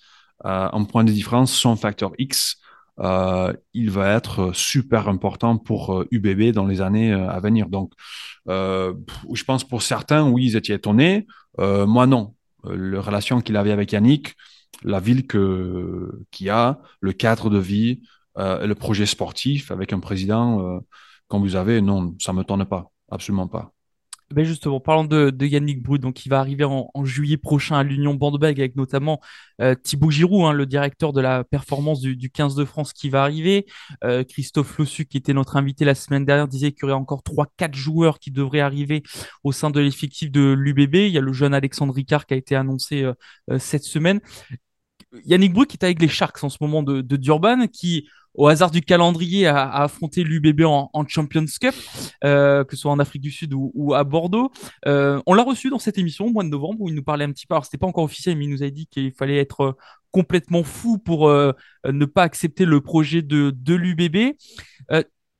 un 0.45 0.85
point 0.85 1.03
de 1.03 1.13
différence 1.13 1.51
son 1.51 1.77
facteur 1.77 2.13
X 2.19 2.59
euh, 3.01 3.53
il 3.75 3.91
va 3.91 4.15
être 4.15 4.53
super 4.55 5.09
important 5.09 5.59
pour 5.59 6.05
UBB 6.11 6.41
euh, 6.41 6.53
dans 6.53 6.67
les 6.67 6.81
années 6.81 7.13
euh, 7.13 7.29
à 7.29 7.41
venir. 7.41 7.69
Donc, 7.69 7.93
je 8.47 9.45
pense 9.45 9.65
pour 9.65 9.83
certains, 9.83 10.29
oui, 10.29 10.47
ils 10.47 10.57
étaient 10.57 10.75
étonnés. 10.75 11.27
moi, 11.59 12.07
non. 12.07 12.35
La 12.65 13.01
relation 13.01 13.41
qu'il 13.41 13.57
avait 13.57 13.73
avec 13.73 13.93
Yannick, 13.93 14.35
la 14.83 15.01
ville 15.01 15.27
que 15.27 16.11
qu'il 16.31 16.51
a, 16.51 16.81
le 17.01 17.13
cadre 17.13 17.51
de 17.51 17.59
vie, 17.59 18.03
le 18.37 18.73
projet 18.75 19.07
sportif 19.07 19.71
avec 19.71 19.93
un 19.93 20.01
président 20.01 20.81
comme 21.29 21.43
vous 21.43 21.57
avez, 21.57 21.81
non, 21.81 22.15
ça 22.21 22.33
me 22.33 22.43
tourne 22.45 22.65
pas, 22.65 22.91
absolument 23.11 23.49
pas. 23.49 23.76
Ben 24.35 24.45
justement, 24.45 24.81
parlant 24.81 25.05
de, 25.05 25.31
de 25.31 25.47
Yannick 25.47 25.81
Brut, 25.81 26.03
donc 26.03 26.27
il 26.27 26.31
va 26.31 26.41
arriver 26.41 26.65
en, 26.65 26.91
en 26.93 27.05
juillet 27.05 27.37
prochain 27.37 27.77
à 27.77 27.85
l'Union 27.85 28.15
Bordeaux-Bègles 28.15 28.61
avec 28.61 28.75
notamment 28.75 29.21
euh, 29.61 29.77
Thibaut 29.77 30.11
Giroud, 30.11 30.47
hein, 30.47 30.53
le 30.53 30.67
directeur 30.67 31.13
de 31.13 31.21
la 31.21 31.45
performance 31.45 32.01
du, 32.01 32.17
du 32.17 32.29
15 32.29 32.57
de 32.57 32.65
France 32.65 32.93
qui 32.93 33.09
va 33.09 33.23
arriver. 33.23 33.67
Euh, 34.03 34.25
Christophe 34.25 34.79
Lossu, 34.79 35.07
qui 35.07 35.17
était 35.17 35.33
notre 35.33 35.57
invité 35.57 35.85
la 35.85 35.95
semaine 35.95 36.25
dernière, 36.25 36.49
disait 36.49 36.73
qu'il 36.73 36.83
y 36.83 36.85
aurait 36.87 36.95
encore 36.95 37.23
trois, 37.23 37.47
quatre 37.57 37.77
joueurs 37.77 38.19
qui 38.19 38.33
devraient 38.33 38.59
arriver 38.59 39.05
au 39.45 39.53
sein 39.53 39.71
de 39.71 39.79
l'effectif 39.79 40.33
de 40.33 40.53
l'UBB. 40.59 40.95
Il 40.97 41.13
y 41.13 41.19
a 41.19 41.21
le 41.21 41.33
jeune 41.33 41.55
Alexandre 41.55 41.95
Ricard 41.95 42.27
qui 42.27 42.35
a 42.35 42.37
été 42.37 42.57
annoncé 42.57 43.05
euh, 43.05 43.15
euh, 43.53 43.61
cette 43.61 43.85
semaine. 43.85 44.21
Yannick 45.25 45.53
Brut 45.53 45.71
qui 45.71 45.77
est 45.77 45.85
avec 45.85 46.01
les 46.01 46.09
Sharks 46.09 46.43
en 46.43 46.49
ce 46.49 46.59
moment 46.61 46.83
de, 46.83 47.01
de 47.01 47.17
Durban, 47.17 47.67
qui 47.69 48.09
au 48.37 48.49
hasard 48.49 48.71
du 48.71 48.83
calendrier, 48.83 49.47
à, 49.47 49.69
affronter 49.71 50.23
l'UBB 50.23 50.63
en, 50.63 50.91
Champions 51.09 51.45
Cup, 51.61 51.75
euh, 52.25 52.65
que 52.65 52.77
ce 52.77 52.83
soit 52.83 52.93
en 52.93 52.99
Afrique 52.99 53.23
du 53.23 53.31
Sud 53.31 53.53
ou, 53.55 53.95
à 53.95 54.05
Bordeaux. 54.05 54.51
Euh, 54.87 55.21
on 55.27 55.35
l'a 55.35 55.43
reçu 55.43 55.71
dans 55.71 55.79
cette 55.79 55.99
émission 55.99 56.27
au 56.27 56.31
mois 56.31 56.45
de 56.45 56.49
novembre 56.49 56.81
où 56.81 56.89
il 56.89 56.95
nous 56.95 57.03
parlait 57.03 57.25
un 57.25 57.33
petit 57.33 57.47
peu. 57.47 57.55
Alors 57.55 57.65
c'était 57.65 57.79
pas 57.79 57.87
encore 57.87 58.05
officiel, 58.05 58.37
mais 58.37 58.45
il 58.45 58.51
nous 58.51 58.63
a 58.63 58.71
dit 58.71 58.87
qu'il 58.87 59.13
fallait 59.13 59.39
être 59.39 59.61
euh, 59.63 59.73
complètement 60.11 60.63
fou 60.63 60.99
pour 60.99 61.29
ne 61.29 62.05
pas 62.07 62.23
accepter 62.23 62.65
le 62.65 62.81
projet 62.81 63.21
de, 63.21 63.53
de 63.55 63.75
l'UBB. 63.75 64.35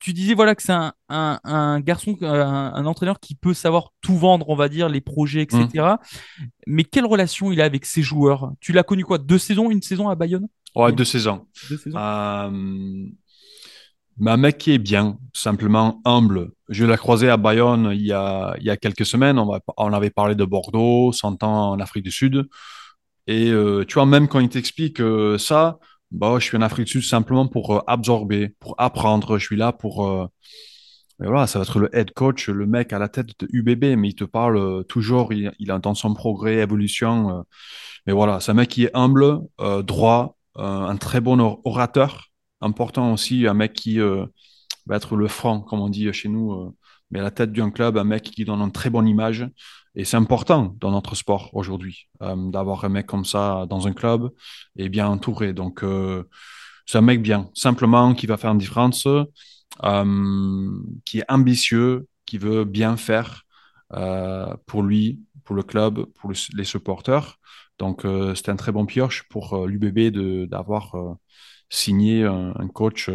tu 0.01 0.13
disais 0.13 0.35
voilà 0.35 0.55
que 0.55 0.63
c'est 0.63 0.77
un, 1.09 1.81
garçon, 1.81 2.15
un, 2.21 2.85
entraîneur 2.85 3.19
qui 3.19 3.37
peut 3.37 3.55
savoir 3.55 3.95
tout 4.03 4.19
vendre, 4.19 4.51
on 4.51 4.55
va 4.55 4.69
dire, 4.69 4.91
les 4.91 5.01
projets, 5.01 5.41
etc. 5.41 5.67
Mmh. 5.75 6.45
Mais 6.67 6.85
quelle 6.85 7.07
relation 7.07 7.53
il 7.53 7.63
a 7.63 7.65
avec 7.65 7.87
ses 7.87 8.03
joueurs? 8.03 8.53
Tu 8.61 8.75
l'as 8.75 8.83
connu 8.83 9.03
quoi? 9.03 9.17
Deux 9.17 9.39
saisons, 9.39 9.71
une 9.71 9.81
saison 9.81 10.11
à 10.11 10.15
Bayonne? 10.15 10.47
Ouais, 10.77 10.93
deux 10.93 11.05
saisons. 11.05 11.47
Deux 11.71 11.79
saisons. 11.79 11.99
Euh, 11.99 13.09
mais 14.19 14.31
un 14.31 14.37
mec 14.37 14.59
qui 14.59 14.73
est 14.73 14.79
bien, 14.79 15.19
simplement 15.35 16.01
humble. 16.05 16.53
Je 16.69 16.85
l'ai 16.85 16.97
croisé 16.97 17.29
à 17.29 17.37
Bayonne 17.37 17.91
il 17.93 18.07
y 18.07 18.13
a, 18.13 18.55
il 18.59 18.65
y 18.65 18.71
a 18.71 18.77
quelques 18.77 19.05
semaines. 19.05 19.39
On, 19.39 19.47
va, 19.47 19.61
on 19.77 19.93
avait 19.93 20.11
parlé 20.11 20.35
de 20.35 20.45
Bordeaux, 20.45 21.13
100 21.13 21.43
ans 21.43 21.71
en 21.73 21.81
Afrique 21.81 22.05
du 22.05 22.11
Sud. 22.11 22.49
Et 23.27 23.51
euh, 23.51 23.85
tu 23.85 23.95
vois, 23.95 24.07
même 24.07 24.29
quand 24.29 24.41
il 24.41 24.49
t'explique 24.49 25.01
euh, 25.01 25.37
ça, 25.37 25.79
bah, 26.11 26.37
je 26.39 26.45
suis 26.45 26.57
en 26.57 26.63
Afrique 26.63 26.87
du 26.87 26.93
Sud 26.93 27.03
simplement 27.03 27.47
pour 27.47 27.77
euh, 27.77 27.81
absorber, 27.87 28.55
pour 28.61 28.75
apprendre. 28.79 29.39
Je 29.39 29.45
suis 29.45 29.57
là 29.57 29.73
pour. 29.73 30.07
Euh, 30.07 30.27
voilà, 31.19 31.47
ça 31.47 31.59
va 31.59 31.65
être 31.65 31.79
le 31.79 31.95
head 31.97 32.11
coach, 32.13 32.49
le 32.49 32.67
mec 32.67 32.93
à 32.93 32.99
la 32.99 33.09
tête 33.09 33.29
de 33.39 33.49
UBB, 33.51 33.97
mais 33.97 34.09
il 34.11 34.15
te 34.15 34.25
parle 34.25 34.85
toujours, 34.85 35.33
il, 35.33 35.51
il 35.59 35.73
entend 35.73 35.95
son 35.95 36.13
progrès, 36.13 36.57
évolution. 36.57 37.43
mais 38.07 38.13
voilà, 38.13 38.39
c'est 38.41 38.51
un 38.51 38.55
mec 38.55 38.69
qui 38.69 38.85
est 38.85 38.91
humble, 38.93 39.41
droit, 39.85 40.36
euh, 40.36 40.36
un 40.57 40.97
très 40.97 41.21
bon 41.21 41.61
orateur, 41.65 42.31
important 42.61 43.13
aussi, 43.13 43.47
un 43.47 43.55
mec 43.55 43.73
qui 43.73 44.01
euh, 44.01 44.27
va 44.87 44.97
être 44.97 45.17
le 45.17 45.29
franc, 45.29 45.61
comme 45.61 45.81
on 45.81 45.89
dit 45.89 46.13
chez 46.13 46.29
nous, 46.29 46.53
euh, 46.53 46.75
mais 47.11 47.21
à 47.21 47.23
la 47.23 47.31
tête 47.31 47.53
d'un 47.53 47.71
club, 47.71 47.99
un 47.99 48.05
mec 48.05 48.25
qui 48.25 48.45
donne 48.45 48.61
une 48.61 48.73
très 48.73 48.91
bonne 48.91 49.07
image. 49.09 49.49
Et 49.95 50.05
c'est 50.05 50.17
important 50.17 50.75
dans 50.79 50.91
notre 50.91 51.15
sport 51.15 51.51
aujourd'hui 51.55 52.09
d'avoir 52.21 52.85
un 52.85 52.91
mec 52.91 53.07
comme 53.07 53.25
ça 53.25 53.65
dans 53.71 53.87
un 53.87 53.95
club 53.95 54.31
et 54.77 54.91
bien 54.91 55.09
entouré. 55.09 55.55
Donc, 55.55 55.83
c'est 56.85 56.99
un 56.99 57.01
mec 57.01 57.23
bien, 57.23 57.49
simplement 57.55 58.13
qui 58.13 58.27
va 58.27 58.37
faire 58.37 58.51
une 58.51 58.59
différence, 58.59 59.09
qui 61.07 61.19
est 61.19 61.33
ambitieux, 61.33 62.09
qui 62.27 62.37
veut 62.37 62.65
bien 62.65 62.99
faire 62.99 63.45
pour 64.67 64.83
lui, 64.83 65.21
pour 65.45 65.57
le 65.57 65.63
club, 65.63 66.05
pour 66.21 66.31
les 66.31 66.65
supporters. 66.65 67.39
Donc, 67.79 68.05
euh, 68.05 68.35
c'était 68.35 68.51
un 68.51 68.57
très 68.57 68.73
bon 68.73 68.87
pioche 68.87 69.25
pour 69.29 69.55
euh, 69.55 69.67
l'UBB 69.67 70.49
d'avoir 70.49 70.95
euh, 70.95 71.15
signé 71.69 72.25
un, 72.25 72.69
coach 72.69 73.11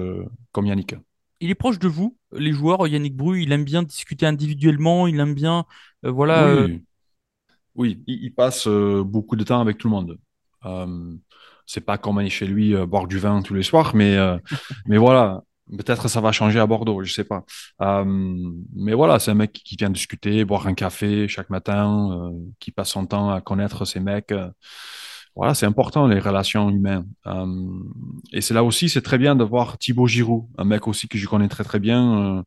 comme 0.51 0.65
Yannick. 0.65 0.95
Il 1.39 1.49
est 1.49 1.55
proche 1.55 1.79
de 1.79 1.87
vous, 1.87 2.17
les 2.31 2.51
joueurs. 2.51 2.87
Yannick 2.87 3.15
Bru, 3.15 3.41
il 3.41 3.51
aime 3.51 3.63
bien 3.63 3.83
discuter 3.83 4.25
individuellement, 4.25 5.07
il 5.07 5.19
aime 5.19 5.33
bien, 5.33 5.65
voilà. 6.03 6.67
Oui, 7.73 8.03
il, 8.05 8.33
passe 8.33 8.67
beaucoup 8.67 9.35
de 9.37 9.43
temps 9.43 9.61
avec 9.61 9.77
tout 9.77 9.87
le 9.87 9.93
monde. 9.93 10.19
Euh, 10.65 11.15
c'est 11.65 11.81
pas 11.81 11.97
comme 11.97 12.17
aller 12.17 12.29
chez 12.29 12.45
lui 12.45 12.75
boire 12.85 13.07
du 13.07 13.17
vin 13.17 13.41
tous 13.41 13.53
les 13.53 13.63
soirs, 13.63 13.95
mais 13.95 14.17
mais 14.85 14.97
voilà, 14.97 15.41
Peut-être 15.77 16.09
ça 16.09 16.19
va 16.19 16.31
changer 16.31 16.59
à 16.59 16.67
Bordeaux, 16.67 17.03
je 17.03 17.13
sais 17.13 17.23
pas. 17.23 17.45
Euh, 17.81 18.03
mais 18.75 18.93
voilà, 18.93 19.19
c'est 19.19 19.31
un 19.31 19.35
mec 19.35 19.53
qui 19.53 19.75
vient 19.77 19.89
discuter, 19.89 20.43
boire 20.43 20.67
un 20.67 20.73
café 20.73 21.27
chaque 21.27 21.49
matin, 21.49 22.11
euh, 22.11 22.31
qui 22.59 22.71
passe 22.71 22.89
son 22.89 23.05
temps 23.05 23.29
à 23.31 23.41
connaître 23.41 23.85
ces 23.85 24.01
mecs. 24.01 24.33
voilà, 25.35 25.53
c'est 25.53 25.65
important 25.65 26.07
les 26.07 26.19
relations 26.19 26.69
humaines. 26.69 27.07
Euh, 27.27 27.45
et 28.33 28.41
c'est 28.41 28.53
là 28.53 28.63
aussi, 28.63 28.89
c'est 28.89 29.01
très 29.01 29.17
bien 29.17 29.35
de 29.35 29.43
voir 29.43 29.77
Thibaut 29.77 30.07
Giroud, 30.07 30.45
un 30.57 30.65
mec 30.65 30.87
aussi 30.87 31.07
que 31.07 31.17
je 31.17 31.27
connais 31.27 31.47
très 31.47 31.63
très 31.63 31.79
bien, 31.79 32.43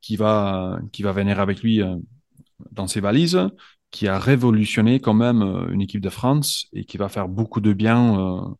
qui 0.00 0.16
va 0.16 0.78
qui 0.92 1.02
va 1.02 1.12
venir 1.12 1.40
avec 1.40 1.62
lui 1.62 1.82
dans 2.70 2.86
ses 2.86 3.00
valises, 3.00 3.40
qui 3.90 4.08
a 4.08 4.18
révolutionné 4.18 5.00
quand 5.00 5.14
même 5.14 5.42
une 5.72 5.82
équipe 5.82 6.00
de 6.02 6.10
France 6.10 6.66
et 6.72 6.84
qui 6.84 6.98
va 6.98 7.08
faire 7.08 7.28
beaucoup 7.28 7.60
de 7.60 7.72
bien 7.72 8.56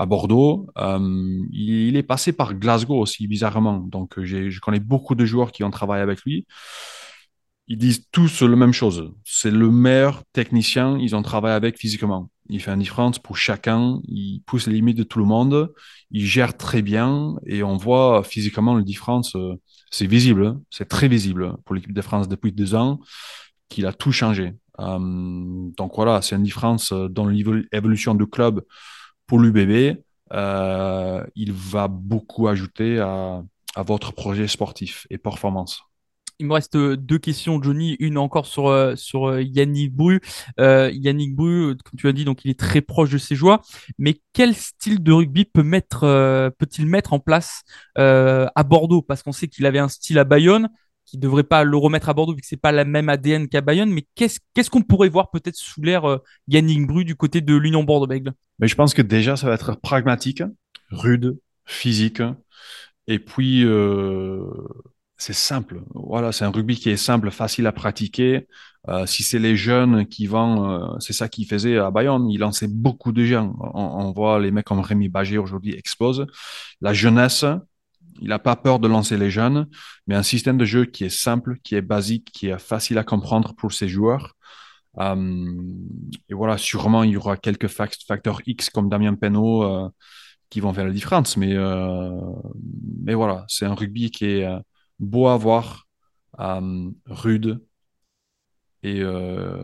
à 0.00 0.06
Bordeaux. 0.06 0.66
Euh, 0.78 1.44
il, 1.52 1.94
est 1.94 2.02
passé 2.02 2.32
par 2.32 2.54
Glasgow 2.54 2.98
aussi, 2.98 3.28
bizarrement. 3.28 3.80
Donc, 3.80 4.18
je 4.22 4.58
connais 4.60 4.80
beaucoup 4.80 5.14
de 5.14 5.26
joueurs 5.26 5.52
qui 5.52 5.62
ont 5.62 5.70
travaillé 5.70 6.02
avec 6.02 6.22
lui. 6.22 6.46
Ils 7.68 7.76
disent 7.76 8.06
tous 8.10 8.42
la 8.42 8.56
même 8.56 8.72
chose. 8.72 9.12
C'est 9.24 9.50
le 9.50 9.70
meilleur 9.70 10.24
technicien 10.32 10.98
ils 10.98 11.14
ont 11.14 11.22
travaillé 11.22 11.54
avec 11.54 11.78
physiquement. 11.78 12.30
il 12.48 12.60
fait 12.60 12.72
une 12.72 12.80
différence 12.80 13.18
pour 13.18 13.36
chacun, 13.36 14.00
il 14.08 14.42
pousse 14.46 14.66
les 14.66 14.74
limites 14.74 14.96
de 14.96 15.04
tout 15.04 15.18
le 15.18 15.26
monde, 15.26 15.72
il 16.10 16.24
gère 16.24 16.56
très 16.56 16.82
bien 16.82 17.36
et 17.46 17.62
on 17.62 17.76
voit 17.76 18.24
physiquement 18.24 18.74
la 18.74 18.82
différence, 18.82 19.36
euh, 19.36 19.54
c'est 19.90 20.06
visible, 20.06 20.46
hein. 20.46 20.60
c'est 20.70 20.88
très 20.88 21.08
visible 21.08 21.54
pour 21.64 21.74
l'équipe 21.74 21.92
de 21.92 22.02
France 22.02 22.26
depuis 22.26 22.52
deux 22.52 22.74
ans 22.74 23.00
qu'il 23.68 23.86
a 23.86 23.92
tout 23.92 24.12
changé. 24.12 24.54
Euh, 24.80 24.98
donc 25.76 25.92
voilà, 25.94 26.22
c'est 26.22 26.36
une 26.36 26.42
différence 26.42 26.92
dans 26.92 27.26
l'évolution 27.28 28.14
du 28.14 28.26
club 28.26 28.64
pour 29.30 29.38
l'UBB. 29.38 29.96
Euh, 30.32 31.24
il 31.36 31.52
va 31.52 31.86
beaucoup 31.86 32.48
ajouter 32.48 32.98
à, 32.98 33.42
votre 33.76 34.12
projet 34.12 34.48
sportif 34.48 35.06
et 35.08 35.18
performance. 35.18 35.82
Il 36.40 36.46
me 36.46 36.54
reste 36.54 36.76
deux 36.76 37.18
questions, 37.18 37.62
Johnny. 37.62 37.96
Une 38.00 38.18
encore 38.18 38.46
sur 38.46 38.66
euh, 38.66 38.96
sur 38.96 39.28
euh, 39.28 39.42
Yannick 39.42 39.94
Bru. 39.94 40.20
Euh, 40.58 40.90
Yannick 40.92 41.36
Bru, 41.36 41.76
comme 41.84 41.96
tu 41.96 42.08
as 42.08 42.12
dit, 42.12 42.24
donc 42.24 42.44
il 42.44 42.50
est 42.50 42.58
très 42.58 42.80
proche 42.80 43.10
de 43.10 43.18
ses 43.18 43.36
joueurs. 43.36 43.60
Mais 43.98 44.20
quel 44.32 44.52
style 44.56 45.00
de 45.00 45.12
rugby 45.12 45.44
peut 45.44 45.62
mettre 45.62 46.00
peut-il 46.58 46.86
mettre 46.86 47.12
en 47.12 47.20
place 47.20 47.62
à 47.94 48.62
Bordeaux? 48.64 49.02
Parce 49.02 49.22
qu'on 49.22 49.32
sait 49.32 49.46
qu'il 49.46 49.64
avait 49.64 49.78
un 49.78 49.88
style 49.88 50.18
à 50.18 50.24
Bayonne, 50.24 50.70
qui 51.10 51.18
devrait 51.18 51.44
pas 51.44 51.64
le 51.64 51.76
remettre 51.76 52.08
à 52.08 52.14
Bordeaux 52.14 52.34
vu 52.34 52.40
que 52.40 52.46
c'est 52.46 52.56
pas 52.56 52.72
la 52.72 52.84
même 52.84 53.08
ADN 53.08 53.48
qu'à 53.48 53.60
Bayonne. 53.60 53.90
Mais 53.90 54.06
qu'est-ce 54.14 54.40
qu'est-ce 54.54 54.70
qu'on 54.70 54.82
pourrait 54.82 55.08
voir 55.08 55.30
peut-être 55.30 55.56
sous 55.56 55.82
l'air 55.82 56.20
Yannick 56.48 56.86
Bru 56.86 57.04
du 57.04 57.16
côté 57.16 57.40
de 57.40 57.54
l'Union 57.54 57.84
Bordeaux-Bègles? 57.84 58.32
Mais 58.58 58.68
je 58.68 58.74
pense 58.74 58.94
que 58.94 59.02
déjà 59.02 59.36
ça 59.36 59.46
va 59.46 59.54
être 59.54 59.74
pragmatique, 59.80 60.42
rude, 60.90 61.38
physique, 61.64 62.22
et 63.06 63.18
puis 63.18 63.64
c'est 65.20 65.34
simple. 65.34 65.82
Voilà, 65.94 66.32
c'est 66.32 66.46
un 66.46 66.50
rugby 66.50 66.76
qui 66.76 66.88
est 66.88 66.96
simple, 66.96 67.30
facile 67.30 67.66
à 67.66 67.72
pratiquer. 67.72 68.48
Euh, 68.88 69.04
si 69.04 69.22
c'est 69.22 69.38
les 69.38 69.54
jeunes 69.54 70.06
qui 70.06 70.26
vont, 70.26 70.70
euh, 70.70 70.98
c'est 70.98 71.12
ça 71.12 71.28
qu'il 71.28 71.46
faisait 71.46 71.76
à 71.76 71.90
Bayonne. 71.90 72.30
Il 72.30 72.38
lançait 72.38 72.68
beaucoup 72.68 73.12
de 73.12 73.22
jeunes. 73.24 73.52
On, 73.74 74.12
voit 74.12 74.40
les 74.40 74.50
mecs 74.50 74.64
comme 74.64 74.80
Rémi 74.80 75.10
Bagé 75.10 75.36
aujourd'hui 75.36 75.74
explosent. 75.74 76.26
La 76.80 76.94
jeunesse, 76.94 77.44
il 78.20 78.28
n'a 78.28 78.38
pas 78.38 78.56
peur 78.56 78.78
de 78.78 78.88
lancer 78.88 79.16
les 79.16 79.30
jeunes, 79.30 79.68
mais 80.06 80.14
un 80.14 80.22
système 80.22 80.58
de 80.58 80.64
jeu 80.64 80.84
qui 80.84 81.04
est 81.04 81.08
simple, 81.08 81.58
qui 81.62 81.74
est 81.74 81.82
basique, 81.82 82.30
qui 82.32 82.48
est 82.48 82.58
facile 82.58 82.98
à 82.98 83.04
comprendre 83.04 83.54
pour 83.54 83.72
ses 83.72 83.88
joueurs. 83.88 84.34
Euh, 84.98 85.44
et 86.28 86.34
voilà, 86.34 86.58
sûrement 86.58 87.04
il 87.04 87.10
y 87.10 87.16
aura 87.16 87.36
quelques 87.36 87.68
facteurs 87.68 88.40
X 88.46 88.70
comme 88.70 88.88
Damien 88.88 89.14
Penaud 89.14 89.92
qui 90.48 90.60
vont 90.60 90.72
faire 90.72 90.84
la 90.84 90.92
différence, 90.92 91.36
mais 91.36 91.54
mais 93.02 93.14
voilà, 93.14 93.44
c'est 93.48 93.66
un 93.66 93.74
rugby 93.74 94.10
qui 94.10 94.24
est 94.26 94.48
beau 94.98 95.28
à 95.28 95.36
voir, 95.36 95.86
euh, 96.40 96.90
rude, 97.06 97.60
et, 98.82 99.00
euh, 99.02 99.62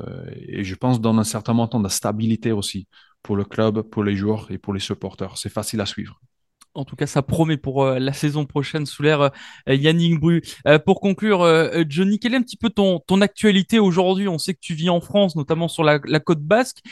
je 0.62 0.74
pense 0.74 1.00
dans 1.00 1.16
un 1.16 1.24
certain 1.24 1.54
montant 1.54 1.80
de 1.80 1.88
stabilité 1.88 2.52
aussi 2.52 2.86
pour 3.22 3.36
le 3.36 3.44
club, 3.44 3.82
pour 3.82 4.04
les 4.04 4.16
joueurs 4.16 4.50
et 4.50 4.58
pour 4.58 4.74
les 4.74 4.80
supporters. 4.80 5.36
C'est 5.38 5.48
facile 5.48 5.80
à 5.80 5.86
suivre. 5.86 6.20
En 6.76 6.84
tout 6.84 6.96
cas, 6.96 7.06
ça 7.06 7.22
promet 7.22 7.56
pour 7.56 7.84
euh, 7.84 7.98
la 7.98 8.12
saison 8.12 8.44
prochaine 8.44 8.86
sous 8.86 9.02
l'ère 9.02 9.30
euh, 9.68 9.74
Yannick 9.74 10.20
Bru. 10.20 10.42
Euh, 10.66 10.78
pour 10.78 11.00
conclure, 11.00 11.46
Johnny, 11.88 12.18
quelle 12.18 12.34
est 12.34 12.36
un 12.36 12.42
petit 12.42 12.56
peu 12.56 12.70
ton, 12.70 13.00
ton 13.00 13.20
actualité 13.20 13.78
aujourd'hui? 13.78 14.28
On 14.28 14.38
sait 14.38 14.54
que 14.54 14.60
tu 14.60 14.74
vis 14.74 14.90
en 14.90 15.00
France, 15.00 15.36
notamment 15.36 15.68
sur 15.68 15.84
la, 15.84 15.98
la 16.04 16.20
côte 16.20 16.42
basque. 16.42 16.82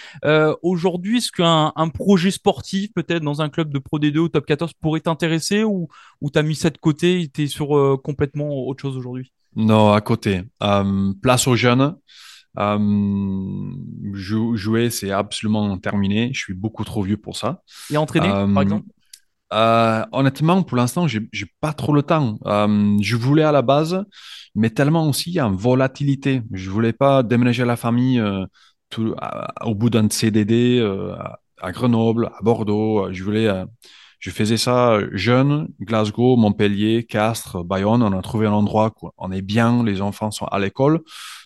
aujourd'hui, 0.63 1.19
est-ce 1.19 1.33
qu'un 1.33 1.73
un 1.77 1.89
projet 1.89 2.31
sportif, 2.31 2.93
peut-être 2.95 3.23
dans 3.23 3.43
un 3.43 3.49
club 3.49 3.73
de 3.73 3.79
Pro 3.79 3.99
D2 3.99 4.19
ou 4.19 4.29
Top 4.29 4.47
14, 4.47 4.73
pourrait 4.81 5.01
t'intéresser 5.01 5.65
ou, 5.65 5.89
ou 6.21 6.31
t'as 6.31 6.43
mis 6.43 6.55
ça 6.55 6.71
de 6.71 6.79
côté 6.79 7.21
et 7.21 7.29
t'es 7.29 7.47
sur 7.47 8.01
complètement 8.03 8.67
autre 8.67 8.83
chose 8.83 8.97
aujourd'hui? 8.97 9.33
Non, 9.57 9.93
à 9.93 10.01
côté. 10.01 10.43
place 11.23 11.47
aux 11.47 11.57
jeunes. 11.57 11.95
Euh, 12.57 13.73
jouer, 14.13 14.91
c'est 14.91 15.11
absolument 15.11 15.77
terminé. 15.79 16.31
Je 16.33 16.39
suis 16.39 16.55
beaucoup 16.55 16.85
trop 16.85 17.03
vieux 17.03 17.17
pour 17.17 17.37
ça. 17.37 17.63
Et 17.91 17.97
entraîner, 17.97 18.29
par 18.29 18.63
exemple? 18.63 18.87
Euh, 19.55 20.05
honnêtement, 20.13 20.63
pour 20.63 20.77
l'instant, 20.77 21.07
j'ai 21.07 21.47
pas 21.61 21.73
trop 21.73 21.93
le 21.95 22.03
temps. 22.03 22.39
Euh, 22.47 22.97
je 23.01 23.17
voulais 23.17 23.45
à 23.45 23.53
la 23.53 23.63
base, 23.63 24.05
mais 24.55 24.71
tellement 24.71 25.09
aussi 25.09 25.39
une 25.39 25.55
volatilité. 25.55 26.43
Je 26.53 26.71
voulais 26.71 26.93
pas 26.93 27.23
déménager 27.23 27.65
la 27.65 27.77
famille 27.77 28.19
euh, 28.19 28.45
au 29.63 29.75
bout 29.75 29.91
d'un 29.91 30.09
CDD 30.11 30.81
à 31.61 31.73
Grenoble, 31.73 32.27
à 32.27 32.43
Bordeaux. 32.43 33.13
Je 33.13 33.23
voulais, 33.25 33.49
je 34.19 34.31
faisais 34.31 34.57
ça 34.57 34.99
jeune, 35.13 35.69
Glasgow, 35.81 36.37
Montpellier, 36.37 37.05
Castres, 37.05 37.65
Bayonne. 37.65 38.03
On 38.03 38.13
a 38.17 38.23
trouvé 38.23 38.47
un 38.47 38.53
endroit 38.53 38.93
où 39.03 39.11
on 39.19 39.33
est 39.33 39.43
bien, 39.43 39.85
les 39.85 40.01
enfants 40.01 40.31
sont 40.31 40.47
à 40.47 40.59
l'école. 40.59 41.01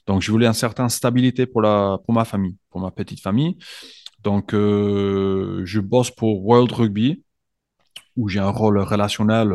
Donc, 0.06 0.22
je 0.22 0.30
voulais 0.30 0.46
une 0.46 0.54
certaine 0.54 0.88
stabilité 0.88 1.46
pour 1.46 1.62
la, 1.62 1.98
pour 2.04 2.14
ma 2.14 2.24
famille, 2.24 2.56
pour 2.70 2.80
ma 2.80 2.90
petite 2.90 3.20
famille. 3.20 3.58
Donc, 4.24 4.50
je 4.52 5.80
bosse 5.80 6.10
pour 6.10 6.44
World 6.44 6.72
Rugby 6.72 7.22
où 8.18 8.28
j'ai 8.28 8.40
un 8.40 8.50
rôle 8.50 8.78
relationnel 8.78 9.54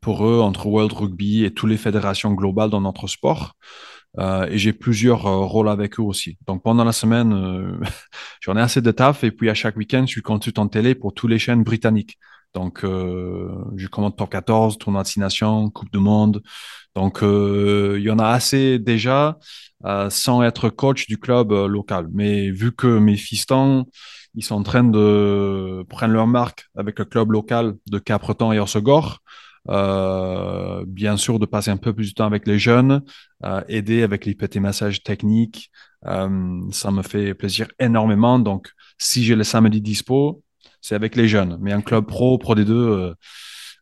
pour 0.00 0.26
eux 0.26 0.40
entre 0.40 0.66
World 0.66 0.92
Rugby 0.92 1.44
et 1.44 1.52
toutes 1.52 1.70
les 1.70 1.76
fédérations 1.76 2.32
globales 2.32 2.70
dans 2.70 2.80
notre 2.80 3.08
sport. 3.08 3.56
Euh, 4.18 4.46
et 4.46 4.58
j'ai 4.58 4.72
plusieurs 4.72 5.26
euh, 5.26 5.44
rôles 5.44 5.68
avec 5.68 5.98
eux 6.00 6.02
aussi. 6.02 6.38
Donc 6.46 6.62
pendant 6.62 6.84
la 6.84 6.92
semaine, 6.92 7.32
euh, 7.32 7.78
j'en 8.40 8.56
ai 8.56 8.60
assez 8.60 8.80
de 8.80 8.90
taf 8.90 9.22
et 9.24 9.30
puis 9.30 9.50
à 9.50 9.54
chaque 9.54 9.76
week-end, 9.76 10.02
je 10.06 10.12
suis 10.12 10.22
consultant 10.22 10.66
télé 10.68 10.94
pour 10.94 11.12
toutes 11.12 11.30
les 11.30 11.38
chaînes 11.38 11.62
britanniques. 11.62 12.18
Donc 12.54 12.80
je 12.82 13.86
commande 13.88 14.16
Top 14.16 14.30
14, 14.30 14.78
tournoi 14.78 15.02
de 15.02 15.68
Coupe 15.68 15.92
du 15.92 15.98
Monde. 15.98 16.42
Donc 16.96 17.18
il 17.22 18.00
y 18.00 18.10
en 18.10 18.18
a 18.18 18.28
assez 18.28 18.78
déjà 18.78 19.38
sans 20.08 20.42
être 20.42 20.70
coach 20.70 21.06
du 21.06 21.18
club 21.18 21.52
local. 21.52 22.08
Mais 22.10 22.50
vu 22.50 22.72
que 22.72 22.86
mes 22.86 23.16
fistons 23.16 23.86
ils 24.34 24.44
sont 24.44 24.54
en 24.56 24.62
train 24.62 24.84
de 24.84 25.84
prendre 25.88 26.12
leur 26.12 26.26
marque 26.26 26.68
avec 26.76 26.98
le 26.98 27.04
club 27.04 27.32
local 27.32 27.74
de 27.86 27.98
Capreton 27.98 28.52
et 28.52 28.58
Orsegor. 28.58 29.20
Euh, 29.68 30.84
bien 30.86 31.16
sûr, 31.16 31.38
de 31.38 31.46
passer 31.46 31.70
un 31.70 31.76
peu 31.76 31.92
plus 31.92 32.10
de 32.10 32.14
temps 32.14 32.26
avec 32.26 32.46
les 32.46 32.58
jeunes, 32.58 33.02
euh, 33.44 33.62
aider 33.68 34.02
avec 34.02 34.24
les 34.24 34.34
petits 34.34 34.60
messages 34.60 35.02
techniques. 35.02 35.70
Euh, 36.06 36.60
ça 36.70 36.90
me 36.90 37.02
fait 37.02 37.34
plaisir 37.34 37.68
énormément. 37.78 38.38
Donc, 38.38 38.70
si 38.98 39.24
j'ai 39.24 39.34
le 39.34 39.44
samedi 39.44 39.80
dispo, 39.80 40.42
c'est 40.80 40.94
avec 40.94 41.16
les 41.16 41.28
jeunes. 41.28 41.58
Mais 41.60 41.72
un 41.72 41.82
club 41.82 42.06
pro, 42.06 42.38
pro 42.38 42.54
des 42.54 42.64
deux, 42.64 43.14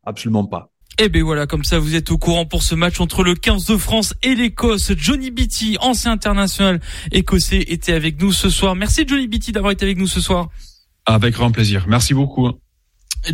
absolument 0.05 0.47
pas. 0.47 0.71
Et 0.99 1.05
eh 1.05 1.09
ben 1.11 1.23
voilà, 1.23 1.47
comme 1.47 1.63
ça 1.63 1.79
vous 1.79 1.95
êtes 1.95 2.11
au 2.11 2.17
courant 2.17 2.47
pour 2.47 2.63
ce 2.63 2.75
match 2.75 3.01
entre 3.01 3.23
le 3.23 3.35
15 3.35 3.67
de 3.67 3.77
France 3.77 4.15
et 4.23 4.35
l'Écosse. 4.35 4.93
Johnny 4.97 5.31
Beatty, 5.31 5.77
ancien 5.81 6.13
international 6.13 6.81
écossais, 7.13 7.65
était 7.69 7.93
avec 7.93 8.19
nous 8.19 8.33
ce 8.33 8.49
soir. 8.49 8.75
Merci 8.75 9.05
Johnny 9.07 9.29
Beatty 9.29 9.53
d'avoir 9.53 9.73
été 9.73 9.85
avec 9.85 9.99
nous 9.99 10.07
ce 10.07 10.23
soir. 10.23 10.49
Avec 11.05 11.35
grand 11.35 11.51
plaisir. 11.51 11.85
Merci 11.87 12.15
beaucoup. 12.15 12.51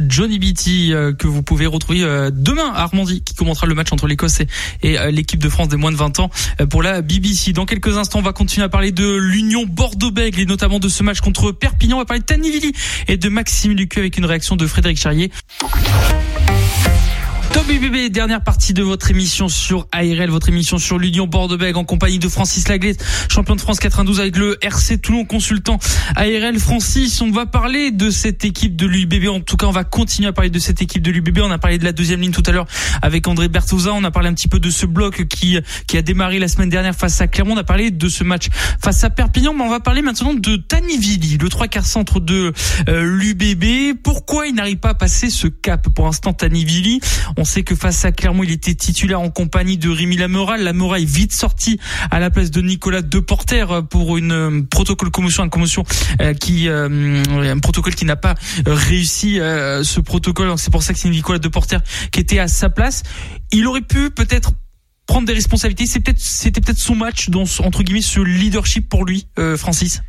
Johnny 0.09 0.41
Beatty 0.41 0.93
euh, 0.93 1.13
que 1.13 1.29
vous 1.29 1.43
pouvez 1.43 1.67
retrouver 1.67 2.03
euh, 2.03 2.31
demain 2.33 2.73
à 2.75 2.83
Armandie 2.83 3.23
qui 3.23 3.35
commentera 3.35 3.69
le 3.69 3.75
match 3.75 3.93
entre 3.93 4.07
l'Écosse 4.07 4.41
et, 4.83 4.99
euh, 4.99 5.11
l'équipe 5.13 5.41
de 5.41 5.49
France 5.49 5.69
des 5.69 5.77
moins 5.77 5.93
de 5.93 5.97
20 5.97 6.19
ans 6.19 6.31
pour 6.69 6.83
la 6.83 7.01
BBC. 7.01 7.53
Dans 7.53 7.67
quelques 7.67 7.97
instants, 7.97 8.19
on 8.19 8.23
va 8.23 8.33
continuer 8.33 8.65
à 8.65 8.69
parler 8.69 8.91
de 8.91 9.17
l'Union 9.17 9.67
Bordeaux-Bègles 9.67 10.41
et 10.41 10.47
notamment 10.47 10.81
de 10.81 10.89
ce 10.89 11.03
match 11.03 11.21
contre 11.21 11.53
Perpignan. 11.53 11.97
On 11.97 12.01
va 12.01 12.07
parler 12.07 12.21
de 12.21 12.27
Tanivili 12.27 12.73
et 13.07 13.17
de 13.17 13.29
Maxime 13.29 13.73
Lucu 13.73 14.01
avec 14.01 14.19
une 14.19 14.25
réaction 14.25 14.57
de 14.57 14.67
Frédéric 14.67 14.99
Charrier. 14.99 15.31
Top 17.53 17.69
UBB, 17.69 18.11
dernière 18.11 18.43
partie 18.43 18.73
de 18.73 18.83
votre 18.83 19.11
émission 19.11 19.47
sur 19.49 19.87
ARL, 19.93 20.31
votre 20.31 20.49
émission 20.49 20.79
sur 20.79 20.99
l'Union 20.99 21.27
Bordeaux-Bègles 21.27 21.77
en 21.77 21.85
compagnie 21.85 22.19
de 22.19 22.29
Francis 22.29 22.67
Laglet, 22.67 22.97
champion 23.29 23.55
de 23.57 23.61
France 23.61 23.79
92 23.79 24.21
avec 24.21 24.39
le 24.39 24.57
RC 24.63 24.97
Toulon, 24.99 25.27
consultant 25.27 25.79
ARL. 26.17 26.59
Francis, 26.59 27.21
on 27.21 27.31
va 27.31 27.45
parler 27.45 27.91
de 27.91 28.09
cette 28.09 28.47
équipe 28.47 28.75
de 28.75 28.87
l'UBB. 28.87 29.29
En 29.29 29.41
tout 29.41 29.59
cas, 29.59 29.67
on 29.67 29.73
va 29.73 29.85
continuer 29.85 30.29
à 30.29 30.33
parler 30.33 30.49
de 30.49 30.59
cette 30.59 30.81
équipe 30.81 31.03
de 31.03 31.11
l'UBB. 31.11 31.41
On 31.43 31.51
a 31.51 31.59
parlé 31.59 31.77
de 31.77 31.85
la 31.85 31.93
deuxième 31.93 32.23
ligne 32.23 32.33
tout 32.33 32.43
à 32.47 32.53
l'heure 32.53 32.67
avec 33.03 33.29
André 33.29 33.49
Bertozza. 33.49 33.93
On 33.93 34.05
a 34.05 34.11
parlé 34.11 34.31
un 34.31 34.35
petit 34.35 34.49
peu 34.49 34.59
de 34.59 34.71
ce 34.71 34.87
bloc 34.87 35.27
qui, 35.29 35.59
qui 35.87 35.99
a 35.99 36.03
démarré 36.03 36.39
la 36.39 36.49
semaine 36.49 36.71
dernière 36.71 36.95
face 36.95 37.21
à 37.21 37.29
Clermont. 37.29 37.53
On 37.55 37.59
a 37.59 37.65
parlé 37.65 37.91
de 37.91 38.09
ce 38.09 38.25
match 38.25 38.47
face 38.83 39.05
à 39.05 39.11
Perpignan, 39.11 39.53
mais 39.53 39.65
on 39.65 39.71
va 39.71 39.81
parler 39.81 40.01
maintenant 40.01 40.33
de 40.33 40.57
Tanivili, 40.57 41.37
le 41.37 41.49
trois 41.51 41.69
quarts 41.69 41.85
centre 41.85 42.19
de 42.19 42.55
euh, 42.89 43.03
l'UBB. 43.03 43.99
Pourquoi 44.03 44.47
il 44.47 44.55
n'arrive 44.55 44.79
pas 44.79 44.91
à 44.91 44.95
passer 44.95 45.29
ce 45.29 45.49
cap? 45.49 45.89
Pour 45.91 46.07
l'instant 46.07 46.33
Tanivili? 46.33 47.01
On 47.37 47.42
sait 47.45 47.63
que 47.63 47.75
face 47.75 48.05
à 48.05 48.13
Clermont, 48.13 48.43
il 48.43 48.51
était 48.51 48.75
titulaire 48.75 49.21
en 49.21 49.31
compagnie 49.31 49.79
de 49.79 49.89
Rémi 49.89 50.17
Lamora. 50.17 50.57
Lamora 50.57 51.01
est 51.01 51.05
vite 51.05 51.33
sorti 51.33 51.79
à 52.11 52.21
la 52.21 52.31
place 52.31 52.51
de 52.51 52.61
Nicolas 52.61 53.03
Deporter 53.03 53.83
pour 53.89 54.17
une 54.17 54.33
euh, 54.33 54.63
protocole 54.71 55.11
commotion, 55.11 55.45
une 55.45 55.51
commotion 55.51 55.85
euh, 56.21 56.35
qui 56.35 56.69
euh, 56.69 57.23
un 57.29 57.59
protocole 57.59 57.95
qui 57.95 58.05
n'a 58.05 58.17
pas 58.17 58.35
réussi 58.67 59.37
ce 59.37 60.01
protocole. 60.01 60.53
C'est 60.57 60.71
pour 60.71 60.83
ça 60.83 60.93
que 60.93 60.99
c'est 60.99 61.09
Nicolas 61.09 61.39
Deporter 61.39 61.81
qui 62.11 62.21
était 62.21 62.39
à 62.39 62.49
sa 62.49 62.71
place. 62.71 63.03
Il 63.51 63.67
aurait 63.67 63.83
pu 63.83 64.11
peut-être 64.11 64.53
prendre 65.07 65.27
des 65.27 65.35
responsabilités. 65.35 65.87
C'est 65.87 66.01
peut-être 66.01 66.21
c'était 66.21 66.61
peut-être 66.61 66.79
son 66.79 66.95
match, 66.95 67.29
entre 67.61 67.83
guillemets, 67.83 68.03
ce 68.03 68.21
leadership 68.21 68.89
pour 68.89 69.05
lui, 69.05 69.27
Francis. 69.57 70.03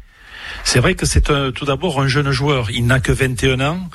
C'est 0.64 0.80
vrai 0.80 0.96
que 0.96 1.06
c'est 1.06 1.32
tout 1.54 1.66
d'abord 1.66 2.02
un 2.02 2.08
jeune 2.08 2.32
joueur. 2.32 2.70
Il 2.72 2.86
n'a 2.86 3.00
que 3.00 3.12
21 3.12 3.60
ans, 3.62 3.90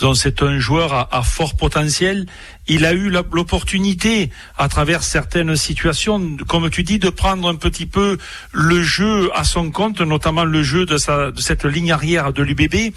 donc 0.00 0.16
c'est 0.16 0.42
un 0.42 0.58
joueur 0.58 1.08
à, 1.12 1.22
fort 1.22 1.56
potentiel. 1.56 2.26
Il 2.66 2.86
a 2.86 2.94
eu 2.94 3.10
l'opportunité, 3.10 4.30
à 4.56 4.68
travers 4.68 5.02
certaines 5.02 5.54
situations, 5.56 6.36
comme 6.48 6.70
tu 6.70 6.82
dis, 6.82 6.98
de 6.98 7.10
prendre 7.10 7.48
un 7.48 7.56
petit 7.56 7.84
peu 7.84 8.16
le 8.52 8.82
jeu 8.82 9.30
à 9.34 9.44
son 9.44 9.70
compte, 9.70 10.00
notamment 10.00 10.44
le 10.44 10.62
jeu 10.62 10.86
de, 10.86 10.96
sa, 10.96 11.30
de 11.30 11.40
cette 11.40 11.64
ligne 11.64 11.92
arrière 11.92 12.32
de 12.32 12.42
l'UBB. 12.42 12.94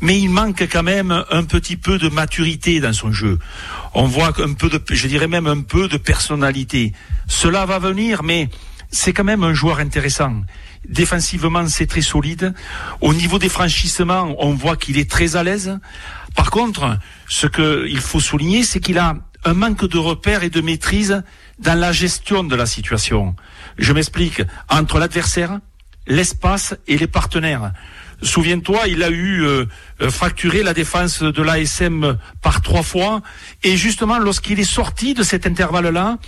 Mais 0.00 0.18
il 0.18 0.30
manque 0.30 0.66
quand 0.70 0.82
même 0.82 1.24
un 1.30 1.44
petit 1.44 1.76
peu 1.76 1.98
de 1.98 2.08
maturité 2.08 2.80
dans 2.80 2.92
son 2.92 3.12
jeu. 3.12 3.38
On 3.92 4.04
voit 4.04 4.32
un 4.40 4.54
peu 4.54 4.70
de, 4.70 4.80
je 4.90 5.06
dirais 5.06 5.28
même 5.28 5.46
un 5.46 5.60
peu 5.60 5.88
de 5.88 5.98
personnalité. 5.98 6.92
Cela 7.26 7.66
va 7.66 7.78
venir, 7.78 8.22
mais 8.22 8.48
c'est 8.90 9.12
quand 9.12 9.24
même 9.24 9.44
un 9.44 9.54
joueur 9.54 9.80
intéressant. 9.80 10.42
Défensivement, 10.88 11.66
c'est 11.66 11.86
très 11.86 12.02
solide. 12.02 12.54
Au 13.00 13.12
niveau 13.12 13.38
des 13.38 13.48
franchissements, 13.48 14.34
on 14.38 14.54
voit 14.54 14.76
qu'il 14.76 14.98
est 14.98 15.10
très 15.10 15.36
à 15.36 15.42
l'aise. 15.42 15.78
Par 16.34 16.50
contre, 16.50 16.98
ce 17.34 17.48
qu'il 17.48 18.00
faut 18.00 18.20
souligner, 18.20 18.62
c'est 18.62 18.78
qu'il 18.78 18.96
a 18.96 19.16
un 19.44 19.54
manque 19.54 19.86
de 19.86 19.98
repères 19.98 20.44
et 20.44 20.50
de 20.50 20.60
maîtrise 20.60 21.24
dans 21.58 21.76
la 21.76 21.90
gestion 21.90 22.44
de 22.44 22.54
la 22.54 22.64
situation. 22.64 23.34
Je 23.76 23.92
m'explique. 23.92 24.42
Entre 24.68 25.00
l'adversaire, 25.00 25.58
l'espace 26.06 26.76
et 26.86 26.96
les 26.96 27.08
partenaires. 27.08 27.72
Souviens-toi, 28.22 28.86
il 28.86 29.02
a 29.02 29.10
eu 29.10 29.42
euh, 29.42 29.66
fracturé 30.10 30.62
la 30.62 30.74
défense 30.74 31.24
de 31.24 31.42
l'ASM 31.42 32.18
par 32.40 32.62
trois 32.62 32.84
fois. 32.84 33.20
Et 33.64 33.76
justement, 33.76 34.18
lorsqu'il 34.18 34.60
est 34.60 34.72
sorti 34.80 35.12
de 35.14 35.24
cet 35.24 35.44
intervalle-là, 35.44 36.18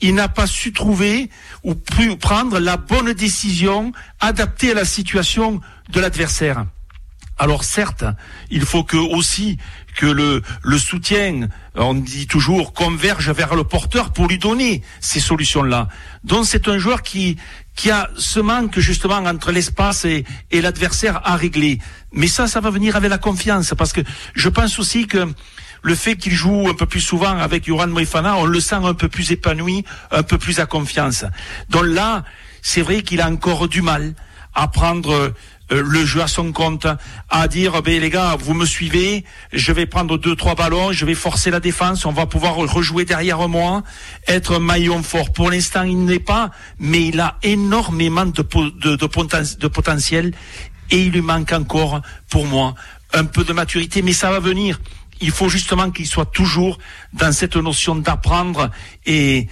il 0.00 0.14
n'a 0.14 0.28
pas 0.28 0.46
su 0.46 0.72
trouver 0.72 1.28
ou 1.64 1.74
pu 1.74 2.16
prendre 2.16 2.60
la 2.60 2.76
bonne 2.76 3.14
décision 3.14 3.90
adaptée 4.20 4.70
à 4.70 4.74
la 4.74 4.84
situation 4.84 5.60
de 5.90 6.00
l'adversaire. 6.00 6.66
Alors 7.38 7.64
certes, 7.64 8.04
il 8.50 8.64
faut 8.64 8.84
que 8.84 8.96
aussi 8.96 9.58
que 9.96 10.06
le, 10.06 10.42
le 10.62 10.78
soutien, 10.78 11.48
on 11.74 11.94
dit 11.94 12.26
toujours, 12.26 12.72
converge 12.72 13.30
vers 13.30 13.54
le 13.54 13.64
porteur 13.64 14.12
pour 14.12 14.28
lui 14.28 14.38
donner 14.38 14.82
ces 15.00 15.20
solutions-là. 15.20 15.88
Donc 16.24 16.46
c'est 16.46 16.68
un 16.68 16.78
joueur 16.78 17.02
qui, 17.02 17.36
qui 17.76 17.90
a 17.90 18.10
ce 18.16 18.40
manque 18.40 18.78
justement 18.78 19.16
entre 19.16 19.52
l'espace 19.52 20.04
et, 20.04 20.24
et 20.50 20.60
l'adversaire 20.60 21.20
à 21.24 21.36
régler. 21.36 21.78
Mais 22.12 22.26
ça, 22.26 22.46
ça 22.46 22.60
va 22.60 22.70
venir 22.70 22.96
avec 22.96 23.10
la 23.10 23.18
confiance, 23.18 23.74
parce 23.76 23.92
que 23.92 24.00
je 24.34 24.48
pense 24.48 24.78
aussi 24.78 25.06
que 25.06 25.26
le 25.82 25.94
fait 25.94 26.16
qu'il 26.16 26.32
joue 26.32 26.68
un 26.68 26.74
peu 26.74 26.86
plus 26.86 27.00
souvent 27.00 27.36
avec 27.38 27.66
Yoran 27.66 27.88
Moifana, 27.88 28.36
on 28.36 28.44
le 28.44 28.60
sent 28.60 28.76
un 28.76 28.94
peu 28.94 29.08
plus 29.08 29.32
épanoui, 29.32 29.84
un 30.10 30.22
peu 30.22 30.38
plus 30.38 30.60
à 30.60 30.66
confiance. 30.66 31.24
Donc 31.70 31.84
là, 31.86 32.24
c'est 32.62 32.82
vrai 32.82 33.02
qu'il 33.02 33.20
a 33.20 33.28
encore 33.28 33.68
du 33.68 33.82
mal 33.82 34.14
à 34.54 34.68
prendre 34.68 35.32
euh, 35.72 35.82
le 35.84 36.04
jeu 36.04 36.20
à 36.20 36.26
son 36.26 36.52
compte, 36.52 36.86
à 37.30 37.48
dire 37.48 37.82
ben 37.82 38.00
les 38.00 38.10
gars, 38.10 38.36
vous 38.38 38.54
me 38.54 38.66
suivez, 38.66 39.24
je 39.52 39.72
vais 39.72 39.86
prendre 39.86 40.18
deux 40.18 40.36
trois 40.36 40.54
ballons, 40.54 40.92
je 40.92 41.06
vais 41.06 41.14
forcer 41.14 41.50
la 41.50 41.60
défense, 41.60 42.04
on 42.04 42.12
va 42.12 42.26
pouvoir 42.26 42.56
rejouer 42.56 43.04
derrière 43.04 43.48
moi, 43.48 43.82
être 44.28 44.56
un 44.56 44.58
maillon 44.60 45.02
fort. 45.02 45.32
Pour 45.32 45.50
l'instant, 45.50 45.82
il 45.82 46.04
n'est 46.04 46.18
pas, 46.18 46.50
mais 46.78 47.06
il 47.06 47.20
a 47.20 47.38
énormément 47.42 48.26
de, 48.26 48.42
de, 48.42 48.96
de 48.96 49.66
potentiel 49.68 50.32
et 50.90 51.02
il 51.02 51.12
lui 51.12 51.22
manque 51.22 51.52
encore, 51.52 52.02
pour 52.28 52.46
moi, 52.46 52.74
un 53.14 53.24
peu 53.24 53.44
de 53.44 53.52
maturité, 53.52 54.02
mais 54.02 54.12
ça 54.12 54.30
va 54.30 54.40
venir 54.40 54.78
il 55.22 55.30
faut 55.30 55.48
justement 55.48 55.90
qu'il 55.90 56.06
soit 56.06 56.26
toujours 56.26 56.78
dans 57.12 57.32
cette 57.32 57.56
notion 57.56 57.94
d'apprendre 57.94 58.70
et 59.06 59.46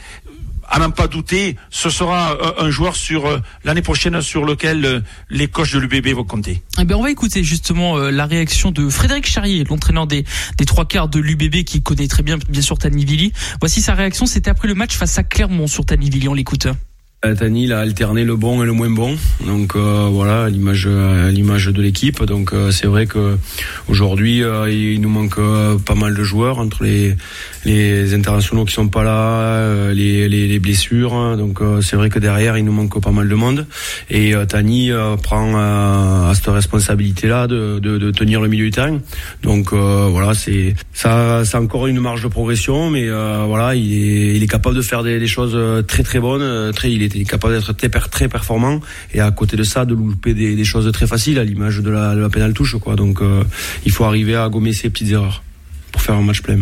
à 0.71 0.79
n'en 0.79 0.91
pas 0.91 1.09
douter, 1.09 1.57
ce 1.69 1.91
sera 1.91 2.37
un 2.59 2.71
joueur 2.71 2.97
sur 2.97 3.27
euh, 3.27 3.41
l'année 3.65 3.83
prochaine 3.83 4.21
sur 4.23 4.45
lequel 4.45 4.85
euh, 4.85 5.01
les 5.29 5.49
coachs 5.49 5.73
de 5.73 5.79
l'UBB 5.79 6.15
vont 6.15 6.25
compter. 6.25 6.63
Eh 6.79 6.85
bien, 6.85 6.97
on 6.97 7.03
va 7.03 7.11
écouter 7.11 7.43
justement 7.43 7.99
euh, 7.99 8.11
la 8.11 8.27
réaction 8.27 8.71
de 8.71 8.89
Frédéric 8.89 9.27
Charrier, 9.27 9.65
l'entraîneur 9.65 10.07
des, 10.07 10.25
des 10.59 10.65
trois 10.65 10.87
quarts 10.87 11.09
de 11.09 11.19
l'UBB 11.19 11.65
qui 11.65 11.83
connaît 11.83 12.09
très 12.09 12.23
bien 12.23 12.39
bien 12.49 12.63
sûr 12.63 12.79
Tanivili. 12.79 13.33
Voici 13.61 13.83
sa 13.83 13.95
réaction, 13.95 14.27
c'était 14.27 14.51
après 14.51 14.69
le 14.69 14.75
match 14.75 14.97
face 14.97 15.19
à 15.19 15.25
Clermont 15.25 15.67
sur 15.67 15.85
Tanivili, 15.85 16.29
on 16.29 16.35
l'écoute. 16.35 16.69
Tani 17.21 17.65
il 17.65 17.73
a 17.75 17.81
alterné 17.81 18.25
le 18.25 18.35
bon 18.35 18.63
et 18.63 18.67
le 18.67 18.73
moins 18.73 18.89
bon, 18.89 19.15
donc 19.47 19.77
euh, 19.77 20.09
voilà 20.11 20.49
l'image 20.49 20.89
l'image 20.89 21.67
de 21.67 21.83
l'équipe. 21.83 22.25
Donc 22.25 22.55
euh, 22.55 22.71
c'est 22.71 22.87
vrai 22.87 23.07
que 23.07 23.37
aujourd'hui 23.89 24.43
euh, 24.43 24.73
il 24.73 25.03
nous 25.03 25.11
manque 25.11 25.39
pas 25.85 25.95
mal 25.95 26.15
de 26.15 26.23
joueurs 26.23 26.59
entre 26.59 26.83
les 26.83 27.15
les 27.67 28.15
internationaux 28.15 28.65
qui 28.65 28.73
sont 28.73 28.89
pas 28.89 29.05
là, 29.05 29.93
les, 29.93 30.31
les, 30.31 30.49
les 30.49 30.59
blessures. 30.59 31.13
Hein. 31.13 31.37
donc 31.37 31.61
c'est 31.83 31.95
vrai 31.95 32.09
que 32.09 32.19
derrière 32.19 32.57
il 32.57 32.65
nous 32.65 32.73
manque 32.73 32.99
pas 33.03 33.11
mal 33.11 33.29
de 33.29 33.35
monde. 33.35 33.67
Et 34.09 34.33
Tani 34.49 34.91
prend 35.23 35.59
à 35.59 36.33
cette 36.35 36.47
responsabilité 36.47 37.29
là 37.29 37.47
de, 37.47 37.81
de, 37.81 37.99
de, 37.99 38.11
tenir 38.13 38.41
le 38.41 38.49
milieu 38.49 38.65
du 38.65 38.71
terrain. 38.71 38.99
Donc 39.43 39.75
voilà 39.75 40.33
c'est 40.33 40.75
ça 40.95 41.45
c'est 41.45 41.59
encore 41.59 41.87
une 41.87 42.01
marge 42.01 42.23
de 42.23 42.29
progression, 42.29 42.89
mais 42.89 43.11
voilà 43.11 43.75
il 43.75 43.93
est 43.93 44.37
il 44.37 44.43
est 44.43 44.49
capable 44.49 44.77
de 44.77 44.83
faire 44.83 45.03
des, 45.03 45.19
des 45.19 45.27
choses 45.27 45.85
très 45.87 46.03
très 46.03 46.19
bonnes. 46.19 46.73
Très 46.73 46.91
il 46.91 47.03
est 47.03 47.10
était 47.11 47.25
capable 47.25 47.55
d'être 47.55 48.09
très, 48.11 48.29
performant 48.29 48.81
et 49.13 49.21
à 49.21 49.31
côté 49.31 49.57
de 49.57 49.63
ça 49.63 49.85
de 49.85 49.95
louper 49.95 50.35
des, 50.35 50.57
des 50.57 50.65
choses 50.65 50.91
très 50.93 51.07
faciles 51.07 51.39
à 51.39 51.45
l'image 51.45 51.79
de 51.79 51.91
la, 51.91 52.15
de 52.15 52.21
la 52.21 52.29
pénale 52.29 52.53
touche 52.53 52.77
quoi. 52.79 52.97
Donc 52.97 53.21
euh, 53.21 53.45
il 53.85 53.93
faut 53.93 54.05
arriver 54.05 54.37
à 54.37 54.49
gommer 54.49 54.73
ces 54.73 54.91
petites 54.91 55.11
erreurs 55.11 55.43
pour 55.93 56.03
faire 56.03 56.15
un 56.15 56.23
match 56.23 56.43
plein. 56.43 56.59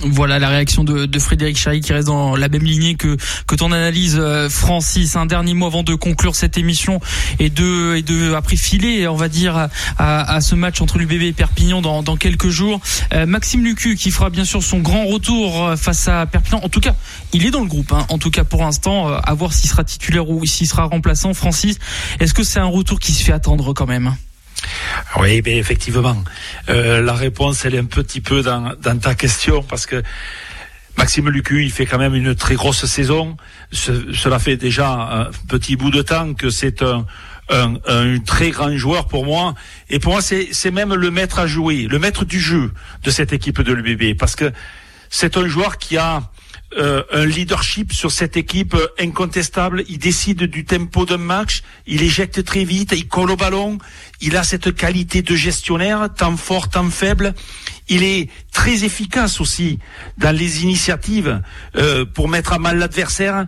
Voilà 0.00 0.38
la 0.38 0.48
réaction 0.48 0.84
de, 0.84 1.18
Frédéric 1.18 1.58
Chahi 1.58 1.80
qui 1.80 1.92
reste 1.92 2.06
dans 2.06 2.36
la 2.36 2.48
même 2.48 2.62
lignée 2.62 2.94
que 2.94 3.16
que 3.48 3.56
ton 3.56 3.72
analyse 3.72 4.16
euh, 4.16 4.48
Francis. 4.48 5.16
Un 5.16 5.26
dernier 5.26 5.54
mot 5.54 5.66
avant 5.66 5.82
de 5.82 5.96
conclure 5.96 6.36
cette 6.36 6.56
émission 6.56 7.00
et 7.40 7.50
de 7.50 7.96
et 7.96 8.02
de 8.02 8.32
après 8.34 8.54
filer 8.54 9.08
on 9.08 9.16
va 9.16 9.28
dire 9.28 9.68
à, 9.98 10.34
à 10.34 10.40
ce 10.40 10.54
match 10.54 10.80
entre 10.80 10.98
l'UBB 10.98 11.22
et 11.22 11.32
Perpignan 11.32 11.82
dans, 11.82 12.04
dans 12.04 12.16
quelques 12.16 12.48
jours. 12.48 12.80
Euh, 13.12 13.26
Maxime 13.26 13.64
Lucu 13.64 13.96
qui 13.96 14.12
fera 14.12 14.30
bien 14.30 14.44
sûr 14.44 14.62
son 14.62 14.78
grand 14.78 15.04
retour 15.06 15.66
euh, 15.66 15.76
face 15.76 16.06
à 16.06 16.26
Perpignan. 16.26 16.60
En 16.62 16.68
tout 16.68 16.80
cas, 16.80 16.94
il 17.32 17.44
est 17.44 17.50
dans 17.50 17.62
le 17.62 17.68
groupe. 17.68 17.92
Hein. 17.92 18.06
En 18.08 18.18
tout 18.18 18.30
cas 18.30 18.44
pour 18.44 18.62
l'instant, 18.62 19.08
à 19.08 19.34
voir 19.34 19.52
s'il 19.52 19.68
sera 19.68 19.82
titulaire 19.82 20.30
ou 20.30 20.46
s'il 20.46 20.68
sera 20.68 20.84
remplaçant. 20.84 21.34
Francis, 21.34 21.78
est-ce 22.20 22.34
que 22.34 22.44
c'est 22.44 22.60
un 22.60 22.66
retour 22.66 23.00
qui 23.00 23.10
se 23.10 23.24
fait 23.24 23.32
attendre 23.32 23.72
quand 23.72 23.86
même? 23.86 24.14
Oui, 25.18 25.42
mais 25.44 25.56
effectivement, 25.56 26.22
euh, 26.68 27.00
la 27.02 27.14
réponse 27.14 27.64
elle 27.64 27.74
est 27.74 27.78
un 27.78 27.84
petit 27.84 28.20
peu 28.20 28.42
dans, 28.42 28.74
dans 28.80 28.98
ta 28.98 29.14
question 29.14 29.62
parce 29.62 29.86
que 29.86 30.02
Maxime 30.98 31.28
Lucu, 31.30 31.64
il 31.64 31.70
fait 31.70 31.86
quand 31.86 31.98
même 31.98 32.16
une 32.16 32.34
très 32.34 32.56
grosse 32.56 32.84
saison. 32.84 33.36
cela 33.70 34.40
fait 34.40 34.56
déjà 34.56 34.90
un 34.90 35.30
petit 35.48 35.76
bout 35.76 35.90
de 35.90 36.02
temps 36.02 36.34
que 36.34 36.50
c'est 36.50 36.82
un, 36.82 37.06
un, 37.50 37.74
un, 37.86 38.18
très 38.18 38.50
grand 38.50 38.76
joueur 38.76 39.06
pour 39.06 39.24
moi. 39.24 39.54
Et 39.90 40.00
pour 40.00 40.12
moi, 40.12 40.22
c'est 40.22 40.70
même 40.72 40.92
le 40.92 41.10
maître 41.12 41.38
à 41.38 41.46
jouer, 41.46 41.86
le 41.88 42.00
maître 42.00 42.24
du 42.24 42.40
jeu 42.40 42.72
de 43.04 43.10
cette 43.10 43.32
équipe 43.32 43.62
de 43.62 43.72
l'UBB. 43.72 44.18
Parce 44.18 44.34
que 44.34 44.52
c'est 45.08 45.36
un 45.36 45.46
joueur 45.46 45.78
qui 45.78 45.96
a 45.96 46.22
euh, 46.76 47.02
un 47.12 47.24
leadership 47.24 47.94
sur 47.94 48.12
cette 48.12 48.36
équipe 48.36 48.76
incontestable. 48.98 49.84
Il 49.88 49.98
décide 49.98 50.44
du 50.44 50.66
tempo 50.66 51.06
d'un 51.06 51.16
match, 51.16 51.62
il 51.86 52.02
éjecte 52.02 52.44
très 52.44 52.64
vite, 52.64 52.92
il 52.94 53.08
colle 53.08 53.30
au 53.30 53.36
ballon. 53.36 53.78
Il 54.20 54.36
a 54.36 54.44
cette 54.44 54.74
qualité 54.74 55.22
de 55.22 55.34
gestionnaire, 55.34 56.08
tant 56.14 56.36
fort, 56.36 56.68
tant 56.68 56.90
faible. 56.90 57.34
Il 57.88 58.02
est 58.02 58.28
très 58.52 58.84
efficace 58.84 59.40
aussi 59.40 59.78
dans 60.18 60.36
les 60.36 60.62
initiatives 60.62 61.40
euh, 61.76 62.04
pour 62.04 62.28
mettre 62.28 62.52
à 62.52 62.58
mal 62.58 62.76
l'adversaire. 62.76 63.46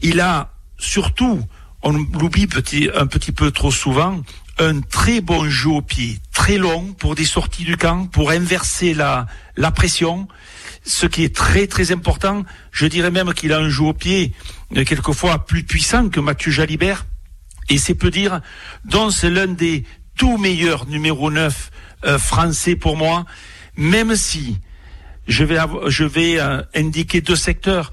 Il 0.00 0.20
a 0.20 0.54
surtout, 0.78 1.42
on 1.82 1.92
l'oublie 1.92 2.46
petit, 2.46 2.88
un 2.94 3.06
petit 3.06 3.32
peu 3.32 3.50
trop 3.50 3.70
souvent, 3.70 4.22
un 4.58 4.80
très 4.80 5.20
bon 5.20 5.50
jeu 5.50 5.68
au 5.68 5.82
pied, 5.82 6.18
très 6.32 6.56
long 6.56 6.94
pour 6.94 7.14
des 7.14 7.26
sorties 7.26 7.64
du 7.64 7.76
camp, 7.76 8.06
pour 8.06 8.30
inverser 8.30 8.94
la, 8.94 9.26
la 9.56 9.70
pression 9.70 10.28
ce 10.84 11.06
qui 11.06 11.24
est 11.24 11.34
très 11.34 11.66
très 11.66 11.92
important. 11.92 12.44
Je 12.70 12.86
dirais 12.86 13.10
même 13.10 13.32
qu'il 13.32 13.52
a 13.52 13.58
un 13.58 13.68
jeu 13.68 13.84
au 13.84 13.92
pied 13.92 14.32
euh, 14.76 14.84
quelquefois 14.84 15.46
plus 15.46 15.64
puissant 15.64 16.08
que 16.08 16.20
Mathieu 16.20 16.52
Jalibert. 16.52 17.06
Et 17.70 17.78
c'est 17.78 17.94
peu 17.94 18.10
dire, 18.10 18.40
dont 18.84 19.10
c'est 19.10 19.30
l'un 19.30 19.46
des 19.46 19.84
tout 20.16 20.36
meilleurs 20.36 20.86
numéro 20.86 21.30
9 21.30 21.70
euh, 22.04 22.18
français 22.18 22.76
pour 22.76 22.96
moi, 22.96 23.24
même 23.76 24.14
si 24.14 24.58
je 25.26 25.44
vais, 25.44 25.58
je 25.86 26.04
vais 26.04 26.38
euh, 26.38 26.62
indiquer 26.74 27.22
deux 27.22 27.36
secteurs. 27.36 27.92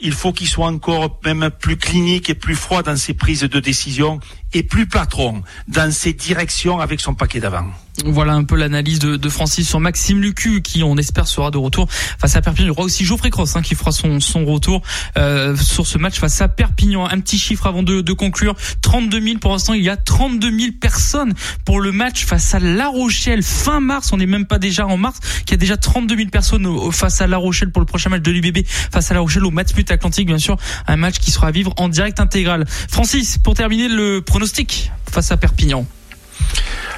Il 0.00 0.12
faut 0.12 0.32
qu'il 0.32 0.46
soit 0.46 0.68
encore 0.68 1.18
même 1.24 1.50
plus 1.50 1.76
clinique 1.76 2.30
et 2.30 2.34
plus 2.34 2.54
froid 2.54 2.84
dans 2.84 2.96
ses 2.96 3.14
prises 3.14 3.40
de 3.40 3.58
décision 3.58 4.20
et 4.52 4.62
plus 4.62 4.86
patron 4.86 5.42
dans 5.66 5.90
ses 5.90 6.12
directions 6.12 6.78
avec 6.78 7.00
son 7.00 7.14
paquet 7.14 7.40
d'avant. 7.40 7.66
Voilà 8.04 8.34
un 8.34 8.44
peu 8.44 8.54
l'analyse 8.56 9.00
de, 9.00 9.16
de, 9.16 9.28
Francis 9.28 9.68
sur 9.68 9.80
Maxime 9.80 10.20
Lucu 10.20 10.62
qui 10.62 10.82
on 10.82 10.96
espère 10.96 11.26
sera 11.26 11.50
de 11.50 11.58
retour 11.58 11.88
face 11.90 12.36
à 12.36 12.40
Perpignan. 12.40 12.66
Il 12.66 12.68
y 12.68 12.70
aura 12.70 12.82
aussi 12.82 13.04
Geoffrey 13.04 13.30
Cross 13.30 13.56
hein, 13.56 13.62
qui 13.62 13.74
fera 13.74 13.90
son, 13.90 14.20
son 14.20 14.44
retour 14.44 14.82
euh, 15.16 15.56
sur 15.56 15.86
ce 15.86 15.98
match 15.98 16.18
face 16.18 16.40
à 16.40 16.48
Perpignan. 16.48 17.06
Un 17.06 17.20
petit 17.20 17.38
chiffre 17.38 17.66
avant 17.66 17.82
de, 17.82 18.00
de 18.00 18.12
conclure. 18.12 18.54
32 18.82 19.20
000 19.20 19.38
pour 19.38 19.52
l'instant. 19.52 19.74
Il 19.74 19.82
y 19.82 19.88
a 19.88 19.96
32 19.96 20.58
000 20.58 20.72
personnes 20.80 21.34
pour 21.64 21.80
le 21.80 21.90
match 21.90 22.24
face 22.24 22.54
à 22.54 22.60
La 22.60 22.88
Rochelle 22.88 23.42
fin 23.42 23.80
mars. 23.80 24.12
On 24.12 24.16
n'est 24.16 24.26
même 24.26 24.46
pas 24.46 24.58
déjà 24.58 24.86
en 24.86 24.96
mars. 24.96 25.18
Il 25.46 25.50
y 25.50 25.54
a 25.54 25.58
déjà 25.58 25.76
32 25.76 26.16
000 26.16 26.28
personnes 26.30 26.68
face 26.92 27.20
à 27.20 27.26
La 27.26 27.36
Rochelle 27.36 27.72
pour 27.72 27.80
le 27.80 27.86
prochain 27.86 28.10
match 28.10 28.22
de 28.22 28.30
l'UBB 28.30 28.58
face 28.66 29.10
à 29.10 29.14
La 29.14 29.20
Rochelle 29.20 29.44
au 29.44 29.50
Matmut 29.50 29.90
Atlantique 29.90 30.26
bien 30.26 30.38
sûr. 30.38 30.56
Un 30.86 30.96
match 30.96 31.18
qui 31.18 31.30
sera 31.30 31.48
à 31.48 31.50
vivre 31.50 31.74
en 31.78 31.88
direct 31.88 32.20
intégral. 32.20 32.64
Francis, 32.68 33.38
pour 33.38 33.54
terminer 33.54 33.88
le 33.88 34.20
pronostic 34.20 34.92
face 35.10 35.32
à 35.32 35.36
Perpignan. 35.36 35.86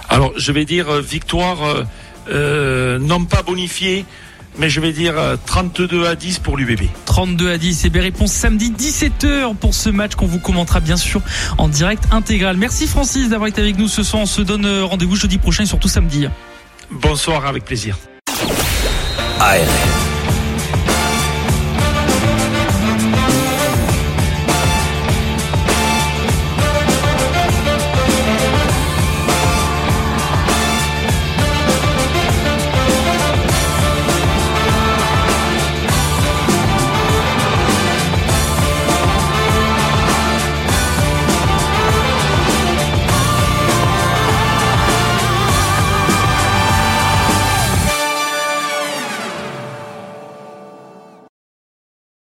Alors, 0.09 0.32
je 0.36 0.53
vais 0.53 0.64
dire 0.64 1.01
victoire 1.01 1.59
non 2.28 3.24
pas 3.24 3.43
bonifiée, 3.43 4.05
mais 4.59 4.68
je 4.68 4.80
vais 4.80 4.93
dire 4.93 5.14
32 5.47 6.07
à 6.07 6.16
10 6.16 6.41
pour 6.41 6.57
l'UBB. 6.57 6.82
32 7.07 7.53
à 7.53 7.59
10, 7.59 7.84
et 7.84 7.91
bien 7.91 8.03
réponse 8.03 8.32
samedi 8.32 8.72
17h 8.72 9.55
pour 9.57 9.74
ce 9.74 9.88
match 9.91 10.16
qu'on 10.16 10.26
vous 10.26 10.41
commentera 10.41 10.80
bien 10.80 10.97
sûr 10.97 11.22
en 11.59 11.68
direct 11.68 12.05
intégral. 12.11 12.57
Merci 12.57 12.86
Francis 12.86 13.28
d'avoir 13.28 13.49
été 13.49 13.61
avec 13.61 13.78
nous 13.78 13.88
ce 13.88 14.03
soir. 14.03 14.22
On 14.22 14.26
se 14.26 14.43
donne 14.43 14.66
rendez-vous 14.82 15.16
jeudi 15.16 15.38
prochain 15.38 15.62
et 15.62 15.66
surtout 15.66 15.88
samedi. 15.88 16.26
Bonsoir, 16.91 17.47
avec 17.47 17.64
plaisir. 17.64 17.97
ARL. 19.38 19.66